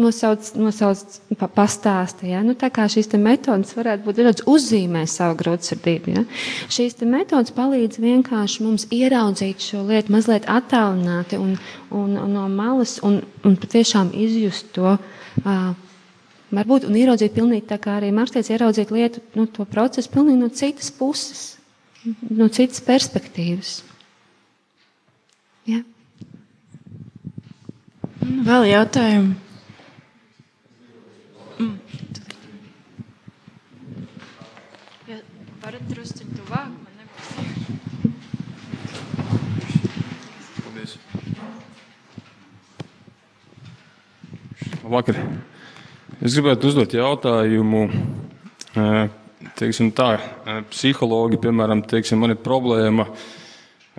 [0.00, 1.18] Nosauc, nosauc
[1.52, 2.30] pastāsti.
[2.30, 2.40] Ja?
[2.46, 6.14] Nu, tā kā šīs metodas varētu būt dažādas, uzzīmē savu grūtsirdību.
[6.14, 6.24] Ja?
[6.72, 11.56] Šīs metodas palīdz vienkārši mums ieraudzīt šo lietu mazliet attālināti un,
[11.90, 14.96] un, un no malas un, un patiešām izjust to.
[15.44, 15.72] Uh,
[16.50, 20.48] Varbūt un ieraudzīt pilnīgi tā kā arī Marks ieraudzīt lietu, nu, to procesu pilnīgi no
[20.50, 21.42] citas puses,
[22.26, 23.74] no citas perspektīvas.
[25.70, 25.84] Ja?
[28.20, 29.34] Vēl jautājumu.
[31.60, 31.76] Mm.
[35.08, 35.16] Ja
[35.62, 37.28] varat drusciņ tuvāk, man nebūs.
[40.60, 40.96] Paldies.
[44.84, 45.16] Labvakar.
[46.20, 47.86] Es gribētu uzdot jautājumu,
[49.56, 50.10] teiksim tā,
[50.68, 53.08] psihologi, piemēram, teiksim, man ir problēma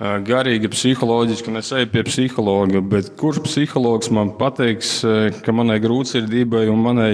[0.02, 2.82] garīgi, psiholoģiski, un es eju pie psihologa.
[2.82, 4.99] Bet kurš psihologs man pateiks,
[5.45, 7.11] ka manai grūtsirdībai un manai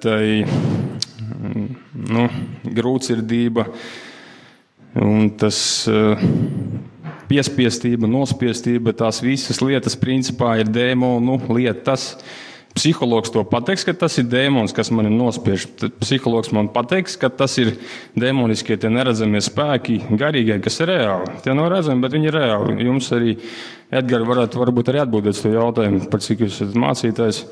[0.00, 0.44] tai
[2.14, 2.28] nu,
[2.78, 3.66] grūtsirdība
[5.02, 5.58] un tas
[7.30, 12.12] piespiestība, nospiestība, tās visas lietas principā ir dēmonu lietas.
[12.70, 15.66] Psihologs to pateiks, ka tas ir dēmons, kas man ir nospiež.
[16.00, 17.74] Psihologs man pateiks, ka tas ir
[18.14, 21.34] demoniskie, tie neredzamie spēki, garīgie, kas ir reāli.
[21.42, 22.78] Tie nav redzami, bet viņi ir reāli.
[22.86, 23.34] Jums arī,
[23.90, 27.42] Edgars, varētu varbūt arī atbildēt uz to jautājumu, par cik jūs esat mācītājs.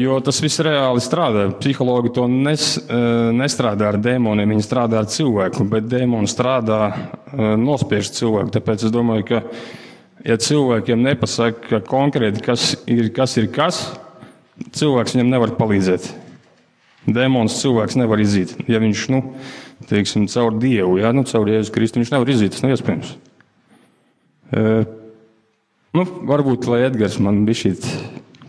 [0.00, 1.46] Jo tas viss reāli strādā.
[1.60, 2.72] Psihologi to nes,
[3.36, 6.80] nestrādā ar dēmoniem, viņi strādā ar cilvēku, bet dēmoni strādā
[7.36, 8.56] nospiež cilvēku.
[8.56, 9.44] Tāpēc es domāju, ka
[10.24, 13.80] ja cilvēkiem nepasaka konkrēti, kas ir kas, ir kas
[14.74, 16.08] cilvēks viņam nevar palīdzēt.
[17.04, 18.54] Demons cilvēks nevar izzīt.
[18.70, 19.20] Ja viņš, nu,
[19.90, 23.10] teiksim, caur Dievu, ja, nu, caur Jēzus Kristu, viņš nevar izzīt, tas nav iespējams.
[24.54, 24.62] E,
[25.98, 27.74] nu, varbūt, lai Edgars man bija šī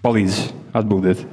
[0.06, 0.40] palīdz
[0.78, 1.26] atbildēt.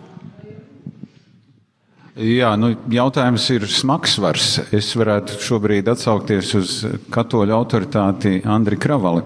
[2.12, 4.59] Jā, nu, jautājums ir smagsvars.
[4.76, 6.72] Es varētu šobrīd atsaukties uz
[7.12, 9.22] katoļu autoritāti Andri Kravali,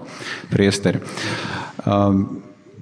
[0.47, 1.01] priesteri.
[1.83, 2.21] Um,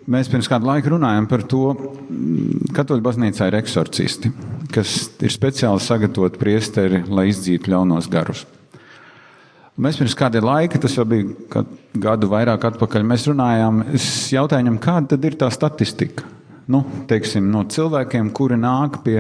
[0.06, 4.30] mēs pirms kādu laiku runājam par to, ka katoļu baznīcā ir eksorcisti,
[4.76, 4.94] kas
[5.26, 8.46] ir speciāli sagatavoti priesteri, lai izdzītu ļaunos garus.
[9.82, 11.66] Mēs pirms kāda laika, tas jau bija
[11.98, 14.06] gadu vairāk atpakaļ, mēs runājām, es
[14.38, 16.35] jautāju viņam, kāda tad ir tā statistika?
[16.72, 19.20] Nu, teiksim, no cilvēkiem, kuri nāk pie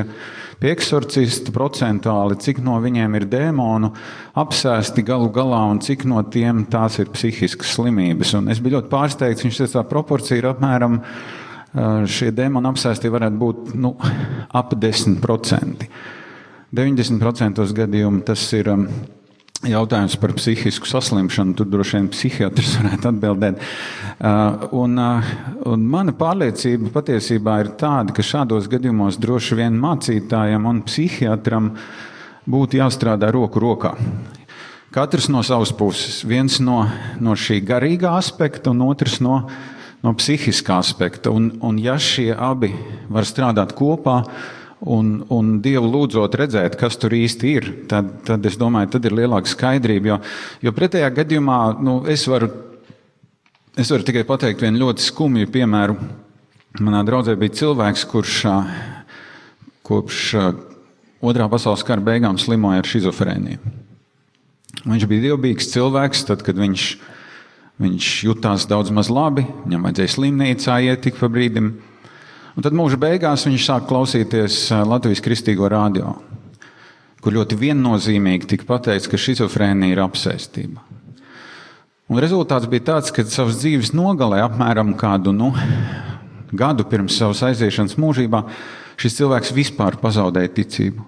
[0.59, 3.91] pie eksorcista procentuāli, cik no viņiem ir dēmonu
[4.39, 8.35] apsēsti galu galā un cik no tiem tās ir psihiskas slimības.
[8.39, 11.01] Un es biju ļoti pārsteigts, viņš teica, tā proporcija ir apmēram
[12.07, 13.95] šie dēmoni apsēsti varētu būt nu,
[14.55, 15.89] ap 10%.
[16.75, 18.71] 90% gadījumu tas ir
[19.63, 23.61] jautājums par psihisku saslimšanu, tur droši vien psihiatrs varētu atbildēt.
[24.15, 25.29] Uh, un, uh,
[25.71, 31.71] un mana pārliecība patiesībā ir tāda, ka šādos gadījumos droši vien mācītājam un psihiatram
[32.45, 33.95] būtu jāstrādā roku rokā.
[34.95, 36.21] Katrs no savas puses.
[36.23, 36.85] Viens no,
[37.19, 39.41] no šī garīgā aspekta, un otrs no,
[40.05, 41.33] no psihiskā aspekta.
[41.35, 42.71] Un, un ja šie abi
[43.11, 44.21] var strādāt kopā,
[44.85, 49.15] un, un Dievu lūdzot redzēt, kas tur īsti ir, tad, tad es domāju, tad ir
[49.17, 50.13] lielāka skaidrība.
[50.13, 50.19] Jo,
[50.67, 52.51] jo pretējā gadījumā nu, es, varu,
[53.77, 55.97] es varu tikai pateikt vienu ļoti skumju piemēru.
[56.85, 58.37] Manā draudzē bija cilvēks, kurš
[59.85, 60.21] kopš
[61.25, 63.73] otrā pasaules kara beigām slimoja ar schizofrēniju.
[64.85, 66.85] Viņš bija dievbijīgs cilvēks, tad, kad viņš,
[67.81, 71.73] viņš jutās daudz maz labi, viņam vajadzēja slimnīcā iet tik pa brīdim.
[72.55, 76.13] Un tad mūža beigās viņš sāk klausīties eh, Latvijas kristīgo radio,
[77.19, 80.83] kur ļoti viennozīmīgi tika pateikts, ka šizofrēnija ir apsēstība.
[82.05, 85.49] Un rezultāts bija tāds, ka savas dzīves nogalē apmēram kādu nu,
[86.55, 88.43] gadu pirms savas aiziešanas mūžībā
[89.01, 91.03] šis cilvēks vispār pazaudēja ticību.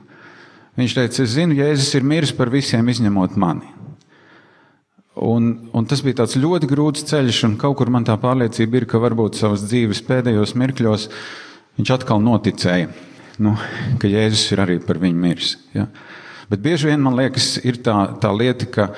[0.78, 3.77] Viņš teica, es zinu, Jēzus ir miris par visiem izņemot mani.
[5.18, 9.02] Un, un tas bija ļoti grūts ceļš, un kaut kur man tā pārliecība ir, ka
[9.02, 11.08] varbūt savas dzīves pēdējos mirkļos
[11.78, 12.90] viņš atkal noticēja,
[13.42, 13.56] nu,
[14.02, 15.56] ka Jēzus ir arī par viņu miris.
[15.74, 15.88] Ja?
[16.52, 18.90] Bet bieži vien man liekas, ir tā, tā lieta, ka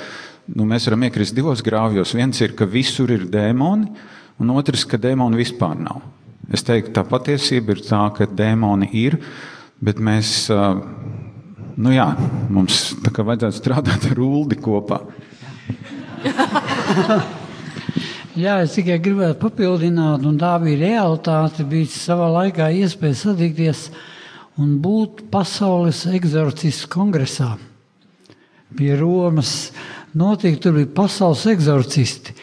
[0.55, 2.15] nu, mēs varam iekrist divos grāvjos.
[2.17, 3.87] Viens ir, ka visur ir dēmoni,
[4.39, 6.03] un otrs, ka dēmoni vispār nav.
[6.51, 9.19] Es teiktu, tā patiesība ir tā, ka dēmoni ir,
[9.79, 10.49] bet mēs,
[11.79, 12.11] nu jā,
[12.51, 15.03] mums tā kā vajadzētu strādāt ar uldi kopā.
[18.39, 21.65] Jā, es tikai gribētu papildināt, un tā bija realitāte.
[21.67, 23.79] Bija savā laikā iespēja satikties
[24.59, 27.51] un būt pasaules eksorcistu kongresā.
[28.77, 29.71] Pie Romas
[30.13, 32.35] notika, tur bija pasaules eksorcisti.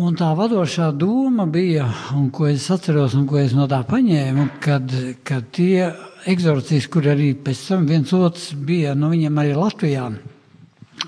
[0.00, 4.44] Un tā vadošā doma bija, un ko es atceros, un ko es no tā paņēmu,
[4.62, 4.84] kad,
[5.26, 5.90] kad tie
[6.30, 10.06] eksorcisti, kur arī pēc tam viens otrs bija, no viņiem arī Latvijā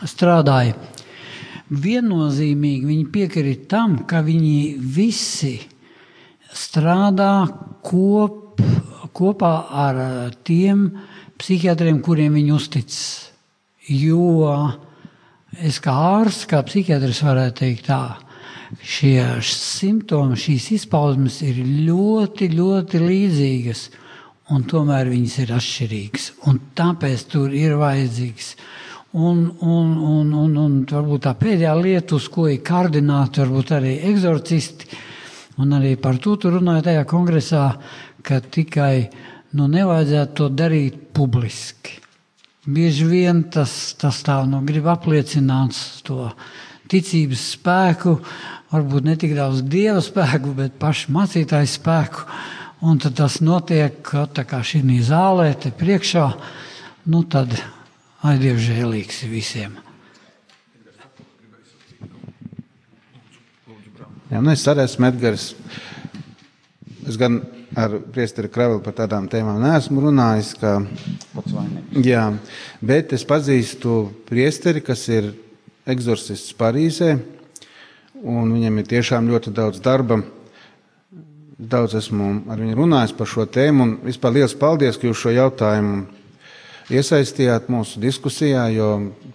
[0.09, 0.75] strādāja
[1.73, 5.57] viennozīmīgi viņi piekrīt tam, ka viņi visi
[6.53, 7.47] strādā
[7.85, 8.61] kop,
[9.17, 9.55] kopā
[9.85, 10.87] ar eh, tiem
[11.41, 13.05] psihiatriem, kuriem viņi uzticas.
[13.91, 14.53] Jo
[15.59, 18.03] es kā ārsts, kā psihiatrs varētu teikt tā,
[18.79, 21.59] šie simptomi, šīs izpausmes ir
[21.89, 23.83] ļoti, ļoti līdzīgas,
[24.55, 26.29] un tomēr viņas ir atšķirīgas.
[26.49, 28.55] Un tāpēc tur ir vajadzīgs
[29.13, 33.91] Un, un, un, un, un varbūt tā pēdējā lieta, uz ko ir kardināti, varbūt arī
[34.09, 34.89] eksorcisti,
[35.61, 37.67] un arī par to tur runāja tajā kongresā,
[38.25, 39.11] ka tikai
[39.59, 41.99] nu, nevajadzētu to darīt publiski.
[42.65, 45.77] Bieži vien tas, tas tā nu, grib apliecināt
[46.07, 46.31] to
[46.89, 48.17] ticības spēku,
[48.73, 52.25] varbūt ne tik daudz dieva spēku, bet pašu mācītāju spēku.
[52.89, 56.25] Un tad tas notiek tā kā šī zālē, te priekšā.
[57.13, 57.53] Nu, tad
[58.23, 59.73] Ai, Dievs, žēlīgs visiem!
[64.31, 65.47] Jā, nu es arī esmu Edgars.
[67.03, 67.41] Es gan
[67.75, 70.53] ar priesteri Kravelu par tādām tēmām neesmu runājis.
[70.63, 70.77] Kā,
[71.99, 72.29] jā,
[72.79, 73.99] bet es pazīstu
[74.31, 75.33] priesteri, kas ir
[75.83, 77.17] eksorcists Parīzē,
[78.23, 80.23] un viņam ir tiešām ļoti daudz darba.
[81.59, 85.35] Daudz esmu ar viņu runājis par šo tēmu, un vispār liels paldies, ka jūs šo
[85.35, 86.22] jautājumu
[86.93, 88.89] iesaistījāt mūsu diskusijā, jo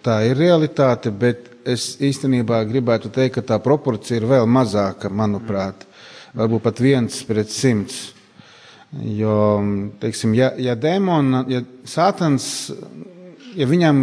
[0.06, 5.84] tā ir realitāte, bet es īstenībā gribētu teikt, ka tā proporcija ir vēl mazāka, manuprāt,
[6.38, 8.14] varbūt pat viens pret simts.
[9.04, 9.60] Jo,
[10.00, 12.70] teiksim, ja, ja demona, ja sātans,
[13.58, 14.00] ja viņam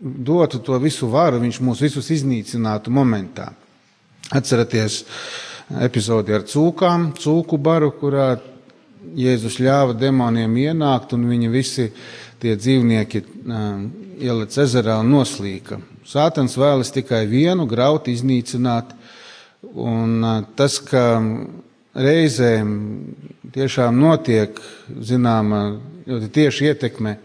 [0.00, 3.50] dotu to visu varu, viņš mūs visus iznīcinātu momentā.
[4.32, 5.02] Atceraties
[5.84, 8.36] epizodi ar cūkām, cūku baru, kurā
[9.16, 13.22] Jēzus ļāva demoniem ienākt, un viņi visi uh, tie dzīvnieki
[14.22, 15.80] ielec ezerā un noslīka.
[16.06, 18.92] Sātans vēlas tikai vienu graudu iznīcināt,
[19.74, 20.22] un
[20.58, 21.18] tas, ka
[21.96, 22.70] reizēm
[23.54, 24.60] tiešām notiek
[25.00, 25.62] zināma
[26.06, 27.16] ļoti tieši ietekme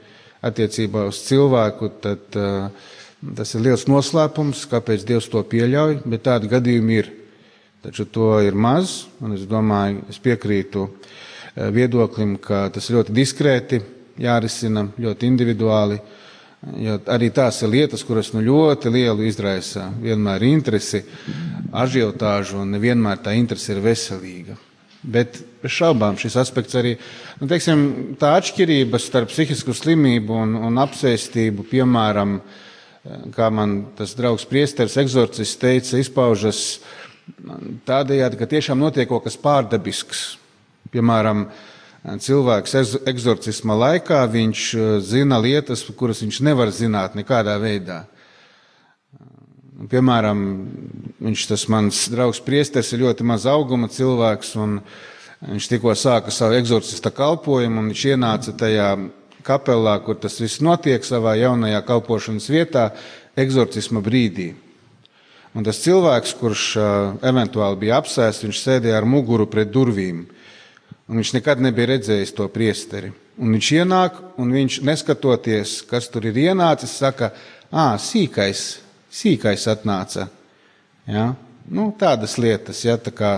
[0.42, 7.02] attiecībā uz cilvēku, tad tas ir liels noslēpums, kāpēc Dievs to pieļauj, bet tādi gadījumi
[7.02, 7.12] ir.
[7.82, 10.86] Taču to ir maz, un es domāju, es piekrītu
[11.74, 13.82] viedoklim, ka tas ļoti diskrēti
[14.22, 16.00] jārisina ļoti individuāli.
[16.78, 21.02] Jo arī tās ir lietas, kuras nu ļoti lielu izraisa vienmēr interesi,
[21.74, 24.58] ažiotāžu, un nevienmēr tā interese ir veselīga.
[25.02, 26.92] Bet bez šaubām šis aspekts arī,
[27.40, 27.80] nu, teiksim,
[28.22, 32.38] tā atšķirība starp psihisku slimību un, un apsēstību, piemēram,
[33.34, 36.62] kā man tas draugs priesteris, eksorcists teica, izpaužas
[37.90, 40.22] tādējādi, ka tiešām notiek kaut kas pārdabisks.
[40.94, 41.48] Piemēram,
[42.02, 42.74] cilvēks
[43.06, 44.62] eksorcisma laikā viņš
[45.06, 48.06] zina lietas, kuras viņš nevar zināt nekādā veidā.
[49.92, 50.42] Piemēram,
[51.22, 54.80] viņš tas mans draugs priesteris ir ļoti maz auguma cilvēks, un
[55.46, 58.90] viņš tikko sāka savu eksorcista kalpojumu, un viņš ienāca tajā
[59.46, 62.92] kapelā, kur tas viss notiek savā jaunajā kalpošanas vietā,
[63.38, 64.52] eksorcisma brīdī.
[65.58, 66.68] Un tas cilvēks, kurš
[67.28, 70.24] eventuāli bija apsēsts, viņš sēdēja ar muguru pret durvīm.
[71.12, 73.10] Un viņš nekad nebija redzējis to priesteri.
[73.42, 77.34] Un viņš ienāk, un viņš neskatoties, kas tur ir ienācis, saka,
[77.68, 78.62] ah, sīkais,
[79.12, 80.30] sīkais atnāca.
[81.10, 81.34] Ja?
[81.68, 83.32] Nu, tādas lietas, ja, tā kā,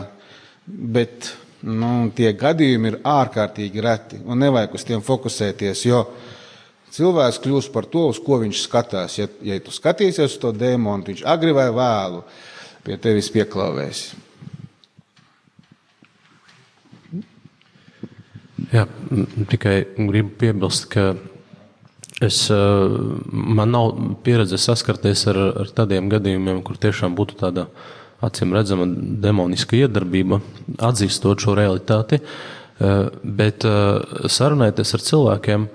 [0.67, 1.31] bet
[1.65, 6.03] nu, tie gadījumi ir ārkārtīgi reti un nevajag uz tiem fokusēties, jo
[6.93, 9.17] cilvēks kļūst par to, uz ko viņš skatās.
[9.17, 12.21] Ja, ja tu skatīsies uz to dēmonu, viņš agri vai vēlu
[12.85, 14.11] pie tevis pieklāvēs.
[18.73, 18.87] Jā,
[19.51, 19.77] tikai
[20.09, 21.13] gribu piebilst, ka
[22.21, 22.45] Es,
[23.31, 27.65] man nav pieredze saskarties ar, ar tādiem gadījumiem, kur tiešām būtu tāda
[28.23, 28.85] acīm redzama
[29.23, 30.39] demoniska iedarbība,
[30.77, 32.21] atzīstot šo realitāti.
[33.23, 35.67] Bet sarunājoties ar cilvēkiem,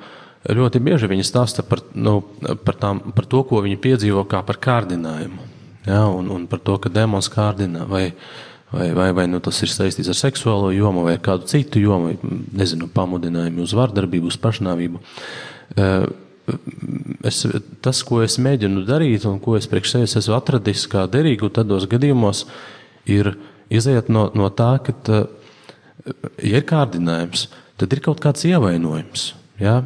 [0.58, 2.20] ļoti bieži viņi stāsta par, nu,
[2.64, 5.44] par, tām, par to, ko viņi piedzīvo kā par kārdinājumu.
[5.88, 8.12] Ja, un, un par to, ka demons kārdina, vai,
[8.72, 12.14] vai, vai, vai nu, tas ir saistīts ar seksuālo jomu, vai kādu citu jomu,
[12.56, 15.02] nezinu, pamudinājumu uz vardarbību, uz pašnāvību
[17.26, 17.42] es,
[17.84, 21.88] tas, ko es mēģinu darīt un ko es priekš sevis esmu atradis kā derīgu tādos
[21.90, 22.44] gadījumos,
[23.08, 23.34] ir
[23.72, 25.22] iziet no, no tā, ka, tā,
[26.44, 27.48] ja ir kārdinājums,
[27.80, 29.32] tad ir kaut kāds ievainojums.
[29.60, 29.82] Ja?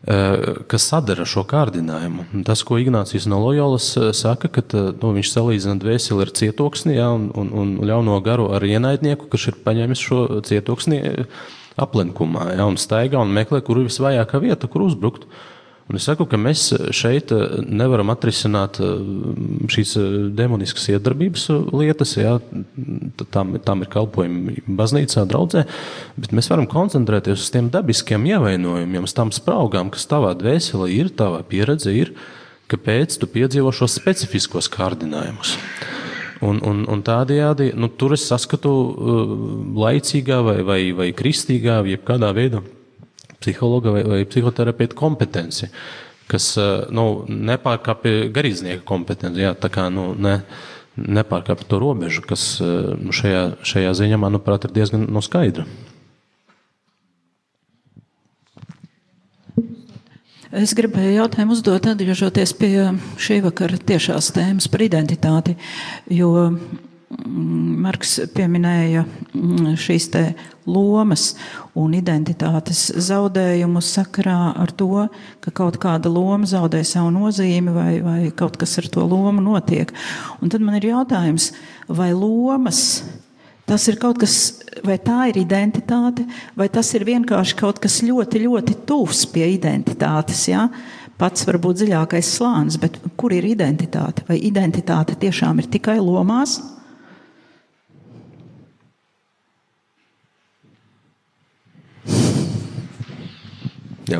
[0.00, 2.24] Kas sadara šo kārdinājumu.
[2.46, 7.28] Tas, ko Ignācijs no Loyolas saka, ka nu, viņš salīdzina dvēseli ar cietoksni ja, un,
[7.36, 11.02] un, un ļauno garu ar ienaidnieku, kurš ir paņēmis šo cietoksni
[11.80, 15.28] aplenkumā ja, un staigā un meklē, kur ir visvājākā vieta, kur uzbrukt.
[15.90, 18.90] Un es saku, ka mēs šeit eh, nevaram atrisināt eh,
[19.74, 22.36] šīs eh, demoniskas iedarbības lietas, jā,
[23.34, 25.64] tam, tam ir kalpojumi baznīcā, draudzē,
[26.14, 31.10] bet mēs varam koncentrēties uz tiem dabiskiem ievainojumiem, uz tām spraugām, kas tavā dvēselē ir,
[31.10, 32.14] tavā pieredze ir,
[32.70, 35.56] kāpēc tu piedzīvo šos specifiskos kārdinājumus.
[36.46, 38.70] Un, un, un tādējādi nu, tur es saskatu
[39.74, 42.62] laicīgā vai, vai, vai kristīgā, jebkādā veidā
[43.40, 45.70] psihologa vai, vai psihoterapeita kompetenci,
[46.30, 49.44] kas eh, nu, nepārkāpja garīdznieka kompetenci.
[49.46, 50.40] Jā, tā kā nu, ne,
[51.00, 55.66] nepārkāpja to robežu, kas eh, nu, šajā, šajā ziņā, manuprāt, ir diezgan no nu, skaidra.
[60.50, 62.72] Es gribēju jautājumu uzdot, atgriežoties pie
[63.22, 65.54] šī vakara tiešās tēmas par identitāti,
[66.10, 66.32] jo
[67.10, 70.06] Marks pieminēja mm, šīs
[70.70, 71.32] lomas
[71.74, 75.08] un identitātes zaudējumu sakarā ar to,
[75.42, 79.90] ka kaut kāda loma zaudē savu nozīmi vai, vai kaut kas ar to lomu notiek.
[80.38, 81.50] Un tad man ir jautājums,
[81.90, 83.02] vai lomas
[83.66, 86.24] tas ir kaut kas, vai tā ir identitāte,
[86.58, 90.46] vai tas ir vienkārši kaut kas ļoti, ļoti tuvs pie identitātes.
[90.50, 90.68] Ja?
[91.18, 94.22] Pats varbūt dziļākais slānis, bet kur ir identitāte?
[94.30, 96.60] Vai identitāte tiešām ir tikai lomās?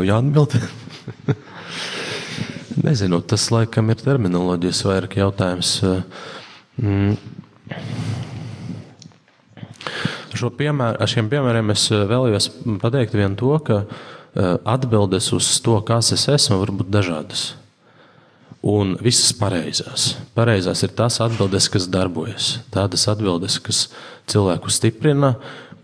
[0.00, 0.54] Jau jāatbild.
[2.86, 5.74] Nezinu, tas laikam ir terminoloģijas vairāk jautājums.
[6.80, 7.18] Mm.
[10.40, 12.48] Šo piemēru, ar šiem piemēriem es vēlējos
[12.80, 17.50] pateikt vien to, ka eh, atbildes uz to, kas es esmu, var būt dažādas.
[18.64, 20.14] Un visas pareizās.
[20.36, 22.54] Pareizās ir tās atbildes, kas darbojas.
[22.72, 23.90] Tādas atbildes, kas
[24.32, 25.34] cilvēku stiprina,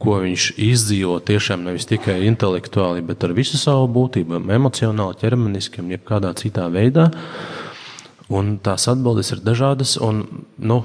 [0.03, 5.93] ko viņš izdzīvo tiešām nevis tikai intelektuāli, bet ar visu savu būtību, emocionāli, ķermeniski un
[5.95, 7.11] jebkādā citā veidā.
[8.33, 10.25] Un tās atbildes ir dažādas, un
[10.59, 10.81] nu,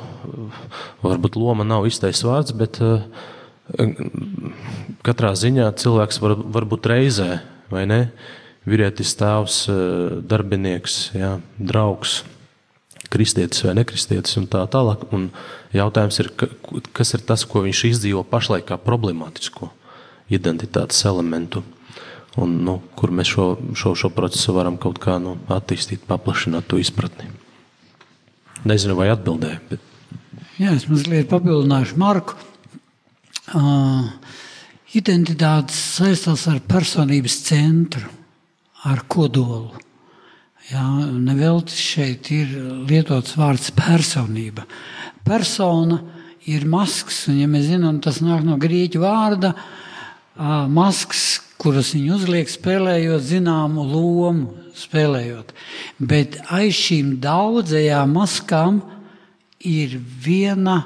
[1.01, 3.01] varbūt loma nav īstais vārds, bet uh,
[5.05, 7.39] katrā ziņā cilvēks var, var būt reizē,
[7.73, 8.03] vai ne?
[8.69, 12.19] Vīrietis, tēvs, uh, darbinieks, jā, draugs,
[13.11, 15.03] kristietis vai nekristietis un tā tālāk.
[15.15, 15.29] Un
[15.75, 16.31] jautājums ir,
[16.95, 19.71] kas ir tas, ko viņš izdzīvo pašlaik kā problemātisko
[20.31, 21.63] identitātes elementu.
[22.39, 26.79] Un, nu, kur mēs šo, šo, šo procesu varam kaut kā nu, attīstīt, paplašināt to
[26.79, 27.27] izpratni.
[28.63, 29.59] Nezinu, vai atbildēju.
[29.67, 29.83] Bet...
[30.61, 32.37] Jā, es mazliet papildināšu Marku.
[33.51, 34.07] Uh,
[34.95, 38.07] identitātes saistās ar personības centru,
[38.87, 39.75] ar kodolu.
[40.71, 40.87] Jā,
[41.19, 42.51] nevelti šeit ir
[42.87, 44.63] lietots vārds personība.
[45.27, 45.97] Persona
[46.47, 49.51] ir masks, un ja mēs zinām, tas nāk no grieķu vārda
[50.71, 55.51] masks, kuras viņi uzliek, spēlējot zināmu lomu, spēlējot.
[55.99, 58.79] Bet aiz šīm daudzajām maskām
[59.67, 60.85] ir viena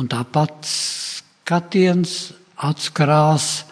[0.00, 0.72] un tā pats
[1.44, 3.66] skatiens, atskarās,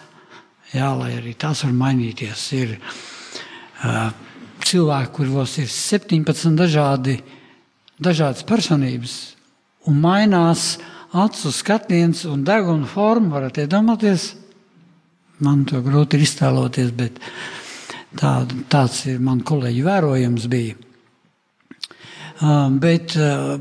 [0.75, 2.45] jā, lai arī tas var mainīties.
[2.53, 4.13] Ir uh,
[4.69, 7.17] cilvēki, kuros ir 17 dažādi,
[8.01, 9.15] dažādas personības,
[9.87, 10.77] un mainās
[11.13, 13.37] acu skatiens un deguna forma.
[13.37, 14.33] Varat iedomāties,
[15.43, 17.19] man to grūti iztēloties, bet
[18.19, 18.41] tā,
[18.71, 20.79] tāds ir man kolēģi vērojams bija.
[22.43, 23.59] Uh, bet uh,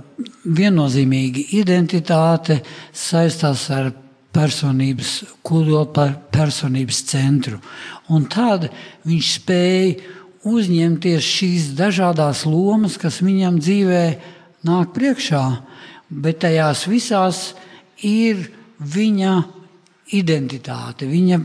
[0.48, 2.56] viennozīmīgi identitāte
[2.96, 3.92] saistās ar
[4.32, 5.10] personības
[5.44, 7.60] kodola, personības centru.
[8.10, 8.70] Un tad
[9.06, 14.04] viņš spēja uzņemties šīs dažādas lomas, kas viņam dzīvē
[14.66, 15.42] nāk priekšā,
[16.10, 17.42] bet tajās visās
[18.02, 18.48] ir
[18.78, 19.34] viņa
[20.18, 21.38] identitāte, viņa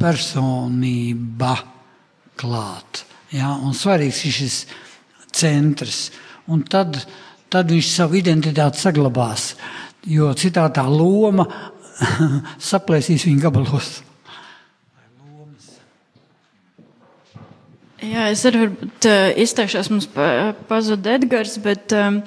[0.00, 1.56] personība
[2.40, 3.04] klāt.
[3.34, 3.54] Ja?
[3.58, 4.60] Un svarīgs ir šis
[5.34, 6.08] centrs.
[6.50, 6.96] Un tad,
[7.52, 9.54] tad viņš savu identitāti saglabās,
[10.06, 11.46] jo citā tā loma
[12.70, 13.98] saplēsīs viņa gabalos.
[18.00, 22.22] Jā, es arī varbūt, uh, izteikšos, mums pa, pazuda Edgars, bet um,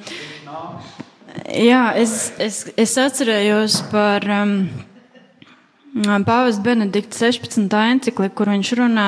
[1.49, 4.51] jā, es, es, es atcerējos par um,
[6.27, 7.65] Pāvesta Benedikta 16.
[7.65, 9.07] encikliku, kur viņš runā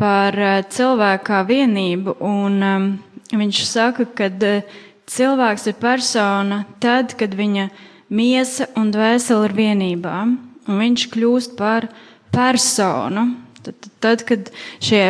[0.00, 2.88] par uh, cilvēku kā vienību, un um,
[3.36, 7.68] viņš saka, ka uh, cilvēks ir persona tad, kad viņa
[8.08, 10.16] miesa un dvēsele ir vienībā,
[10.64, 11.90] un viņš kļūst par
[12.32, 13.28] personu.
[13.64, 14.50] Tad, tad kad
[14.80, 15.04] šie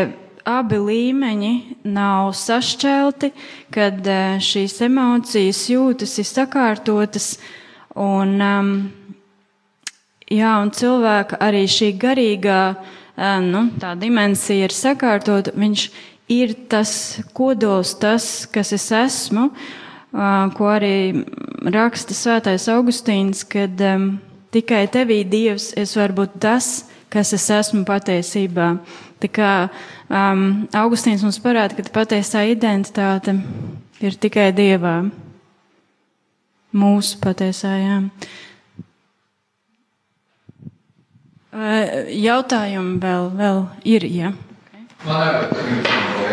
[0.44, 1.52] abi līmeņi
[1.88, 3.30] nav sašķelti,
[3.74, 7.28] kad uh, šīs emocijas jūtas ir sakārtotas
[7.96, 8.74] un, um,
[10.28, 15.88] jā, un cilvēka arī šī garīgā uh, nu, tā dimensija ir sakārtota, viņš
[16.32, 16.92] ir tas
[17.36, 21.24] kodols, tas, kas es esmu, uh, ko arī
[21.74, 24.14] raksta svētais Augustīns, kad um,
[24.54, 26.84] tikai tevī Dievs es varu būt tas,
[27.14, 28.74] kas es esmu patiesībā.
[29.24, 29.51] Tā kā
[30.12, 33.32] um, Augustīns mums parāda, ka patiesā identitāte
[34.05, 34.98] ir tikai Dievā.
[36.76, 37.96] Mūsu patiesā, jā.
[41.55, 43.62] Jautājumi vēl, vēl
[43.94, 44.34] ir, jā.
[45.06, 45.78] Man arī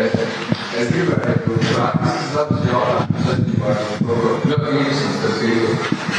[0.02, 1.56] es gribēju
[2.36, 4.18] labs jautājums saistībā ar to,
[4.50, 5.58] ļoti īsums, tas ir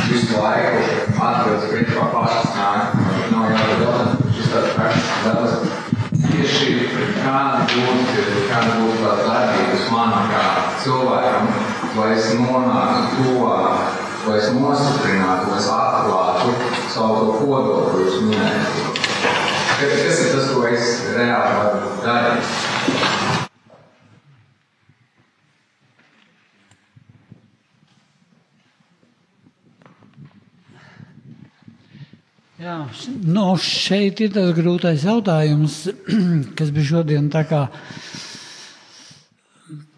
[0.09, 0.83] visu laiku
[1.19, 2.99] atbildes principā pašas nāk,
[3.35, 5.82] nav jābūt jautājums, šis tāds praktisks labs
[6.29, 6.87] tieši
[7.19, 10.45] kāda būtu, kāda būtu tā darbības man kā
[10.83, 11.51] cilvēkam,
[11.97, 16.57] lai es nonāktu tuvāk, lai es nostiprinātu, lai es atklātu
[16.93, 19.01] savu to kodolu, ko jūs minējāt.
[19.83, 23.42] Kas ir tas, ko es reāli varu darīt?
[32.63, 32.77] Jā,
[33.27, 35.81] nu, šeit ir tas grūtais jautājums,
[36.57, 37.25] kas bija šodien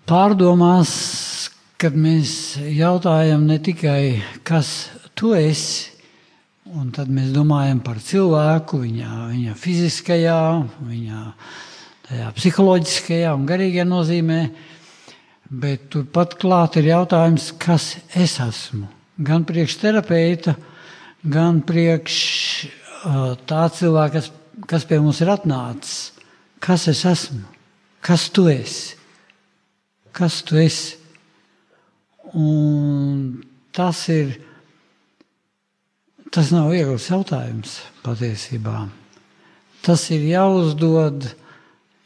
[0.09, 0.93] pārdomās,
[1.77, 2.33] kad mēs
[2.73, 5.93] jautājam ne tikai, kas tu esi,
[6.73, 10.41] un tad mēs domājam par cilvēku, viņa, viņa fiziskajā,
[10.89, 11.23] viņa
[12.39, 14.43] psiholoģiskajā un garīgajā nozīmē,
[15.53, 18.87] bet turpat klāt ir jautājums, kas es esmu.
[19.21, 20.73] Gan priekšterapeita, terapeita, gan
[21.65, 22.18] priekš
[23.45, 24.31] tā cilvēka, kas,
[24.68, 26.11] kas pie mums ir atnācis.
[26.60, 27.43] Kas es esmu?
[28.02, 28.95] Kas tu esi?
[30.15, 30.95] Kas tu esi?
[32.34, 34.39] Un tas ir.
[36.31, 38.88] Tas nav viegls jautājums patiesībā.
[39.85, 41.27] Tas ir jāuzdod,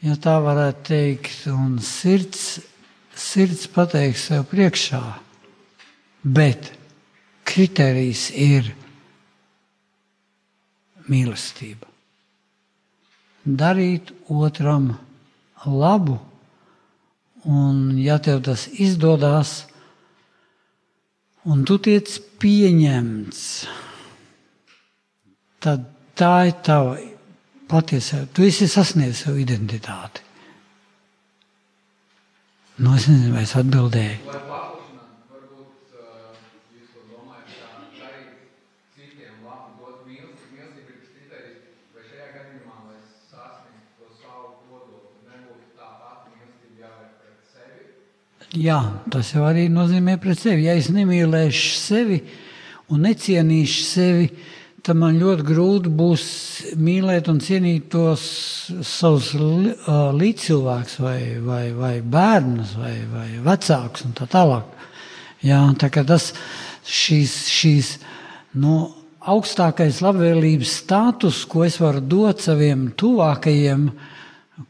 [0.04, 2.60] ja tā varētu teikt, un sirds,
[3.16, 5.00] sirds pateiks sev priekšā.
[6.22, 6.70] Bet
[7.48, 8.68] kriterijs ir
[11.10, 11.88] mīlestība.
[13.44, 14.92] Darīt otram
[15.64, 16.18] labu,
[17.48, 19.64] un ja tev tas izdodas,
[21.48, 23.44] un tu tiec pieņemts,
[25.60, 26.98] tad tā ir tava
[27.70, 28.26] patiesā.
[28.34, 30.26] Tu esi sasniedzis savu identitāti.
[32.80, 34.38] Nu, es nezinu, vai es atbildēju.
[48.58, 50.64] Jā, tas jau arī nozīmē pret sevi.
[50.66, 52.16] Ja es nemīlēšu sevi
[52.90, 54.24] un necienīšu sevi,
[54.82, 56.24] tad man ļoti grūti būs
[56.74, 58.24] mīlēt un cienīt tos
[58.82, 64.74] savus ā, līdzcilvēkus, vai, vai, vai bērnus, vai, vai vecākus un tā tālāk.
[65.46, 66.32] Jā, tā kā tas
[66.82, 67.92] šīs, šīs
[68.58, 68.80] no
[69.30, 73.86] augstākais labvēlības status, ko es varu dot saviem tuvākajiem,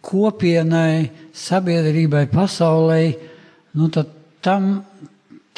[0.04, 3.29] kopienai, sabiedrībai, pasaulē,
[3.74, 4.10] nu tad
[4.40, 4.84] tam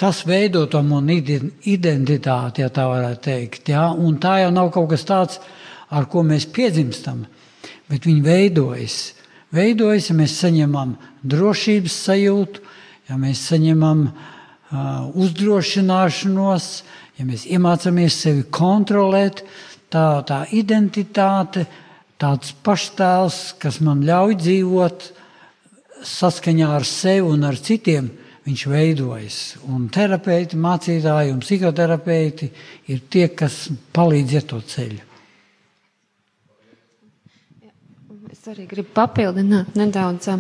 [0.03, 3.69] tas veido to manu ide- identitāti, ja tā varētu teikt.
[3.69, 3.91] Ja?
[3.93, 5.39] Un tā jau nav kaut kas tāds,
[5.91, 7.27] ar ko mēs piedzimstam,
[7.89, 8.97] bet viņi veidojas.
[9.53, 12.65] Veidojas, ja mēs saņemam drošības sajūtu,
[13.11, 16.69] ja mēs saņemam uh, uzdrošināšanos,
[17.21, 19.45] ja mēs iemācāmies sevi kontrolēt,
[19.93, 21.67] tā, tā identitāte,
[22.19, 25.11] tāds paštēls, kas man ļauj dzīvot
[26.07, 28.11] saskaņā ar sevi un ar citiem,
[28.47, 29.39] viņš veidojas.
[29.71, 32.51] Un terapeiti, mācītāji un psihoterapeiti
[32.91, 35.09] ir tie, kas palīdz iet to ceļu.
[38.33, 40.33] Es arī gribu papildināt nedaudz.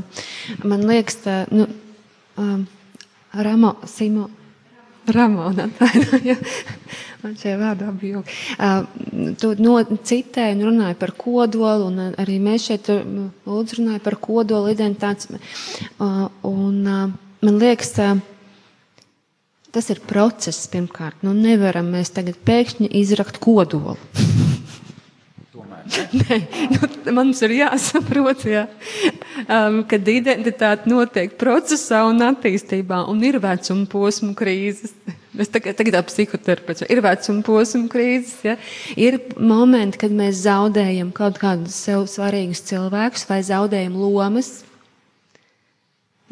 [0.67, 1.69] Man liekas, tā, nu,
[2.41, 2.65] um,
[3.33, 4.27] Ramo, Simo,
[5.07, 6.45] Ramona, atvainojiet,
[7.23, 8.35] man šie vārdi abi jūg.
[9.43, 14.70] Tu no, citēji un runāji par kodolu, un arī mēs šeit lūdzu runāju par kodolu
[14.74, 15.33] identitātes.
[15.99, 17.97] Un man liekas,
[19.73, 21.24] tas ir process pirmkārt.
[21.27, 23.99] Nu, nevaram mēs tagad pēkšņi izrakt kodolu.
[26.21, 26.39] Nē,
[26.73, 28.67] nu, mums ir jāsaprot, jā,
[29.47, 34.95] um, ka identitāte notiek procesā un attīstībā, un ir vecuma posmu krīzes.
[35.39, 38.59] Mēs tagad, tagad ap psihoterapeits, ir vecuma posmu krīzes, ja?
[39.01, 44.59] ir momenti, kad mēs zaudējam kaut kādus sev svarīgus cilvēkus vai zaudējam lomas.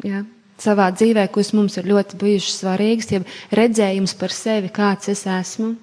[0.05, 0.21] Ja?
[0.61, 3.23] Savā dzīvē, kas mums ir ļoti bijušas svarīgas, ja
[3.57, 5.73] redzējums par sevi, kāds es esmu,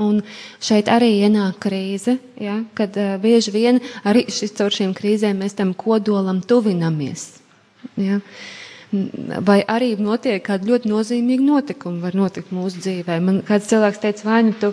[0.00, 0.22] Un
[0.62, 5.58] šeit arī ienāk krīze, ja, kad uh, bieži vien arī šis, caur šīm krīzēm mēs
[5.58, 7.26] tam kodolam tuvinamies.
[8.00, 8.20] Ja.
[9.46, 13.20] Vai arī notiek kādi ļoti nozīmīgi notikumi, var notikt mūsu dzīvē.
[13.22, 14.72] Man kāds cilvēks teica, vai nu tu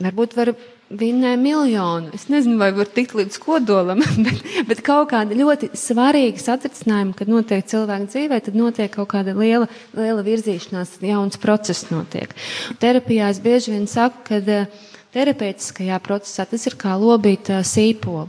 [0.00, 0.54] varbūt vari
[0.98, 2.10] vinnē miljonu.
[2.16, 7.30] Es nezinu, vai var tikt līdz kodolam, bet, bet kaut kāda ļoti svarīga satricinājuma, kad
[7.32, 12.34] notiek cilvēka dzīvē, tad notiek kaut kāda liela, liela virzīšanās, jauns process notiek.
[12.82, 14.84] Terapijā es bieži vien saku, ka eh,
[15.16, 18.28] terapeitiskajā procesā tas ir kā lobīt eh, sīpolu.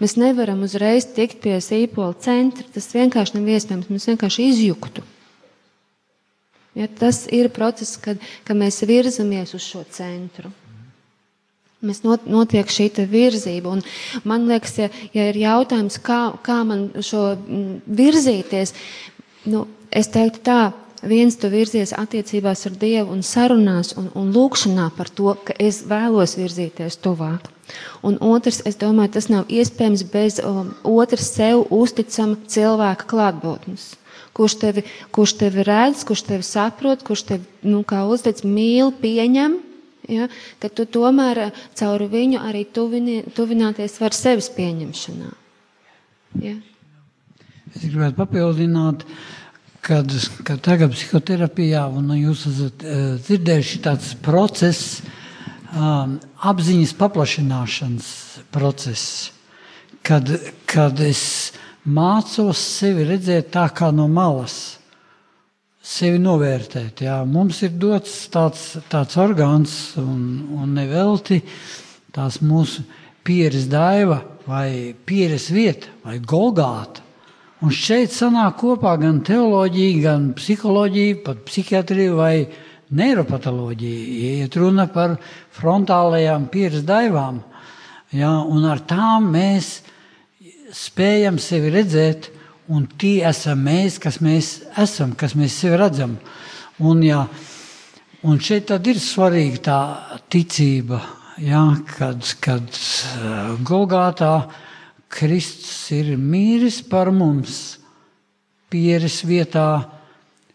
[0.00, 5.04] Mēs nevaram uzreiz tikt pie sīpola centra, tas vienkārši nav iespējams, mēs vienkārši izjuktu.
[6.78, 10.52] Ja, tas ir process, kad, kad mēs virzamies uz šo centru.
[11.80, 13.72] Mēs not, notiek šī virzība.
[13.72, 13.80] Un
[14.28, 18.74] man liekas, ja, ja ir jautājums, kā, kā man šo mm, virzīties,
[19.48, 20.60] nu, es teiktu tā,
[21.00, 25.80] viens tu virzies attiecībās ar Dievu un sarunās un, un lūkšanā par to, ka es
[25.88, 27.48] vēlos virzīties tuvāk.
[28.04, 33.94] Un otrs, es domāju, tas nav iespējams bez um, otras sev uzticama cilvēka klātbūtnes.
[34.36, 34.84] Kurš tevi,
[35.14, 37.82] kurš tevi redz, kurš tevi saprot, kurš tevi, nu,
[38.12, 39.58] uztic, mīl, pieņem,
[40.10, 40.26] Ja,
[40.58, 45.30] ka tu tomēr eh, caur viņu arī tuvini, tuvināties var sevis pieņemšanā.
[46.42, 46.56] Ja.
[47.70, 49.04] Es gribētu papildināt,
[49.86, 50.10] kad,
[50.46, 54.98] kad tagad psihoterapijā, un jūs esat uh, dzirdējuši tāds process,
[55.70, 56.18] um,
[56.50, 58.10] apziņas paplašināšanas
[58.50, 59.30] process,
[60.02, 60.34] kad,
[60.70, 61.22] kad es
[61.86, 64.79] mācos sevi redzēt tā kā no malas
[65.90, 67.02] sevi novērtēt.
[67.06, 67.20] Jā.
[67.26, 70.22] Mums ir dots tāds, tāds orgāns, un,
[70.60, 71.40] un nevelti
[72.14, 72.84] tās mūsu
[73.26, 77.06] pieres daiva vai pieres vieta vai golgāta.
[77.60, 82.34] Un šeit sanāk kopā gan teoloģija, gan psiholoģija, pat psihiatrija vai
[82.96, 84.40] neiropatoloģija.
[84.40, 85.18] Iet runa par
[85.58, 87.42] frontālajām pieres daivām.
[88.16, 89.82] Jā, un ar tām mēs
[90.74, 92.30] spējam sevi redzēt
[92.70, 96.16] un tie esam mēs, kas mēs esam, kas mēs sevi redzam.
[96.80, 97.24] Un, jā,
[98.24, 99.80] un šeit tad ir svarīga tā
[100.32, 101.00] ticība,
[101.42, 101.64] jā,
[101.96, 104.34] kad, kad uh, Golgātā
[105.10, 107.80] Kristus ir mīris par mums
[108.70, 109.82] pieres vietā,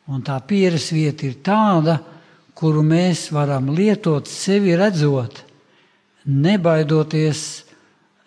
[0.08, 2.00] un tā pieres vieta ir tāda,
[2.56, 5.44] kuru mēs varam lietot sevi redzot,
[6.32, 7.42] nebaidoties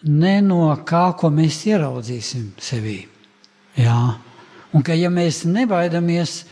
[0.05, 3.01] ne no kā, ko mēs ieraudzīsim sevī.
[3.79, 4.01] Jā.
[4.75, 6.43] Un ka ja mēs nebaidamies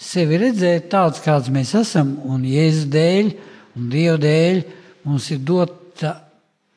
[0.00, 3.32] sevi redzēt tāds, kāds mēs esam, un Jēzus dēļ,
[3.78, 4.62] un Dieva dēļ,
[5.04, 6.14] mums ir dota,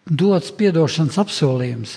[0.05, 1.95] dots piedošanas apsolījums.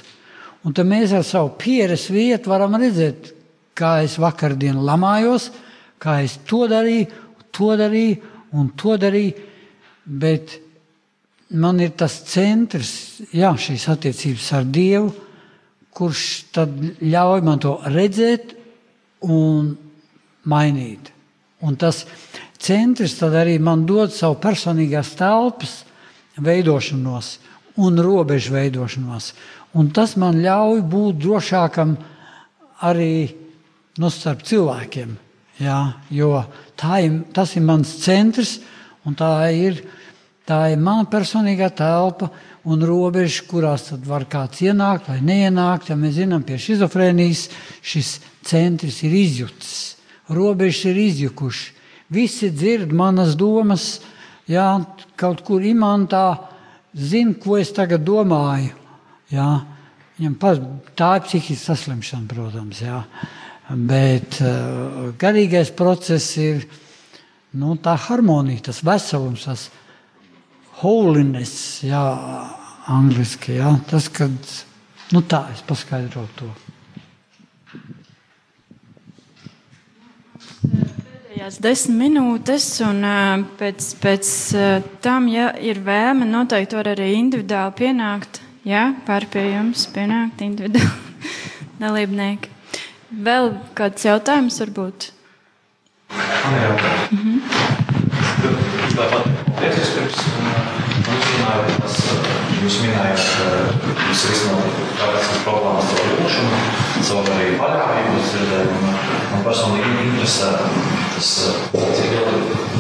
[0.66, 3.32] Un tad mēs ar savu pieres vietu varam redzēt,
[3.76, 5.50] kā es vakardien lamājos,
[6.02, 7.10] kā es to darīju,
[7.54, 9.34] to darīju un to darīju,
[10.06, 10.56] bet
[11.58, 12.92] man ir tas centrs,
[13.34, 15.12] jā, šīs attiecības ar Dievu,
[15.96, 18.52] kurš tad ļauj man to redzēt
[19.24, 19.72] un
[20.44, 21.12] mainīt.
[21.64, 22.04] Un tas
[22.60, 25.80] centrs tad arī man dod savu personīgās telpas
[26.36, 27.36] veidošanos
[27.80, 29.32] un robežu veidošanos.
[29.76, 31.96] Un tas man ļauj būt drošākam
[32.84, 33.32] arī
[34.00, 35.16] nu, starp cilvēkiem.
[35.60, 35.80] Jā,
[36.12, 38.58] jo ir, tas ir mans centrs
[39.08, 39.80] un tā ir,
[40.44, 42.28] tā ir mana personīgā telpa
[42.66, 45.92] un robeža, kurās tad var kāds ienākt vai neienākt.
[45.92, 47.46] Ja mēs zinām, pie šizofrēnijas
[47.84, 48.16] šis
[48.46, 49.76] centrs ir izjutis,
[50.32, 51.72] robežas ir izjukuši.
[52.12, 54.00] Visi dzird manas domas,
[54.50, 54.66] jā,
[55.18, 56.26] kaut kur imantā
[56.94, 58.74] zina, ko es tagad domāju.
[59.30, 59.50] Jā.
[60.16, 60.60] Viņam pas,
[60.96, 63.02] tā ir psihiska saslimšana, protams, jā.
[63.68, 66.62] bet uh, garīgais process ir
[67.58, 69.66] nu, tā harmonija, tas veselums, tas
[70.82, 72.02] holiness, jā,
[72.92, 73.72] angliski, jā.
[73.90, 74.36] tas, kad,
[75.14, 76.50] nu tā, es paskaidrotu to.
[80.66, 83.04] Pēdējās desmit minūtes, un
[83.58, 84.30] pēc, pēc
[85.04, 88.42] tam, ja ir vēlme, noteikti var arī individuāli pienākt.
[88.66, 91.30] Jā, pār pie jums pienākt individuāli
[91.84, 92.50] dalībnieki.
[93.26, 95.12] Vēl kāds jautājums varbūt?
[96.10, 98.05] Man ir
[98.96, 100.20] Tāpat paldies pirms
[101.06, 101.96] uzrunājot, tas
[102.62, 106.60] jūs minējāt, ka jūs risināt kādas problēmas ar lūkšanu,
[107.08, 108.94] savu arī paļāvību uz dzirdējumu.
[109.32, 110.52] Man personīgi interesē
[111.14, 111.32] tas,
[111.74, 112.76] cik ilgi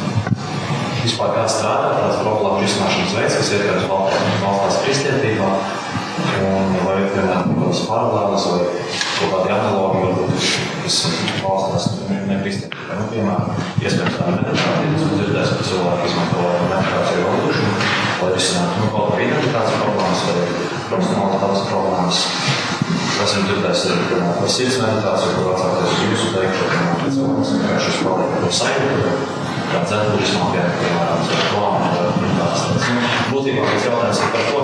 [1.02, 5.50] vispār kā strādā tāds problēmu risināšanas veids, kas ietver valstās kristietībā,
[6.46, 8.60] un vai, piemēram, kādas paralēlas vai
[9.16, 10.48] kaut kādi analogi, varbūt,
[10.84, 10.98] kas
[11.42, 11.88] valstās
[12.30, 12.96] nekristietībā.
[12.96, 17.74] Nu, piemēram, iespējams tā meditācija, tas dzirdēs, ka cilvēki izmanto meditāciju lūkšanu,
[18.22, 20.36] lai risinātu nu, kaut vai identitātes problēmas vai
[20.90, 22.22] profesionālitātes problēmas.
[23.16, 28.04] Esam dzirdējuši arī piemēram, par sirds meditāciju, kur atsākties uz jūsu teikto, ka cilvēks vienkārši
[28.06, 29.14] par to sajūtu
[29.66, 31.86] kā dzenburismā, piemēram, ar plānu.
[33.32, 34.62] Būtībā tas jautājums ir par to,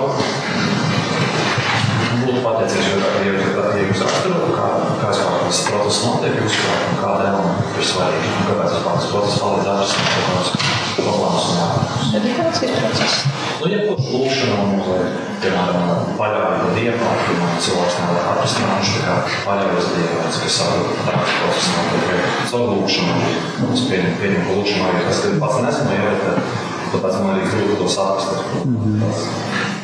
[2.27, 2.97] būtu pateicīgs, jo,
[3.27, 3.33] ja,
[3.77, 4.69] ja jūs raksturot, kā,
[5.01, 9.71] kā tas process notiek, jūs kā, kāda elementa ir svarīga, un kāpēc tas process palīdz
[9.73, 12.09] atrisināt kaut kādas problēmas un jautājumus.
[12.13, 13.19] Medikācijas process?
[13.63, 15.03] Nu, ja kurš lūkšana un, vai,
[15.43, 21.37] piemēram, paļāvība Dievā, piemēram, cilvēks nevar atrisināt, viņš tā kā paļaujas Dievā, kas savu tāds
[21.37, 23.31] process notiek, savu lūkšanu,
[23.69, 25.87] es pieņemu, pieņemu, ka lūkšana arī tas, ka pats nesmu
[26.25, 26.51] bet
[26.93, 28.35] tāpēc man arī grūti to saprast.
[28.65, 29.82] Mm -hmm.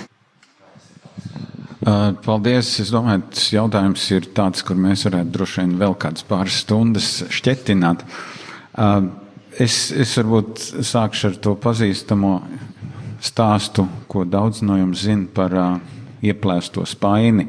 [2.26, 2.72] Paldies.
[2.84, 7.10] Es domāju, tas jautājums ir tāds, kur mēs varētu droši vien vēl kādas pāris stundas
[7.34, 8.04] šķetināt.
[9.60, 12.34] Es, es varbūt sākšu ar to pazīstamo
[13.24, 15.56] stāstu, ko daudz no jums zina par
[16.24, 17.48] ieplēsto spaini,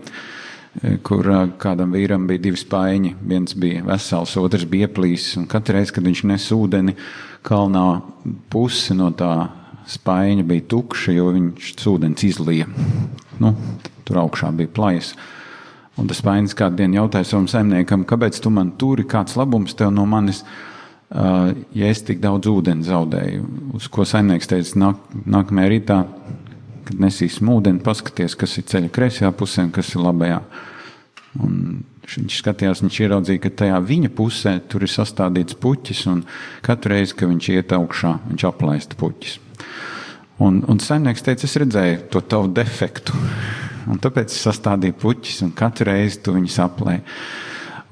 [1.07, 1.27] kur
[1.61, 3.15] kādam vīram bija divi spaiņi.
[3.33, 5.47] Viens bija vesels, otrs bija ieplīsis.
[5.51, 6.97] Katru reizi, kad viņš nes ūdeni,
[7.47, 7.87] kalnā
[8.51, 9.35] puse no tā
[9.91, 12.71] spaiņa bija tukša, jo viņš ūdens izlija.
[13.41, 13.55] Nu,
[14.05, 15.15] tur augšā bija plājas.
[15.99, 19.91] Un tas spainis kādu dienu jautāja savam saimniekam, kāpēc tu man turi, kāds labums tev
[19.93, 23.49] no manis, uh, ja es tik daudz ūdeni zaudēju.
[23.77, 25.99] Uz ko saimnieks teica, nāk, nākamajā rītā,
[26.89, 30.41] kad nesīsim ūdeni, paskaties, kas ir ceļa kreisajā pusē un kas ir labajā.
[31.41, 31.59] Un
[32.11, 36.25] viņš skatījās, viņš ieraudzīja, ka tajā viņa pusē tur ir sastādīts puķis, un
[36.67, 39.39] katru reizi, kad viņš iet augšā, viņš aplaista puķis.
[40.41, 43.13] Un, un saimnieks teica, es redzēju to tavu defektu.
[43.91, 47.03] Un tāpēc es sastādīju puķis, un katru reizi tu viņus aplēji.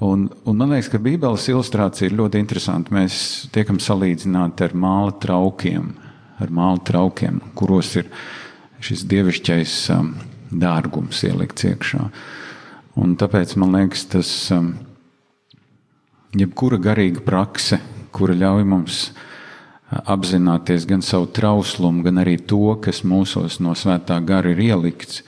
[0.04, 2.94] Un, un man liekas, ka Bībeles ilustrācija ir ļoti interesanta.
[2.94, 5.90] Mēs tiekam salīdzināti ar māla traukiem,
[6.38, 8.08] ar māla traukiem kuros ir
[8.84, 10.12] šis dievišķais um,
[10.48, 12.04] dārgums ielikts iekšā.
[12.98, 14.72] Un tāpēc man liekas, tas um,
[16.38, 17.80] jebkura garīga prakse,
[18.14, 19.02] kura ļauj mums
[19.89, 25.23] apzināties gan savu trauslumu, gan arī to, kas mūsos no svētā gara ir ielikts,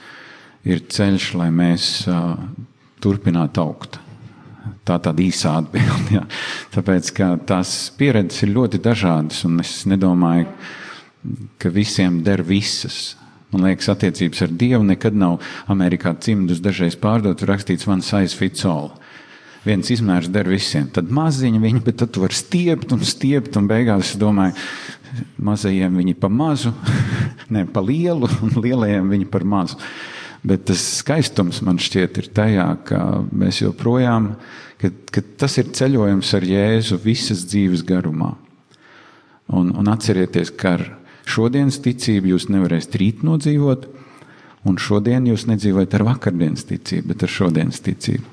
[0.67, 2.35] ir ceļš, lai mēs uh,
[3.01, 3.97] turpinātu augt.
[4.85, 6.21] Tā ir tāda īsa atbilde.
[6.75, 7.09] Tāpēc
[7.49, 10.49] tās pieredzes ir ļoti dažādas, un es nedomāju,
[11.61, 13.15] ka visiem der visas.
[13.51, 18.65] Man liekas, attiecības ar Dievu nekad nav Amerikā cimdus dažreiz pārdotas, rakstīts one size fits
[18.65, 18.93] all
[19.65, 20.87] viens izmērs der visiem.
[20.93, 24.55] Tad maziņi viņi, bet tad tu vari stiept un stiept, un beigās es domāju,
[25.43, 26.73] mazajiem viņi pa mazu,
[27.53, 29.77] ne pa lielu, un lielajiem viņi par mazu.
[30.41, 34.31] Bet tas skaistums man šķiet ir tajā, ka mēs joprojām,
[34.81, 38.33] ka, ka tas ir ceļojums ar Jēzu visas dzīves garumā.
[39.51, 40.87] Un, un atcerieties, ka ar,
[41.31, 43.87] Šodienas ticību jūs nevarēsiet rīt nodzīvot,
[44.67, 48.30] un šodien jūs nedzīvojat ar vakardienas ticību, bet ar šodienas ticību.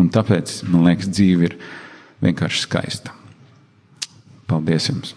[0.00, 1.56] Un tāpēc, man liekas, dzīve ir
[2.24, 3.12] vienkārši skaista.
[4.48, 5.16] Paldies jums!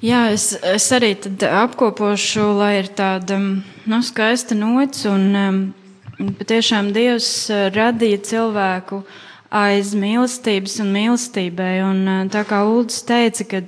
[0.00, 1.12] Jā, es, es arī
[1.44, 5.04] apkopošu, lai ir tāda nu, skaista nots.
[5.04, 5.58] Un, um,
[6.38, 9.02] patiešām Dievs uh, radīja cilvēku
[9.52, 11.74] aiz mīlestības un mīlestībai.
[11.84, 13.60] Un, uh, tā kā Ulris teica, ka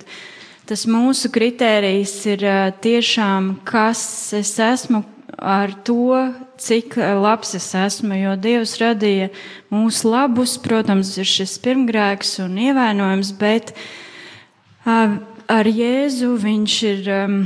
[0.65, 4.01] tas mūsu kritērijs ir uh, tiešām, kas
[4.33, 5.05] es esmu
[5.37, 8.15] ar to, cik labs es esmu.
[8.17, 9.29] Jo Dievs radīja
[9.73, 17.37] mūsu labus, protams, ir šis pirmgrēks un ievainojums, bet uh, ar Jēzu viņš ir um,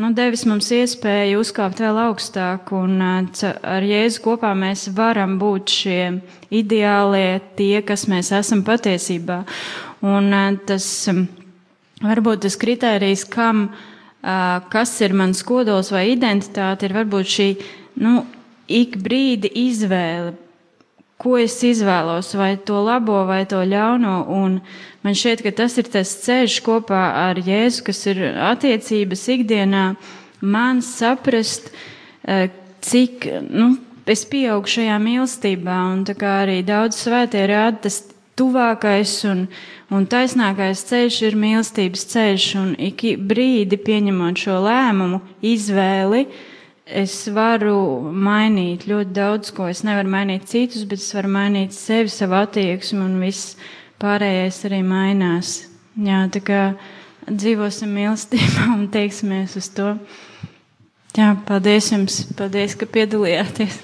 [0.00, 5.78] nu, devis mums iespēju uzkāpt vēl augstāk, un uh, ar Jēzu kopā mēs varam būt
[5.78, 6.02] šie
[6.54, 9.42] ideālie, tie, kas mēs esam patiesībā.
[10.04, 10.30] Un
[10.68, 11.26] tas um,
[12.04, 13.90] varbūt tas kritērijs, kam, uh,
[14.72, 17.48] kas ir mans kodols vai identitāte, ir varbūt šī
[18.00, 18.22] nu,
[18.68, 20.32] ik brīdi izvēle
[21.24, 24.16] ko es izvēlos, vai to labo vai to ļauno.
[24.34, 24.58] Un
[25.04, 29.84] man šķiet, ka tas ir tas ceļš kopā ar Jēzu, kas ir attiecības ikdienā,
[30.44, 31.70] man saprast,
[32.84, 33.74] cik nu,
[34.10, 38.02] es pieaugu šajā mīlestībā, un tā kā arī daudz svētie rāda, tas
[38.38, 39.44] tuvākais un,
[39.94, 46.24] un taisnākais ceļš ir mīlestības ceļš, un ik brīdi pieņemot šo lēmumu, izvēli,
[46.84, 47.76] es varu
[48.12, 53.00] mainīt ļoti daudz, ko es nevaru mainīt citus, bet es varu mainīt sevi, savu attieksmi,
[53.04, 53.54] un viss
[54.02, 55.56] pārējais arī mainās.
[55.94, 56.60] Jā, tā kā
[57.30, 59.94] dzīvosim mīlestībā un teiksimies uz to.
[61.14, 63.78] Jā, paldies jums, paldies, ka piedalījāties.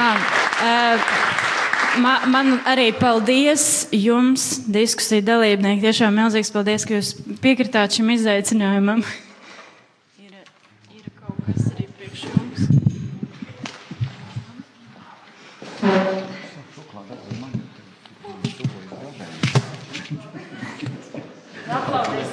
[0.00, 0.16] Ah,
[0.64, 1.00] uh,
[1.98, 5.82] Ma, man arī paldies jums, diskusiju dalībnieki.
[5.82, 7.10] Tiešām milzīgs paldies, ka jūs
[7.42, 9.02] piekritāt šim izaicinājumam.
[10.22, 10.36] ir,
[10.94, 12.62] ir kaut kas arī priekš jums.
[21.70, 22.29] Aplaudēsim.